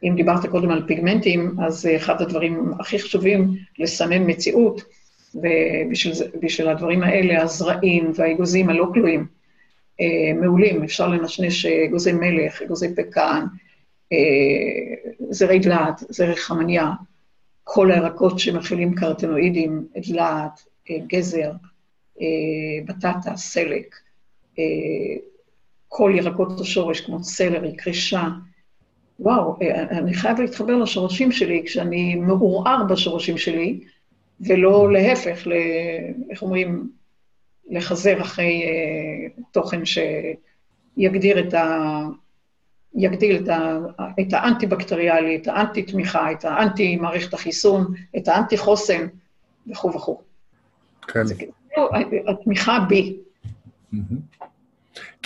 אם 0.03 0.13
דיברת 0.15 0.45
קודם 0.45 0.71
על 0.71 0.87
פיגמנטים, 0.87 1.55
אז 1.65 1.87
אחד 1.95 2.21
הדברים 2.21 2.71
הכי 2.79 2.99
חשובים 2.99 3.55
לסמן 3.79 4.29
מציאות, 4.29 4.81
ובשביל 5.35 6.67
הדברים 6.67 7.03
האלה, 7.03 7.41
הזרעים 7.41 8.11
והאגוזים 8.15 8.69
הלא 8.69 8.87
כלואים 8.93 9.25
אה, 10.01 10.33
מעולים, 10.41 10.83
אפשר 10.83 11.07
לנשנש 11.07 11.65
אגוזי 11.65 12.11
מלך, 12.13 12.61
אגוזי 12.61 12.95
פקן, 12.95 13.45
אה, 14.13 15.11
זרי 15.29 15.59
דלעת, 15.59 16.03
זרי 16.09 16.35
חמניה, 16.35 16.91
כל 17.63 17.91
הירקות 17.91 18.39
שמכילים 18.39 18.95
קרטנואידים, 18.95 19.87
דלעת, 20.07 20.63
אה, 20.89 20.95
גזר, 21.07 21.51
בטטה, 22.85 23.35
סלק, 23.35 23.95
כל 25.87 26.11
ירקות 26.15 26.59
השורש 26.59 27.01
כמו 27.01 27.23
סלרי, 27.23 27.75
קרישה, 27.75 28.27
וואו, 29.19 29.57
אה, 29.61 29.83
אני 29.83 30.13
חייב 30.13 30.39
להתחבר 30.41 30.75
לשורשים 30.75 31.31
שלי 31.31 31.63
כשאני 31.65 32.15
מעורער 32.15 32.83
בשורשים 32.83 33.37
שלי, 33.37 33.79
ולא 34.41 34.91
להפך, 34.91 35.47
ל, 35.47 35.53
איך 36.29 36.41
אומרים, 36.41 36.89
לחזר 37.69 38.21
אחרי 38.21 38.63
uh, 38.63 39.41
תוכן 39.51 39.81
שיגדיר 39.85 41.47
את 41.47 41.53
ה... 41.53 42.03
יגדיל 42.95 43.43
את, 43.43 43.47
ה, 43.49 43.79
את 44.19 44.33
האנטי-בקטריאלי, 44.33 45.35
את 45.35 45.47
האנטי-תמיכה, 45.47 46.31
את 46.31 46.45
האנטי-מערכת 46.45 47.33
החיסון, 47.33 47.93
את 48.17 48.27
האנטי-חוסן 48.27 49.07
וכו' 49.67 49.93
וכו'. 49.93 50.21
כן. 51.07 51.25
זה 51.25 51.35
כאילו 51.35 51.51
התמיכה 52.27 52.79
בי. 52.89 53.17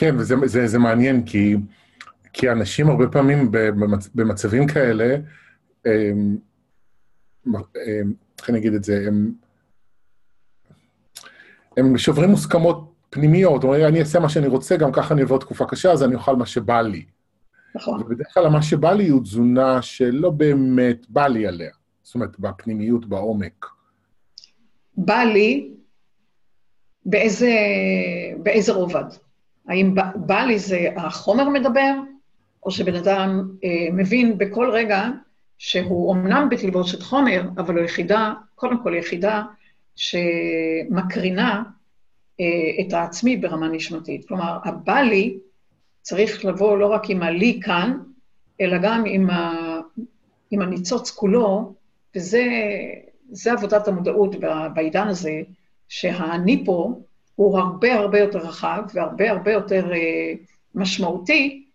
כן, 0.04 0.16
וזה 0.18 0.36
זה, 0.46 0.68
זה 0.68 0.80
מעניין, 0.80 1.26
כי... 1.26 1.56
כי 2.34 2.52
אנשים 2.52 2.90
הרבה 2.90 3.08
פעמים 3.08 3.52
במצ... 3.52 4.10
במצבים 4.16 4.68
כאלה, 4.68 5.16
הם, 5.86 6.38
הם, 7.46 8.14
איך 8.40 8.50
אני 8.50 8.58
אגיד 8.58 8.74
את 8.74 8.84
זה, 8.84 9.06
הם, 9.08 9.32
הם 11.78 11.98
שוברים 11.98 12.30
מוסכמות 12.30 12.94
פנימיות, 13.10 13.64
אומרים, 13.64 13.86
אני 13.88 14.00
אעשה 14.00 14.20
מה 14.20 14.30
שאני 14.30 14.48
רוצה, 14.48 14.78
גם 14.78 14.92
ככה 14.92 15.14
אני 15.14 15.22
אעבור 15.22 15.40
תקופה 15.40 15.66
קשה, 15.66 15.92
אז 15.92 16.04
אני 16.04 16.16
אוכל 16.16 16.36
מה 16.36 16.46
שבא 16.46 16.82
לי. 16.82 17.06
נכון. 17.76 18.02
ובדרך 18.02 18.34
כלל 18.34 18.48
מה 18.48 18.62
שבא 18.62 18.92
לי 18.92 19.08
הוא 19.08 19.24
תזונה 19.24 19.82
שלא 19.82 20.30
באמת 20.30 21.10
בא 21.10 21.28
לי 21.28 21.48
עליה. 21.48 21.72
זאת 22.04 22.16
אומרת, 22.16 22.40
בפנימיות, 22.40 23.06
בעומק. 23.06 23.66
בא 24.98 25.24
לי 25.24 25.74
באיזה, 27.06 27.52
באיזה 28.44 28.72
רובד? 28.72 29.06
האם 29.68 29.96
בא, 30.16 30.44
לי 30.44 30.60
זה 30.60 30.88
החומר 30.96 31.50
מדבר, 31.50 31.94
או 32.64 32.72
שבן 32.72 32.96
אדם 32.96 33.50
אה, 33.64 33.88
מבין 33.94 34.38
בכל 34.38 34.70
רגע 34.70 35.10
שהוא 35.58 36.14
אמנם 36.14 36.48
בתלבושת 36.52 37.02
חומר, 37.02 37.44
אבל 37.58 37.78
הוא 37.78 37.86
יחידה, 37.86 38.34
קודם 38.56 38.84
כל 38.84 38.94
יחידה 38.96 39.44
שמקרינה 39.96 41.64
אה, 42.40 42.46
את 42.82 42.94
העצמי 42.94 43.38
ברמה 43.38 43.68
נשמתית. 43.68 44.28
כלומר, 44.28 44.58
הבא 44.64 45.00
לי 45.00 45.38
צריך 46.02 46.46
לבוא 46.46 46.78
לא 46.78 46.88
רק 46.88 47.10
עם 47.10 47.24
הלי 47.24 47.60
כאן, 47.64 47.98
אלא 48.62 48.78
גם 48.78 49.04
עם, 49.08 49.30
ה, 49.30 49.52
עם 50.52 50.62
הניצוץ 50.62 51.12
כולו, 51.12 51.74
וזה 52.16 53.52
עבודת 53.52 53.88
המודעות 53.88 54.36
בעידן 54.74 55.08
הזה, 55.08 55.42
שהאני 55.90 56.64
פה 56.66 57.02
הוא 57.36 57.60
הרבה 57.60 57.94
הרבה 57.94 58.20
יותר 58.20 58.40
רחב 58.40 58.84
והרבה 58.94 59.32
הרבה 59.32 59.52
יותר 59.52 59.94
אה, 59.94 60.34
משמעותי 60.76 61.66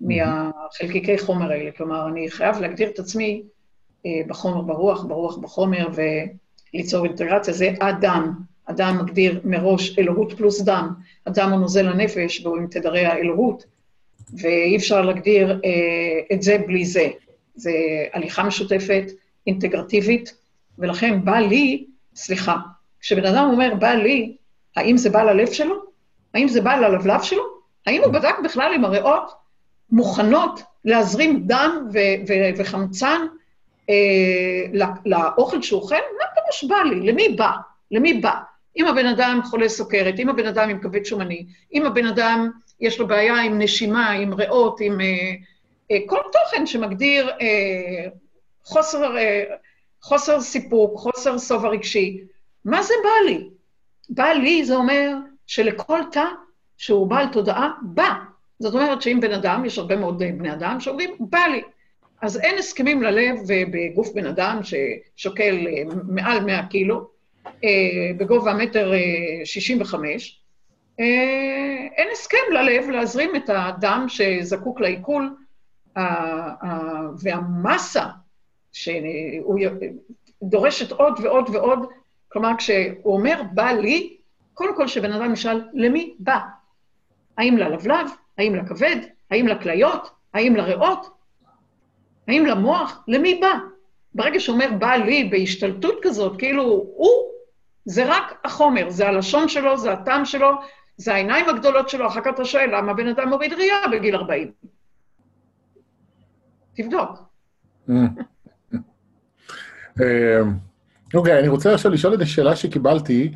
מהחלקיקי 0.00 1.18
חומר 1.18 1.52
האלה. 1.52 1.70
כלומר, 1.70 2.08
אני 2.08 2.30
חייב 2.30 2.58
להגדיר 2.58 2.88
את 2.88 2.98
עצמי 2.98 3.42
אה, 4.06 4.10
בחומר, 4.26 4.60
ברוח, 4.60 5.04
ברוח, 5.04 5.36
בחומר, 5.36 5.88
וליצור 6.72 7.06
אינטגרציה. 7.06 7.54
זה 7.54 7.74
אדם. 7.78 8.32
אדם 8.64 8.98
מגדיר 9.02 9.40
מראש 9.44 9.98
אלוהות 9.98 10.32
פלוס 10.32 10.60
דם. 10.60 10.92
אדם 11.24 11.50
הוא 11.52 11.60
נוזל 11.60 11.88
הנפש 11.88 12.40
והוא 12.44 12.56
עם 12.56 12.66
תדרי 12.66 13.06
האלוהות, 13.06 13.64
ואי 14.40 14.76
אפשר 14.76 15.02
להגדיר 15.02 15.60
אה, 15.64 16.36
את 16.36 16.42
זה 16.42 16.58
בלי 16.66 16.84
זה. 16.84 17.08
זה 17.54 17.72
הליכה 18.12 18.42
משותפת, 18.42 19.04
אינטגרטיבית, 19.46 20.34
ולכן 20.78 21.24
בא 21.24 21.38
לי, 21.38 21.86
סליחה, 22.14 22.56
כשבן 23.00 23.24
אדם 23.24 23.48
אומר 23.52 23.74
בא 23.74 23.92
לי, 23.92 24.36
האם 24.76 24.96
זה 24.96 25.10
בא 25.10 25.22
ללב 25.22 25.52
שלו? 25.52 25.74
האם 26.34 26.48
זה 26.48 26.60
בא 26.60 26.76
ללבלב 26.76 27.22
שלו? 27.22 27.42
האם 27.86 28.02
הוא 28.02 28.12
בדק 28.12 28.34
בכלל 28.44 28.72
אם 28.76 28.84
הריאות 28.84 29.32
מוכנות 29.90 30.62
להזרים 30.84 31.42
דם 31.46 31.88
ו- 31.92 31.98
ו- 32.28 32.50
וחמצן 32.56 33.26
אה, 33.90 34.90
לאוכל 35.04 35.62
שהוא 35.62 35.82
אוכל? 35.82 35.94
מה 35.94 36.24
פירוש 36.34 36.64
בא 36.64 36.76
לי? 36.76 37.12
למי 37.12 37.28
בא? 37.28 37.50
למי 37.90 38.14
בא? 38.14 38.34
אם 38.76 38.86
הבן 38.86 39.06
אדם 39.06 39.40
חולה 39.44 39.68
סוכרת, 39.68 40.18
אם 40.18 40.28
הבן 40.28 40.46
אדם 40.46 40.68
עם 40.68 40.78
כבד 40.78 41.04
שומני, 41.04 41.46
אם 41.74 41.86
הבן 41.86 42.06
אדם 42.06 42.50
יש 42.80 42.98
לו 42.98 43.06
בעיה 43.06 43.42
עם 43.42 43.58
נשימה, 43.58 44.10
עם 44.10 44.34
ריאות, 44.34 44.80
עם 44.80 45.00
אה, 45.00 45.06
אה, 45.90 45.96
כל 46.06 46.20
תוכן 46.32 46.66
שמגדיר 46.66 47.30
אה, 47.30 48.08
חוסר, 48.64 49.16
אה, 49.16 49.44
חוסר 50.02 50.40
סיפוק, 50.40 50.98
חוסר 50.98 51.38
שובע 51.38 51.68
רגשי, 51.68 52.20
מה 52.64 52.82
זה 52.82 52.94
בא 53.04 53.30
לי? 53.30 53.48
בא 54.10 54.26
לי 54.26 54.64
זה 54.64 54.76
אומר 54.76 55.16
שלכל 55.46 56.00
תא 56.12 56.24
שהוא 56.76 57.06
בעל 57.06 57.26
תודעה, 57.32 57.70
בא. 57.82 58.12
זאת 58.58 58.74
אומרת 58.74 59.02
שאם 59.02 59.18
בן 59.20 59.32
אדם, 59.32 59.64
יש 59.64 59.78
הרבה 59.78 59.96
מאוד 59.96 60.18
בני 60.18 60.52
אדם 60.52 60.80
שאומרים, 60.80 61.10
בא 61.20 61.38
לי. 61.38 61.62
אז 62.22 62.40
אין 62.40 62.58
הסכמים 62.58 63.02
ללב 63.02 63.36
בגוף 63.70 64.12
בן 64.14 64.26
אדם 64.26 64.60
ששוקל 64.62 65.66
אה, 65.66 65.82
מעל 66.08 66.44
100 66.44 66.66
קילו, 66.66 67.08
אה, 67.46 68.10
בגובה 68.16 68.54
מטר 68.54 68.92
65, 69.44 70.40
אה, 71.00 71.04
אין 71.96 72.08
הסכם 72.12 72.52
ללב 72.52 72.90
להזרים 72.90 73.36
את 73.36 73.50
הדם 73.52 74.06
שזקוק 74.08 74.80
לעיכול, 74.80 75.36
והמסה 77.22 78.04
שהוא 78.72 79.60
דורשת 80.42 80.92
עוד 80.92 81.20
ועוד 81.22 81.48
ועוד, 81.52 81.78
כלומר, 82.36 82.56
כשהוא 82.58 83.14
אומר, 83.14 83.42
בא 83.52 83.70
לי, 83.70 84.16
קודם 84.54 84.76
כל 84.76 84.88
שבן 84.88 85.12
אדם 85.12 85.32
ישאל, 85.32 85.68
למי 85.74 86.14
בא? 86.18 86.38
האם 87.38 87.56
ללבלב? 87.56 88.06
האם 88.38 88.54
לכבד? 88.54 88.96
האם 89.30 89.48
לכליות? 89.48 90.10
האם 90.34 90.56
לריאות? 90.56 91.10
האם 92.28 92.46
למוח? 92.46 93.04
למי 93.08 93.34
בא? 93.34 93.52
ברגע 94.14 94.40
שאומר 94.40 94.72
בא 94.78 94.92
לי 94.92 95.24
בהשתלטות 95.24 95.94
כזאת, 96.02 96.38
כאילו 96.38 96.62
הוא, 96.96 97.32
זה 97.84 98.04
רק 98.06 98.40
החומר, 98.44 98.90
זה 98.90 99.08
הלשון 99.08 99.48
שלו, 99.48 99.78
זה 99.78 99.92
הטעם 99.92 100.24
שלו, 100.24 100.50
זה 100.96 101.14
העיניים 101.14 101.48
הגדולות 101.48 101.88
שלו, 101.88 102.06
אחר 102.06 102.20
כך 102.20 102.30
אתה 102.34 102.44
שואל, 102.44 102.76
למה 102.76 102.94
בן 102.94 103.08
אדם 103.08 103.28
מוריד 103.28 103.52
ראייה 103.52 103.76
בגיל 103.92 104.16
40? 104.16 104.52
תבדוק. 106.74 107.10
אה, 111.14 111.18
אוקיי, 111.18 111.38
אני 111.38 111.48
רוצה 111.48 111.74
עכשיו 111.74 111.92
לשאול 111.92 112.14
את 112.14 112.20
השאלה 112.20 112.56
שקיבלתי. 112.56 113.32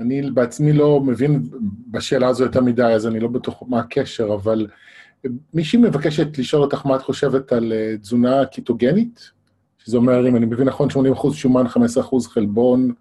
אני 0.00 0.30
בעצמי 0.30 0.72
לא 0.72 1.00
מבין 1.00 1.42
בשאלה 1.90 2.28
הזו 2.28 2.44
יותר 2.44 2.60
מדי, 2.60 2.82
אז 2.82 3.06
אני 3.06 3.20
לא 3.20 3.28
בטוח 3.28 3.62
מה 3.68 3.80
הקשר, 3.80 4.34
אבל 4.34 4.66
מישהי 5.54 5.78
מבקשת 5.78 6.38
לשאול 6.38 6.62
אותך 6.62 6.86
מה 6.86 6.96
את 6.96 7.02
חושבת 7.02 7.52
על 7.52 7.72
אה, 7.72 7.96
תזונה 7.96 8.46
קיטוגנית, 8.46 9.30
שזה 9.78 9.96
אומר, 9.96 10.28
אם 10.28 10.36
אני 10.36 10.46
מבין 10.46 10.68
נכון, 10.68 10.88
80% 10.88 11.32
שומן, 11.32 11.66
15% 11.66 12.28
חלבון 12.28 12.92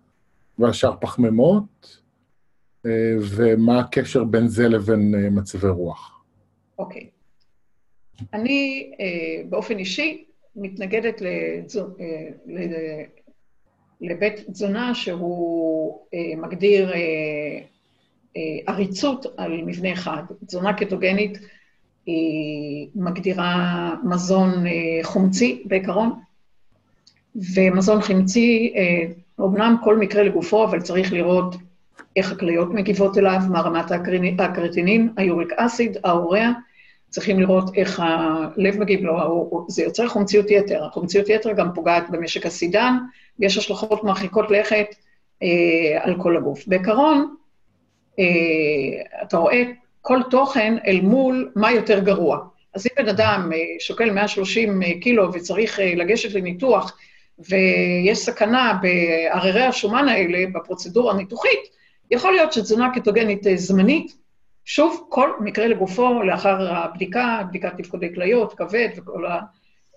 והשאר 0.59 0.95
פחמימות, 1.01 1.99
אה, 2.85 2.91
ומה 3.19 3.79
הקשר 3.79 4.23
בין 4.23 4.47
זה 4.47 4.67
לבין 4.67 5.15
אה, 5.15 5.29
מצבי 5.29 5.69
רוח. 5.69 6.23
אוקיי. 6.79 7.01
Okay. 7.01 8.25
אני 8.33 8.91
באופן 9.49 9.77
אישי 9.77 10.25
מתנגדת 10.55 11.21
לתזונה, 11.21 11.93
לבית 14.01 14.49
תזונה 14.51 14.95
שהוא 14.95 15.99
אה, 16.13 16.19
מגדיר 16.37 16.93
אה, 16.93 16.97
אה, 18.37 18.41
עריצות 18.67 19.25
על 19.37 19.61
מבנה 19.65 19.93
אחד. 19.93 20.23
תזונה 20.45 20.73
קטוגנית 20.73 21.37
היא 22.05 22.87
מגדירה 22.95 23.93
מזון 24.03 24.67
אה, 24.67 24.99
חומצי 25.03 25.63
בעיקרון, 25.65 26.11
ומזון 27.55 28.01
חומצי, 28.01 28.73
אה, 28.75 29.13
אומנם 29.39 29.75
כל 29.83 29.97
מקרה 29.97 30.23
לגופו, 30.23 30.63
אבל 30.63 30.81
צריך 30.81 31.13
לראות 31.13 31.55
איך 32.15 32.31
הכליות 32.31 32.73
מגיבות 32.73 33.17
אליו, 33.17 33.39
מה 33.49 33.61
רמת 33.61 33.91
הקרטינין, 34.39 35.13
היוריק 35.17 35.51
אסיד, 35.51 35.97
האוריה, 36.03 36.51
צריכים 37.11 37.39
לראות 37.39 37.77
איך 37.77 38.03
הלב 38.03 38.79
מגיב 38.79 39.03
לו, 39.03 39.65
זה 39.69 39.83
יוצר 39.83 40.07
חומציות 40.07 40.45
יתר. 40.49 40.85
החומציות 40.85 41.29
יתר 41.29 41.51
גם 41.51 41.73
פוגעת 41.73 42.09
במשק 42.09 42.45
הסידן, 42.45 42.93
ויש 43.39 43.57
השלכות 43.57 44.03
מרחיקות 44.03 44.51
לכת 44.51 44.95
אה, 45.43 45.47
על 46.01 46.15
כל 46.21 46.37
הגוף. 46.37 46.67
בעיקרון, 46.67 47.35
אה, 48.19 48.25
אתה 49.23 49.37
רואה 49.37 49.63
כל 50.01 50.19
תוכן 50.29 50.77
אל 50.87 51.01
מול 51.01 51.51
מה 51.55 51.71
יותר 51.71 51.99
גרוע. 51.99 52.39
אז 52.73 52.87
אם 52.87 53.03
בן 53.03 53.09
אדם 53.09 53.51
אה, 53.53 53.59
שוקל 53.79 54.11
130 54.11 54.83
אה, 54.83 54.99
קילו 55.01 55.33
וצריך 55.33 55.79
אה, 55.79 55.95
לגשת 55.95 56.33
לניתוח, 56.33 56.97
ויש 57.39 58.17
סכנה 58.17 58.79
בהררי 58.81 59.63
השומן 59.63 60.07
האלה, 60.07 60.45
בפרוצדורה 60.53 61.13
הניתוחית, 61.13 61.59
יכול 62.11 62.33
להיות 62.33 62.53
שתזונה 62.53 62.89
קטוגנית 62.95 63.47
אה, 63.47 63.57
זמנית 63.57 64.20
שוב, 64.65 65.05
כל 65.09 65.29
מקרה 65.39 65.67
לגופו, 65.67 66.23
לאחר 66.23 66.73
הבדיקה, 66.73 67.41
בדיקת 67.49 67.77
תפקודי 67.77 68.13
כליות, 68.13 68.53
כבד 68.53 68.89
וכל 68.95 69.25
ה... 69.25 69.39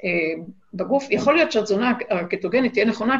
אה, 0.05 0.45
בגוף, 0.75 1.07
יכול 1.11 1.35
להיות 1.35 1.53
שהתזונה 1.53 1.93
הקטוגנית 2.11 2.73
תהיה 2.73 2.85
נכונה, 2.85 3.19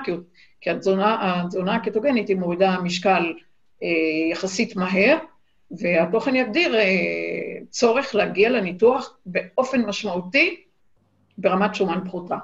כי 0.61 0.71
התזונה, 0.71 1.41
התזונה 1.43 1.75
הקטוגנית 1.75 2.29
היא 2.29 2.37
מורידה 2.37 2.81
משקל 2.81 3.35
אה, 3.83 3.89
יחסית 4.31 4.77
מהר, 4.77 5.19
והתוכן 5.71 6.37
יגדיר 6.37 6.75
אה, 6.75 6.83
צורך 7.71 8.15
להגיע 8.15 8.51
לניתוח 8.51 9.17
באופן 9.27 9.81
משמעותי 9.87 10.61
ברמת 11.39 11.75
שומן 11.75 12.01
פחותה. 12.05 12.37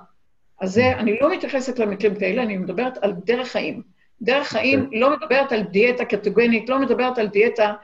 אז 0.61 0.72
זה, 0.72 0.92
אני 0.98 1.16
לא 1.20 1.32
מתייחסת 1.32 1.78
למקרים 1.78 2.14
כאלה, 2.14 2.42
אני 2.42 2.57
מדברת 2.57 2.98
על 3.03 3.12
דרך 3.24 3.48
חיים. 3.48 3.82
דרך 4.22 4.48
חיים 4.48 4.80
okay. 4.80 4.98
לא 4.98 5.16
מדברת 5.16 5.53
על 5.53 5.62
דיאטה 5.62 6.05
קטוגנית, 6.05 6.68
לא 6.68 6.78
מדברת 6.78 7.18
על 7.18 7.26
דיאטה 7.26 7.74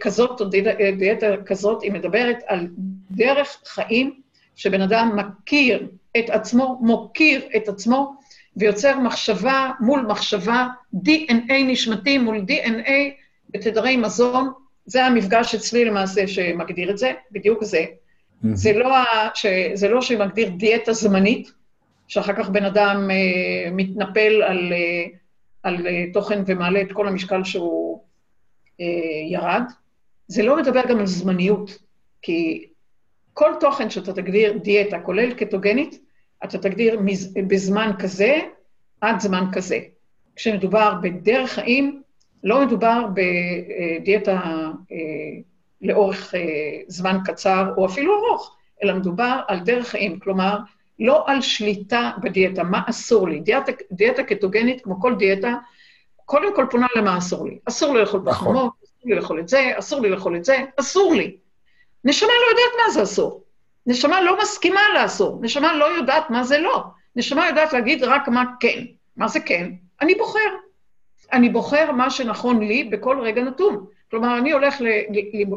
כזאת, 0.00 0.40
או 0.40 0.46
דיאטה 0.98 1.26
כזאת, 1.46 1.82
היא 1.82 1.92
מדברת 1.92 2.38
על 2.46 2.68
דרך 3.10 3.58
חיים 3.64 4.20
שבן 4.56 4.80
אדם 4.80 5.16
מכיר 5.16 5.88
את 6.18 6.30
עצמו, 6.30 6.78
מוקיר 6.82 7.40
את 7.56 7.68
עצמו, 7.68 8.14
ויוצר 8.56 8.98
מחשבה 8.98 9.70
מול 9.80 10.00
מחשבה, 10.00 10.66
DNA 10.94 11.52
נשמתי 11.66 12.18
מול 12.18 12.38
DNA 12.38 12.90
בתדרי 13.50 13.96
מזון. 13.96 14.52
זה 14.86 15.04
המפגש 15.04 15.54
אצלי 15.54 15.84
למעשה 15.84 16.26
שמגדיר 16.26 16.90
את 16.90 16.98
זה, 16.98 17.12
בדיוק 17.32 17.64
זה. 17.64 17.84
Mm-hmm. 17.84 18.48
זה, 18.52 18.72
לא 18.72 18.96
ה, 18.96 19.04
ש, 19.34 19.46
זה 19.74 19.88
לא 19.88 20.02
שמגדיר 20.02 20.48
דיאטה 20.48 20.92
זמנית, 20.92 21.52
שאחר 22.08 22.32
כך 22.32 22.48
בן 22.48 22.64
אדם 22.64 23.10
אה, 23.10 23.70
מתנפל 23.70 24.42
על, 24.42 24.72
אה, 24.72 25.04
על 25.62 25.86
אה, 25.86 26.04
תוכן 26.12 26.42
ומעלה 26.46 26.80
את 26.80 26.92
כל 26.92 27.08
המשקל 27.08 27.44
שהוא 27.44 27.85
אה, 27.85 27.85
ירד. 29.30 29.62
זה 30.28 30.42
לא 30.42 30.56
מדבר 30.56 30.82
גם 30.88 30.98
על 30.98 31.06
זמניות, 31.06 31.78
כי 32.22 32.66
כל 33.34 33.50
תוכן 33.60 33.90
שאתה 33.90 34.12
תגדיר 34.12 34.58
דיאטה, 34.58 35.00
כולל 35.00 35.34
קטוגנית, 35.34 35.98
אתה 36.44 36.58
תגדיר 36.58 37.00
מז... 37.00 37.34
בזמן 37.46 37.90
כזה 37.98 38.36
עד 39.00 39.20
זמן 39.20 39.44
כזה. 39.52 39.78
כשמדובר 40.36 40.94
בדרך 41.02 41.50
חיים, 41.50 42.02
לא 42.44 42.66
מדובר 42.66 43.06
בדיאטה 43.14 44.40
אה, 44.92 44.96
לאורך 45.82 46.34
אה, 46.34 46.40
זמן 46.88 47.18
קצר 47.24 47.72
או 47.76 47.86
אפילו 47.86 48.12
ארוך, 48.18 48.56
אלא 48.82 48.94
מדובר 48.94 49.40
על 49.48 49.60
דרך 49.60 49.88
חיים, 49.88 50.18
כלומר, 50.18 50.58
לא 50.98 51.24
על 51.26 51.40
שליטה 51.40 52.10
בדיאטה, 52.22 52.62
מה 52.62 52.82
אסור 52.88 53.28
לי. 53.28 53.40
דיאטה, 53.40 53.72
דיאטה 53.92 54.22
קטוגנית, 54.22 54.80
כמו 54.80 55.00
כל 55.00 55.14
דיאטה, 55.14 55.54
קודם 56.26 56.56
כל 56.56 56.66
פונה 56.70 56.86
למה 56.96 57.18
אסור 57.18 57.46
לי. 57.46 57.58
אסור 57.64 57.94
לי 57.94 58.00
לאכול 58.00 58.20
נכון. 58.20 58.32
פחמות, 58.32 58.72
אסור 58.84 59.02
לי 59.04 59.14
לאכול 59.14 59.40
את 59.40 59.48
זה, 59.48 59.72
אסור 59.78 60.00
לי 60.00 60.10
לאכול 60.10 60.36
את 60.36 60.44
זה, 60.44 60.56
אסור 60.80 61.14
לי. 61.14 61.36
נשמה 62.04 62.28
לא 62.28 62.50
יודעת 62.50 62.86
מה 62.86 62.92
זה 62.92 63.02
אסור. 63.02 63.42
נשמה 63.86 64.20
לא 64.20 64.38
מסכימה 64.42 64.80
לאסור. 64.94 65.38
נשמה 65.42 65.76
לא 65.76 65.84
יודעת 65.84 66.30
מה 66.30 66.44
זה 66.44 66.58
לא. 66.58 66.84
נשמה 67.16 67.46
יודעת 67.46 67.72
להגיד 67.72 68.04
רק 68.04 68.28
מה 68.28 68.44
כן. 68.60 68.84
מה 69.16 69.28
זה 69.28 69.40
כן? 69.40 69.70
אני 70.00 70.14
בוחר. 70.14 70.50
אני 71.32 71.48
בוחר 71.48 71.92
מה 71.92 72.10
שנכון 72.10 72.60
לי 72.60 72.84
בכל 72.84 73.20
רגע 73.20 73.42
נתון. 73.42 73.86
כלומר, 74.10 74.38
אני 74.38 74.52
הולך 74.52 74.74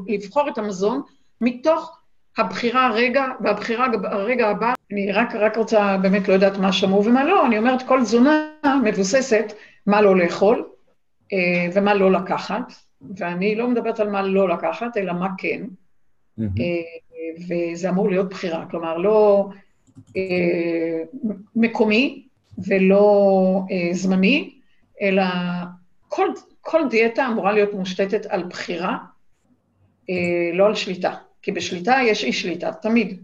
לבחור 0.07 0.49
את 0.49 0.57
המזון 0.57 1.01
מתוך 1.41 1.97
הבחירה 2.37 2.87
הרגע, 2.87 3.25
והבחירה 3.39 3.87
הרגע 4.03 4.49
הבא, 4.49 4.73
אני 4.91 5.11
רק, 5.11 5.35
רק 5.35 5.57
רוצה, 5.57 5.97
באמת 5.97 6.27
לא 6.27 6.33
יודעת 6.33 6.57
מה 6.57 6.71
שמעו 6.71 7.05
ומה 7.05 7.23
לא, 7.23 7.45
אני 7.45 7.57
אומרת, 7.57 7.87
כל 7.87 8.01
תזונה 8.01 8.47
מבוססת 8.83 9.53
מה 9.89 10.01
לא 10.01 10.17
לאכול 10.17 10.69
אה, 11.33 11.67
ומה 11.73 11.93
לא 11.93 12.11
לקחת, 12.11 12.73
ואני 13.17 13.55
לא 13.55 13.67
מדברת 13.67 13.99
על 13.99 14.09
מה 14.09 14.21
לא 14.21 14.49
לקחת, 14.49 14.97
אלא 14.97 15.13
מה 15.13 15.27
כן, 15.37 15.61
mm-hmm. 16.39 16.61
וזה 17.47 17.89
אמור 17.89 18.09
להיות 18.09 18.29
בחירה, 18.29 18.65
כלומר, 18.65 18.97
לא 18.97 19.49
אה, 20.17 21.03
מקומי 21.55 22.27
ולא 22.67 23.61
זמני, 23.91 24.53
אלא 25.01 25.23
כל, 26.07 26.27
כל 26.61 26.81
דיאטה 26.89 27.27
אמורה 27.27 27.51
להיות 27.51 27.73
מושתתת 27.73 28.25
על 28.25 28.43
בחירה, 28.43 28.97
לא 30.53 30.65
על 30.67 30.75
שליטה. 30.75 31.15
כי 31.41 31.51
בשליטה 31.51 31.97
יש 32.05 32.23
אי 32.23 32.33
שליטה, 32.33 32.71
תמיד. 32.71 33.21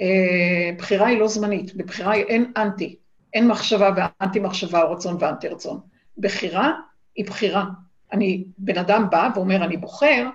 אה, 0.00 0.70
בחירה 0.78 1.06
היא 1.06 1.18
לא 1.18 1.28
זמנית, 1.28 1.74
בבחירה 1.74 2.14
אין 2.14 2.52
אנטי, 2.56 2.96
אין 3.34 3.48
מחשבה 3.48 3.90
ואנטי 3.96 4.40
מחשבה 4.40 4.82
או 4.82 4.92
רצון 4.92 5.16
ואנטי 5.20 5.48
רצון. 5.48 5.80
בחירה 6.18 6.72
היא 7.16 7.26
בחירה. 7.26 7.64
אני, 8.12 8.44
בן 8.58 8.78
אדם 8.78 9.06
בא 9.10 9.28
ואומר, 9.34 9.64
אני 9.64 9.76
בוחר, 9.76 10.28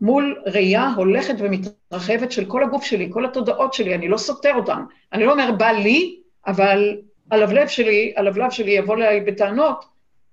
מול 0.00 0.42
ראייה 0.46 0.92
הולכת 0.96 1.34
ומתרחבת 1.38 2.32
של 2.32 2.44
כל 2.44 2.64
הגוף 2.64 2.84
שלי, 2.84 3.08
כל 3.12 3.24
התודעות 3.24 3.74
שלי, 3.74 3.94
אני 3.94 4.08
לא 4.08 4.16
סותר 4.16 4.54
אותן. 4.54 4.82
אני 5.12 5.24
לא 5.24 5.32
אומר, 5.32 5.52
בא 5.52 5.70
לי, 5.70 6.20
אבל 6.46 7.00
הלבלב 7.30 7.68
שלי, 7.68 8.14
הלבלב 8.16 8.50
שלי 8.50 8.70
יבוא 8.70 8.94
אליי 8.94 9.20
בטענות 9.20 9.84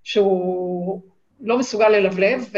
שהוא 0.03 1.01
לא 1.41 1.57
מסוגל 1.57 1.89
ללבלב, 1.89 2.49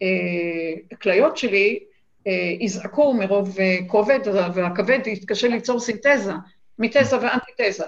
והכליות 0.00 1.36
שלי 1.36 1.78
אה, 2.26 2.52
יזעקו 2.60 3.14
מרוב 3.14 3.56
אה, 3.60 3.78
כובד, 3.86 4.20
והכבד 4.54 5.06
יתקשה 5.06 5.48
ליצור 5.48 5.80
סינתזה, 5.80 6.32
מתזה 6.78 7.16
ואנטיתזה. 7.20 7.84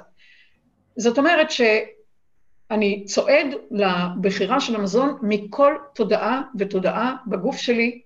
זאת 1.00 1.18
אומרת 1.18 1.50
שאני 1.50 3.04
צועד 3.04 3.46
לבחירה 3.70 4.60
של 4.60 4.76
המזון 4.76 5.18
מכל 5.22 5.74
תודעה 5.94 6.42
ותודעה 6.58 7.16
בגוף 7.26 7.56
שלי, 7.56 8.00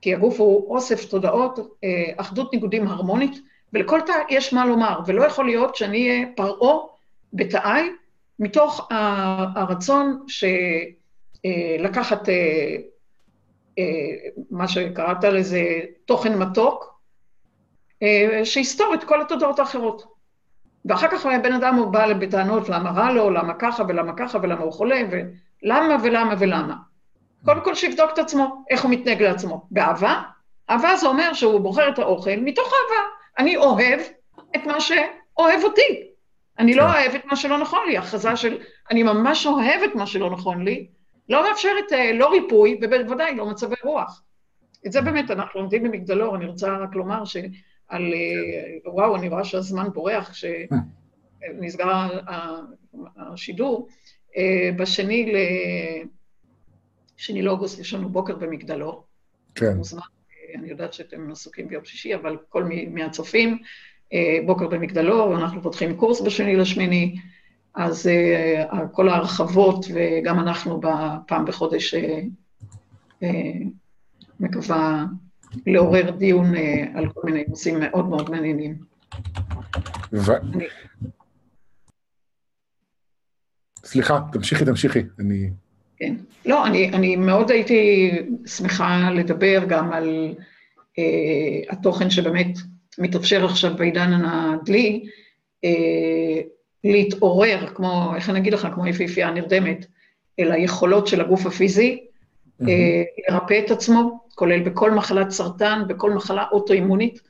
כי 0.00 0.14
הגוף 0.14 0.40
הוא 0.40 0.74
אוסף 0.74 1.04
תודעות, 1.04 1.78
אה, 1.84 2.12
אחדות 2.16 2.52
ניגודים 2.52 2.88
הרמונית, 2.88 3.40
ולכל 3.72 4.00
תא 4.06 4.12
יש 4.30 4.52
מה 4.52 4.66
לומר, 4.66 5.00
ולא 5.06 5.24
יכול 5.24 5.46
להיות 5.46 5.76
שאני 5.76 6.08
אהיה 6.08 6.26
פרעה 6.36 6.78
בתאי, 7.32 7.88
מתוך 8.38 8.88
הרצון 9.56 10.26
שלקחת 11.46 12.28
אה, 12.28 12.76
מה 14.50 14.68
שקראת 14.68 15.24
לזה 15.24 15.80
תוכן 16.04 16.38
מתוק, 16.38 17.00
אה, 18.02 18.40
שיסתור 18.44 18.94
את 18.94 19.04
כל 19.04 19.20
התודעות 19.20 19.58
האחרות. 19.58 20.13
ואחר 20.84 21.08
כך 21.08 21.26
הבן 21.26 21.52
אדם 21.52 21.74
הוא 21.74 21.86
בא 21.86 22.12
בטענות 22.12 22.68
למה 22.68 22.90
רע 22.90 23.12
לו, 23.12 23.30
למה 23.30 23.54
ככה 23.54 23.82
ולמה 23.88 24.12
ככה 24.16 24.38
ולמה 24.42 24.60
הוא 24.60 24.72
חולה, 24.72 25.00
ולמה 25.10 25.96
ולמה 26.02 26.34
ולמה. 26.38 26.74
קודם 27.44 27.60
כל 27.64 27.74
שיבדוק 27.74 28.10
את 28.12 28.18
עצמו, 28.18 28.64
איך 28.70 28.82
הוא 28.82 28.90
מתנהג 28.90 29.22
לעצמו. 29.22 29.66
באהבה? 29.70 30.22
אהבה 30.70 30.96
זה 30.96 31.06
אומר 31.06 31.32
שהוא 31.32 31.60
בוחר 31.60 31.88
את 31.88 31.98
האוכל 31.98 32.36
מתוך 32.36 32.66
אהבה. 32.66 33.08
אני 33.38 33.56
אוהב 33.56 34.00
את 34.56 34.66
מה 34.66 34.80
שאוהב 34.80 35.64
אותי. 35.64 36.10
אני 36.58 36.74
לא 36.74 36.82
כן. 36.82 36.88
אוהב 36.88 37.14
את 37.14 37.24
מה 37.24 37.36
שלא 37.36 37.58
נכון 37.58 37.80
לי. 37.86 37.98
הכרזה 37.98 38.36
של 38.36 38.58
אני 38.90 39.02
ממש 39.02 39.46
אוהב 39.46 39.82
את 39.84 39.94
מה 39.94 40.06
שלא 40.06 40.30
נכון 40.30 40.64
לי, 40.64 40.86
לא 41.28 41.48
מאפשרת 41.48 41.92
אה, 41.92 42.12
לא 42.12 42.30
ריפוי, 42.30 42.80
ובוודאי 42.82 43.34
לא 43.34 43.46
מצבי 43.46 43.74
רוח. 43.82 44.22
את 44.86 44.92
זה 44.92 45.00
באמת 45.00 45.30
אנחנו 45.30 45.60
לומדים 45.60 45.82
במגדלור, 45.82 46.36
אני 46.36 46.46
רוצה 46.46 46.76
רק 46.76 46.94
לומר 46.94 47.24
שעל... 47.24 47.46
אה, 47.92 47.98
וואו, 48.84 49.16
אני 49.16 49.28
רואה 49.28 49.44
שהזמן 49.44 49.88
בורח, 49.94 50.30
כשנסגר 50.30 51.88
השידור. 53.16 53.88
אה, 54.36 54.70
בשני 54.76 55.32
ל... 55.32 55.36
שני 57.16 57.42
לאוגוסט 57.42 57.78
יש 57.78 57.94
לנו 57.94 58.08
בוקר 58.08 58.36
במגדלור. 58.36 59.04
כן. 59.54 59.76
מוזמן, 59.76 60.00
אני 60.54 60.68
יודעת 60.68 60.92
שאתם 60.92 61.30
עסוקים 61.30 61.68
ביום 61.68 61.84
שישי, 61.84 62.14
אבל 62.14 62.36
כל 62.48 62.64
מי 62.64 62.86
מהצופים, 62.86 63.58
בוקר 64.46 64.68
במגדלור, 64.68 65.36
אנחנו 65.36 65.62
פותחים 65.62 65.96
קורס 65.96 66.20
בשני 66.20 66.56
לשמיני. 66.56 67.16
אז 67.74 68.10
כל 68.92 69.08
ההרחבות, 69.08 69.86
וגם 69.94 70.40
אנחנו 70.40 70.80
בפעם 70.80 71.44
בחודש 71.44 71.94
מקווה 74.40 75.04
לעורר 75.66 76.10
דיון 76.10 76.54
uh, 76.54 76.58
על 76.94 77.08
כל 77.08 77.20
מיני 77.24 77.44
נושאים 77.48 77.80
מאוד 77.80 78.08
מאוד 78.08 78.30
מעניינים. 78.30 78.74
ו... 80.12 80.32
אני... 80.36 80.64
סליחה, 83.84 84.20
תמשיכי, 84.32 84.64
תמשיכי. 84.64 85.02
אני... 85.18 85.50
כן. 85.96 86.14
לא, 86.46 86.66
אני, 86.66 86.88
אני 86.88 87.16
מאוד 87.16 87.50
הייתי 87.50 88.10
שמחה 88.46 89.10
לדבר 89.10 89.64
גם 89.68 89.92
על 89.92 90.34
uh, 90.98 91.72
התוכן 91.72 92.10
שבאמת 92.10 92.58
מתאפשר 92.98 93.44
עכשיו 93.44 93.76
בעידן 93.76 94.12
הדלי, 94.12 95.04
uh, 95.66 95.68
להתעורר, 96.84 97.66
כמו, 97.74 98.12
איך 98.16 98.30
אני 98.30 98.38
אגיד 98.38 98.54
לך, 98.54 98.68
כמו 98.74 98.86
יפיפייה 98.86 99.30
נרדמת, 99.30 99.86
אל 100.38 100.52
היכולות 100.52 101.06
של 101.06 101.20
הגוף 101.20 101.46
הפיזי, 101.46 102.00
mm-hmm. 102.62 102.66
לרפא 103.28 103.60
את 103.64 103.70
עצמו, 103.70 104.23
כולל 104.34 104.62
בכל 104.62 104.90
מחלת 104.90 105.30
סרטן, 105.30 105.82
בכל 105.88 106.12
מחלה 106.12 106.44
אוטואימונית. 106.52 107.20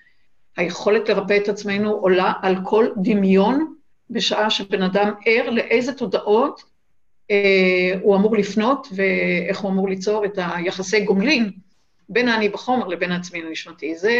היכולת 0.56 1.08
לרפא 1.08 1.36
את 1.36 1.48
עצמנו 1.48 1.90
עולה 1.90 2.32
על 2.42 2.56
כל 2.64 2.86
דמיון, 2.96 3.74
בשעה 4.10 4.50
שבן 4.50 4.82
אדם 4.82 5.12
ער 5.26 5.50
לאיזה 5.50 5.92
תודעות 5.92 6.62
אה, 7.30 7.94
הוא 8.02 8.16
אמור 8.16 8.36
לפנות 8.36 8.88
ואיך 8.96 9.58
הוא 9.58 9.70
אמור 9.70 9.88
ליצור 9.88 10.24
את 10.24 10.38
היחסי 10.38 11.04
גומלין 11.04 11.50
בין 12.08 12.28
האני 12.28 12.48
בחומר 12.48 12.86
לבין 12.86 13.12
העצמי 13.12 13.42
הנשמתי. 13.42 13.94
זה, 13.94 14.14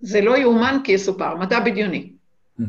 זה 0.00 0.20
לא 0.20 0.36
יאומן 0.36 0.78
כי 0.84 0.92
יסופר, 0.92 1.34
מדע 1.34 1.60
בדיוני. 1.60 2.12
Mm-hmm. 2.60 2.64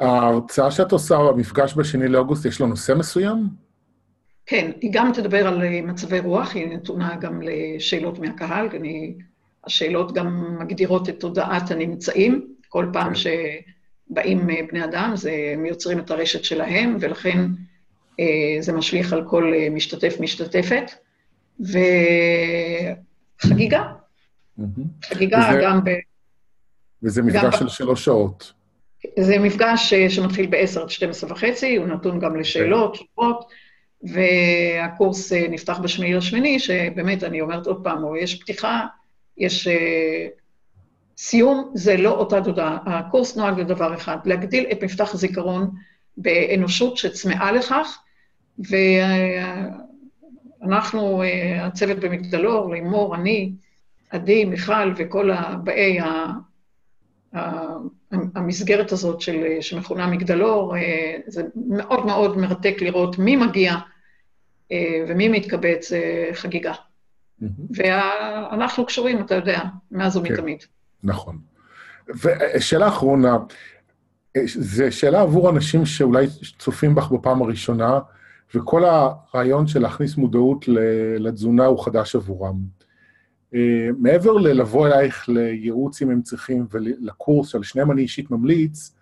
ההרצאה 0.00 0.70
שאת 0.70 0.92
עושה, 0.92 1.16
המפגש 1.16 1.74
בשני 1.76 2.08
לאוגוסט, 2.08 2.44
יש 2.44 2.60
לו 2.60 2.66
נושא 2.66 2.92
מסוים? 2.92 3.69
כן, 4.50 4.70
היא 4.80 4.90
גם 4.92 5.12
תדבר 5.14 5.46
על 5.46 5.62
אה, 5.62 5.80
מצבי 5.82 6.18
רוח, 6.18 6.54
היא 6.54 6.68
נתונה 6.68 7.16
גם 7.16 7.42
לשאלות 7.42 8.18
מהקהל, 8.18 8.68
אני, 8.76 9.14
השאלות 9.64 10.14
גם 10.14 10.56
מגדירות 10.60 11.08
את 11.08 11.20
תודעת 11.20 11.70
הנמצאים. 11.70 12.54
כל 12.68 12.86
פעם 12.92 13.14
כן. 13.14 13.14
שבאים 13.14 14.50
אה, 14.50 14.56
בני 14.68 14.84
אדם, 14.84 15.12
זה, 15.14 15.52
הם 15.52 15.66
יוצרים 15.66 15.98
את 15.98 16.10
הרשת 16.10 16.44
שלהם, 16.44 16.96
ולכן 17.00 17.38
אה, 18.20 18.56
זה 18.60 18.72
משליך 18.72 19.12
על 19.12 19.24
כל 19.28 19.52
משתתף-משתתפת. 19.70 20.90
וחגיגה. 23.40 23.82
חגיגה 25.04 25.48
וזה, 25.50 25.60
גם 25.62 25.84
ב... 25.84 25.90
וזה 27.02 27.22
מפגש 27.22 27.58
של 27.58 27.68
שלוש 27.68 28.04
שעות. 28.04 28.52
זה 29.18 29.38
מפגש 29.38 29.94
שמתחיל 29.94 30.46
ב-10 30.46 30.80
עד 30.80 30.90
12 30.90 31.32
וחצי, 31.32 31.76
הוא 31.76 31.86
נתון 31.86 32.20
גם 32.20 32.36
לשאלות, 32.36 32.92
תשובות, 32.92 33.44
והקורס 34.02 35.32
אה, 35.32 35.46
נפתח 35.50 35.78
בשמיני 35.78 36.14
לשמיני, 36.14 36.58
שבאמת, 36.58 37.24
אני 37.24 37.40
אומרת 37.40 37.66
עוד 37.66 37.84
פעם, 37.84 38.04
יש 38.16 38.42
פתיחה, 38.42 38.86
יש 39.38 39.68
אה, 39.68 40.26
סיום, 41.18 41.70
זה 41.74 41.96
לא 41.96 42.10
אותה 42.10 42.44
תודה. 42.44 42.78
הקורס 42.86 43.36
נוהג 43.36 43.60
לדבר 43.60 43.94
אחד, 43.94 44.16
להגדיל 44.24 44.66
את 44.72 44.84
מפתח 44.84 45.14
הזיכרון 45.14 45.70
באנושות 46.16 46.96
שצמאה 46.96 47.52
לכך, 47.52 47.98
ואנחנו, 50.60 51.22
הצוות 51.60 51.98
במגדלור, 51.98 52.70
לימור, 52.74 53.14
אני, 53.14 53.52
עדי, 54.10 54.44
מיכל 54.44 54.92
וכל 54.96 55.30
הבאי 55.30 55.98
המסגרת 58.12 58.92
הזאת 58.92 59.20
של, 59.20 59.44
שמכונה 59.60 60.06
מגדלור, 60.06 60.76
אה, 60.76 61.16
זה 61.26 61.42
מאוד 61.56 62.06
מאוד 62.06 62.38
מרתק 62.38 62.76
לראות 62.80 63.18
מי 63.18 63.36
מגיע 63.36 63.72
אה, 63.72 63.80
ומי 65.08 65.28
מתקבץ, 65.28 65.92
אה, 65.92 66.30
חגיגה. 66.32 66.72
ואנחנו 67.70 68.86
קשורים, 68.86 69.20
אתה 69.20 69.34
יודע, 69.34 69.60
מאז 69.90 70.16
ומתמיד. 70.16 70.60
כן, 70.60 70.66
נכון. 71.02 71.38
ושאלה 72.54 72.88
אחרונה, 72.88 73.38
זו 74.46 74.84
שאלה 74.90 75.20
עבור 75.20 75.50
אנשים 75.50 75.86
שאולי 75.86 76.26
צופים 76.58 76.94
בך 76.94 77.10
בפעם 77.10 77.42
הראשונה, 77.42 77.98
וכל 78.54 78.84
הרעיון 78.84 79.66
של 79.66 79.80
להכניס 79.80 80.16
מודעות 80.16 80.64
לתזונה 81.18 81.66
הוא 81.66 81.84
חדש 81.84 82.16
עבורם. 82.16 82.56
אה, 83.54 83.88
מעבר 83.98 84.32
ללבוא 84.32 84.86
אלייך 84.86 85.28
לייעוץ 85.28 86.02
אם 86.02 86.10
הם 86.10 86.22
צריכים 86.22 86.66
ולקורס 86.70 87.48
שעל 87.48 87.62
שניהם 87.62 87.90
אני 87.90 88.02
אישית 88.02 88.30
ממליץ, 88.30 88.94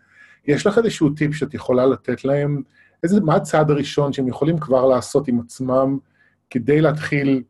יש 0.47 0.67
לך 0.67 0.79
איזשהו 0.79 1.11
טיפ 1.11 1.35
שאת 1.35 1.55
יכולה 1.55 1.87
לתת 1.87 2.25
להם? 2.25 2.63
איזה, 3.03 3.21
מה 3.21 3.37
הצעד 3.37 3.71
הראשון 3.71 4.13
שהם 4.13 4.29
יכולים 4.29 4.59
כבר 4.59 4.87
לעשות 4.87 5.29
עם 5.29 5.41
עצמם 5.41 5.99
כדי 6.51 6.81
להתחיל 6.81 7.43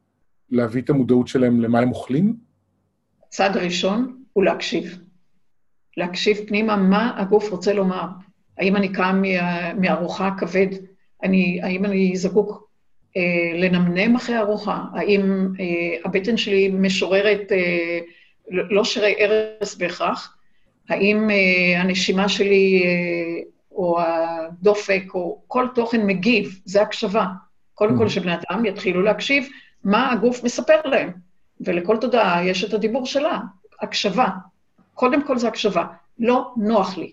להביא 0.51 0.82
את 0.82 0.90
המודעות 0.90 1.28
שלהם 1.28 1.61
למה 1.61 1.78
הם 1.78 1.88
אוכלים? 1.88 2.36
הצעד 3.26 3.57
הראשון 3.57 4.22
הוא 4.32 4.44
להקשיב. 4.44 4.99
להקשיב 5.96 6.36
פנימה 6.46 6.76
מה 6.76 7.20
הגוף 7.20 7.51
רוצה 7.51 7.72
לומר. 7.72 8.07
האם 8.59 8.76
אני 8.76 8.92
קם 8.92 9.22
מארוחה 9.80 10.30
כבד? 10.38 10.66
אני, 11.22 11.61
האם 11.62 11.84
אני 11.84 12.16
זקוק 12.16 12.68
אה, 13.16 13.59
לנמנם 13.59 14.16
אחרי 14.16 14.38
ארוחה? 14.38 14.84
האם 14.94 15.49
אה, 15.61 15.64
הבטן 16.05 16.36
שלי 16.36 16.68
משוררת 16.68 17.53
אה, 17.53 17.99
לא 18.51 18.84
שירי 18.84 19.14
ארס 19.20 19.76
בהכרח? 19.76 20.36
האם 20.88 21.30
אה, 21.30 21.80
הנשימה 21.80 22.28
שלי 22.28 22.82
אה, 22.84 23.42
או 23.79 24.01
הדופק 24.01 25.05
או 25.14 25.43
כל 25.47 25.66
תוכן 25.74 26.07
מגיב? 26.07 26.61
זה 26.64 26.83
הקשבה. 26.83 27.26
קודם 27.74 27.99
כל, 27.99 28.07
mm. 28.07 28.09
שבני 28.09 28.33
אדם 28.35 28.64
יתחילו 28.64 29.03
להקשיב 29.03 29.49
מה 29.85 30.12
הגוף 30.12 30.45
מספר 30.45 30.81
להם. 30.85 31.12
ולכל 31.61 31.97
תודעה 31.97 32.45
יש 32.45 32.64
את 32.64 32.74
הדיבור 32.74 33.07
שלה, 33.07 33.41
הקשבה. 33.81 34.29
קודם 34.95 35.26
כל 35.26 35.39
זה 35.39 35.49
הקשבה. 35.49 35.85
לא 36.18 36.53
נוח 36.57 36.99
לי. 36.99 37.12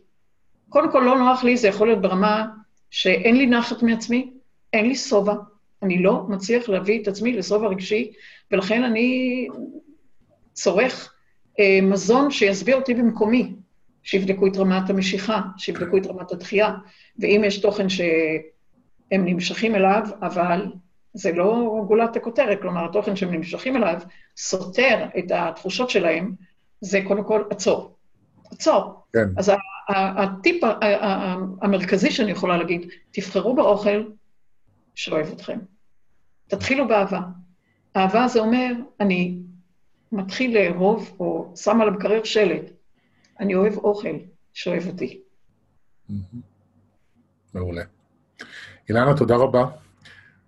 קודם 0.69 0.91
כל, 0.91 0.99
לא 0.99 1.17
נוח 1.17 1.43
לי, 1.43 1.57
זה 1.57 1.67
יכול 1.67 1.87
להיות 1.87 2.01
ברמה 2.01 2.45
שאין 2.89 3.35
לי 3.35 3.45
נחת 3.45 3.83
מעצמי, 3.83 4.31
אין 4.73 4.87
לי 4.87 4.95
שובע, 4.95 5.33
אני 5.83 6.03
לא 6.03 6.23
מצליח 6.29 6.69
להביא 6.69 7.01
את 7.01 7.07
עצמי 7.07 7.33
לשובע 7.33 7.67
רגשי, 7.67 8.11
ולכן 8.51 8.83
אני 8.83 9.47
צורך 10.53 11.13
אה, 11.59 11.79
מזון 11.81 12.31
שישביע 12.31 12.75
אותי 12.75 12.93
במקומי, 12.93 13.55
שיבדקו 14.05 14.47
את 14.47 14.57
רמת 14.57 14.89
המשיכה, 14.89 15.41
שיבדקו 15.57 15.97
את 15.97 16.07
רמת 16.07 16.31
הדחייה, 16.31 16.75
ואם 17.19 17.41
יש 17.45 17.57
תוכן 17.57 17.89
שהם 17.89 18.05
נמשכים 19.11 19.75
אליו, 19.75 20.07
אבל 20.21 20.65
זה 21.13 21.31
לא 21.31 21.83
גולת 21.87 22.15
הכותרת, 22.15 22.61
כלומר, 22.61 22.85
התוכן 22.85 23.15
שהם 23.15 23.33
נמשכים 23.33 23.75
אליו 23.75 23.99
סותר 24.37 25.05
את 25.19 25.31
התחושות 25.31 25.89
שלהם, 25.89 26.33
זה 26.81 27.01
קודם 27.07 27.23
כל 27.23 27.43
עצור. 27.49 27.95
עצור. 28.51 29.05
כן. 29.13 29.27
אז 29.37 29.51
הטיפ 29.89 30.63
המרכזי 31.61 32.11
שאני 32.11 32.31
יכולה 32.31 32.57
להגיד, 32.57 32.89
תבחרו 33.11 33.55
באוכל 33.55 34.03
שאוהב 34.95 35.27
אתכם. 35.27 35.59
תתחילו 36.47 36.87
באהבה. 36.87 37.21
אהבה 37.95 38.27
זה 38.27 38.39
אומר, 38.39 38.73
אני 38.99 39.37
מתחיל 40.11 40.57
לאהוב, 40.57 41.15
או 41.19 41.53
שם 41.55 41.81
על 41.81 41.87
המקרר 41.87 42.23
שלט, 42.23 42.74
אני 43.39 43.55
אוהב 43.55 43.77
אוכל 43.77 44.15
שאוהב 44.53 44.87
אותי. 44.87 45.21
מעולה. 47.53 47.83
אילנה, 48.89 49.17
תודה 49.17 49.35
רבה. 49.35 49.65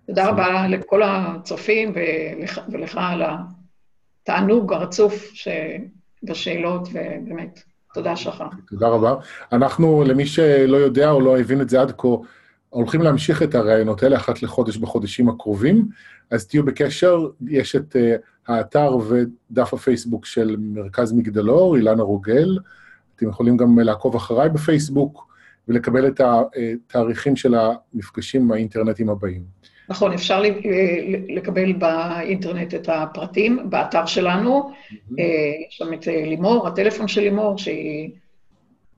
תודה 0.08 0.30
רבה 0.30 0.68
לכל 0.68 1.04
הצופים 1.04 1.94
ולך, 1.96 2.62
ולך 2.72 2.98
על 3.02 3.24
התענוג 4.24 4.74
הרצוף 4.74 5.32
בשאלות, 6.24 6.88
ובאמת, 6.88 7.64
תודה 7.94 8.16
שלך. 8.16 8.44
תודה 8.70 8.88
רבה. 8.88 9.16
אנחנו, 9.52 10.04
למי 10.08 10.26
שלא 10.26 10.78
יודע 10.78 11.12
או 11.12 11.22
לא 11.22 11.40
הבין 11.40 11.62
את 11.62 11.70
זה 11.70 11.82
עד 11.82 11.92
כה, 11.98 12.08
הולכים 12.70 13.02
להמשיך 13.02 13.44
את 13.44 13.56
הראיונות 13.56 14.04
האלה 14.04 14.18
אחת 14.18 14.42
לחודש 14.42 14.78
בחודשים 14.78 15.30
הקרובים, 15.30 15.88
אז 16.32 16.48
תהיו 16.48 16.66
בקשר, 16.66 17.28
יש 17.48 17.76
את 17.76 17.96
uh, 17.96 18.22
האתר 18.48 18.98
ודף 18.98 19.74
הפייסבוק 19.74 20.26
של 20.26 20.56
מרכז 20.60 21.14
מגדלור, 21.14 21.76
אילנה 21.76 22.04
רוגל, 22.04 22.58
אתם 23.16 23.30
יכולים 23.30 23.58
גם 23.58 23.80
לעקוב 23.80 24.16
אחריי 24.16 24.50
בפייסבוק 24.50 25.28
ולקבל 25.68 26.08
את 26.08 26.22
התאריכים 26.22 27.36
של 27.36 27.56
המפגשים 27.56 28.52
האינטרנטיים 28.52 29.10
הבאים. 29.10 29.44
נכון, 29.90 30.14
אפשר 30.14 30.42
לקבל 31.30 31.74
באינטרנט 31.74 32.74
את 32.74 32.90
הפרטים, 32.90 33.70
באתר 33.70 34.06
שלנו. 34.06 34.72
אה, 35.20 35.24
יש 35.68 35.78
שם 35.78 35.94
את 35.94 36.08
אה, 36.08 36.26
לימור, 36.26 36.68
הטלפון 36.68 37.08
של 37.08 37.22
לימור, 37.22 37.58
שהיא 37.58 38.12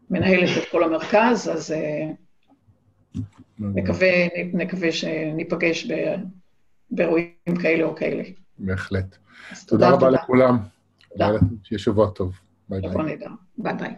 מנהלת 0.09 0.49
את 0.57 0.63
כל 0.71 0.83
המרכז, 0.83 1.49
אז 1.53 1.71
אה, 1.71 2.11
נקווה, 3.59 4.27
נקווה 4.53 4.91
שניפגש 4.91 5.87
באירועים 6.91 7.55
כאלה 7.61 7.83
או 7.83 7.95
כאלה. 7.95 8.23
בהחלט. 8.59 9.17
תודה 9.67 9.89
רבה 9.89 10.09
לכולם. 10.09 10.57
תודה. 11.09 11.29
שיהיה 11.63 11.79
שבוע 11.79 12.09
טוב. 12.09 12.39
ביי 12.69 12.81
ביי. 12.81 13.17
ביי 13.57 13.73
ביי. 13.73 13.93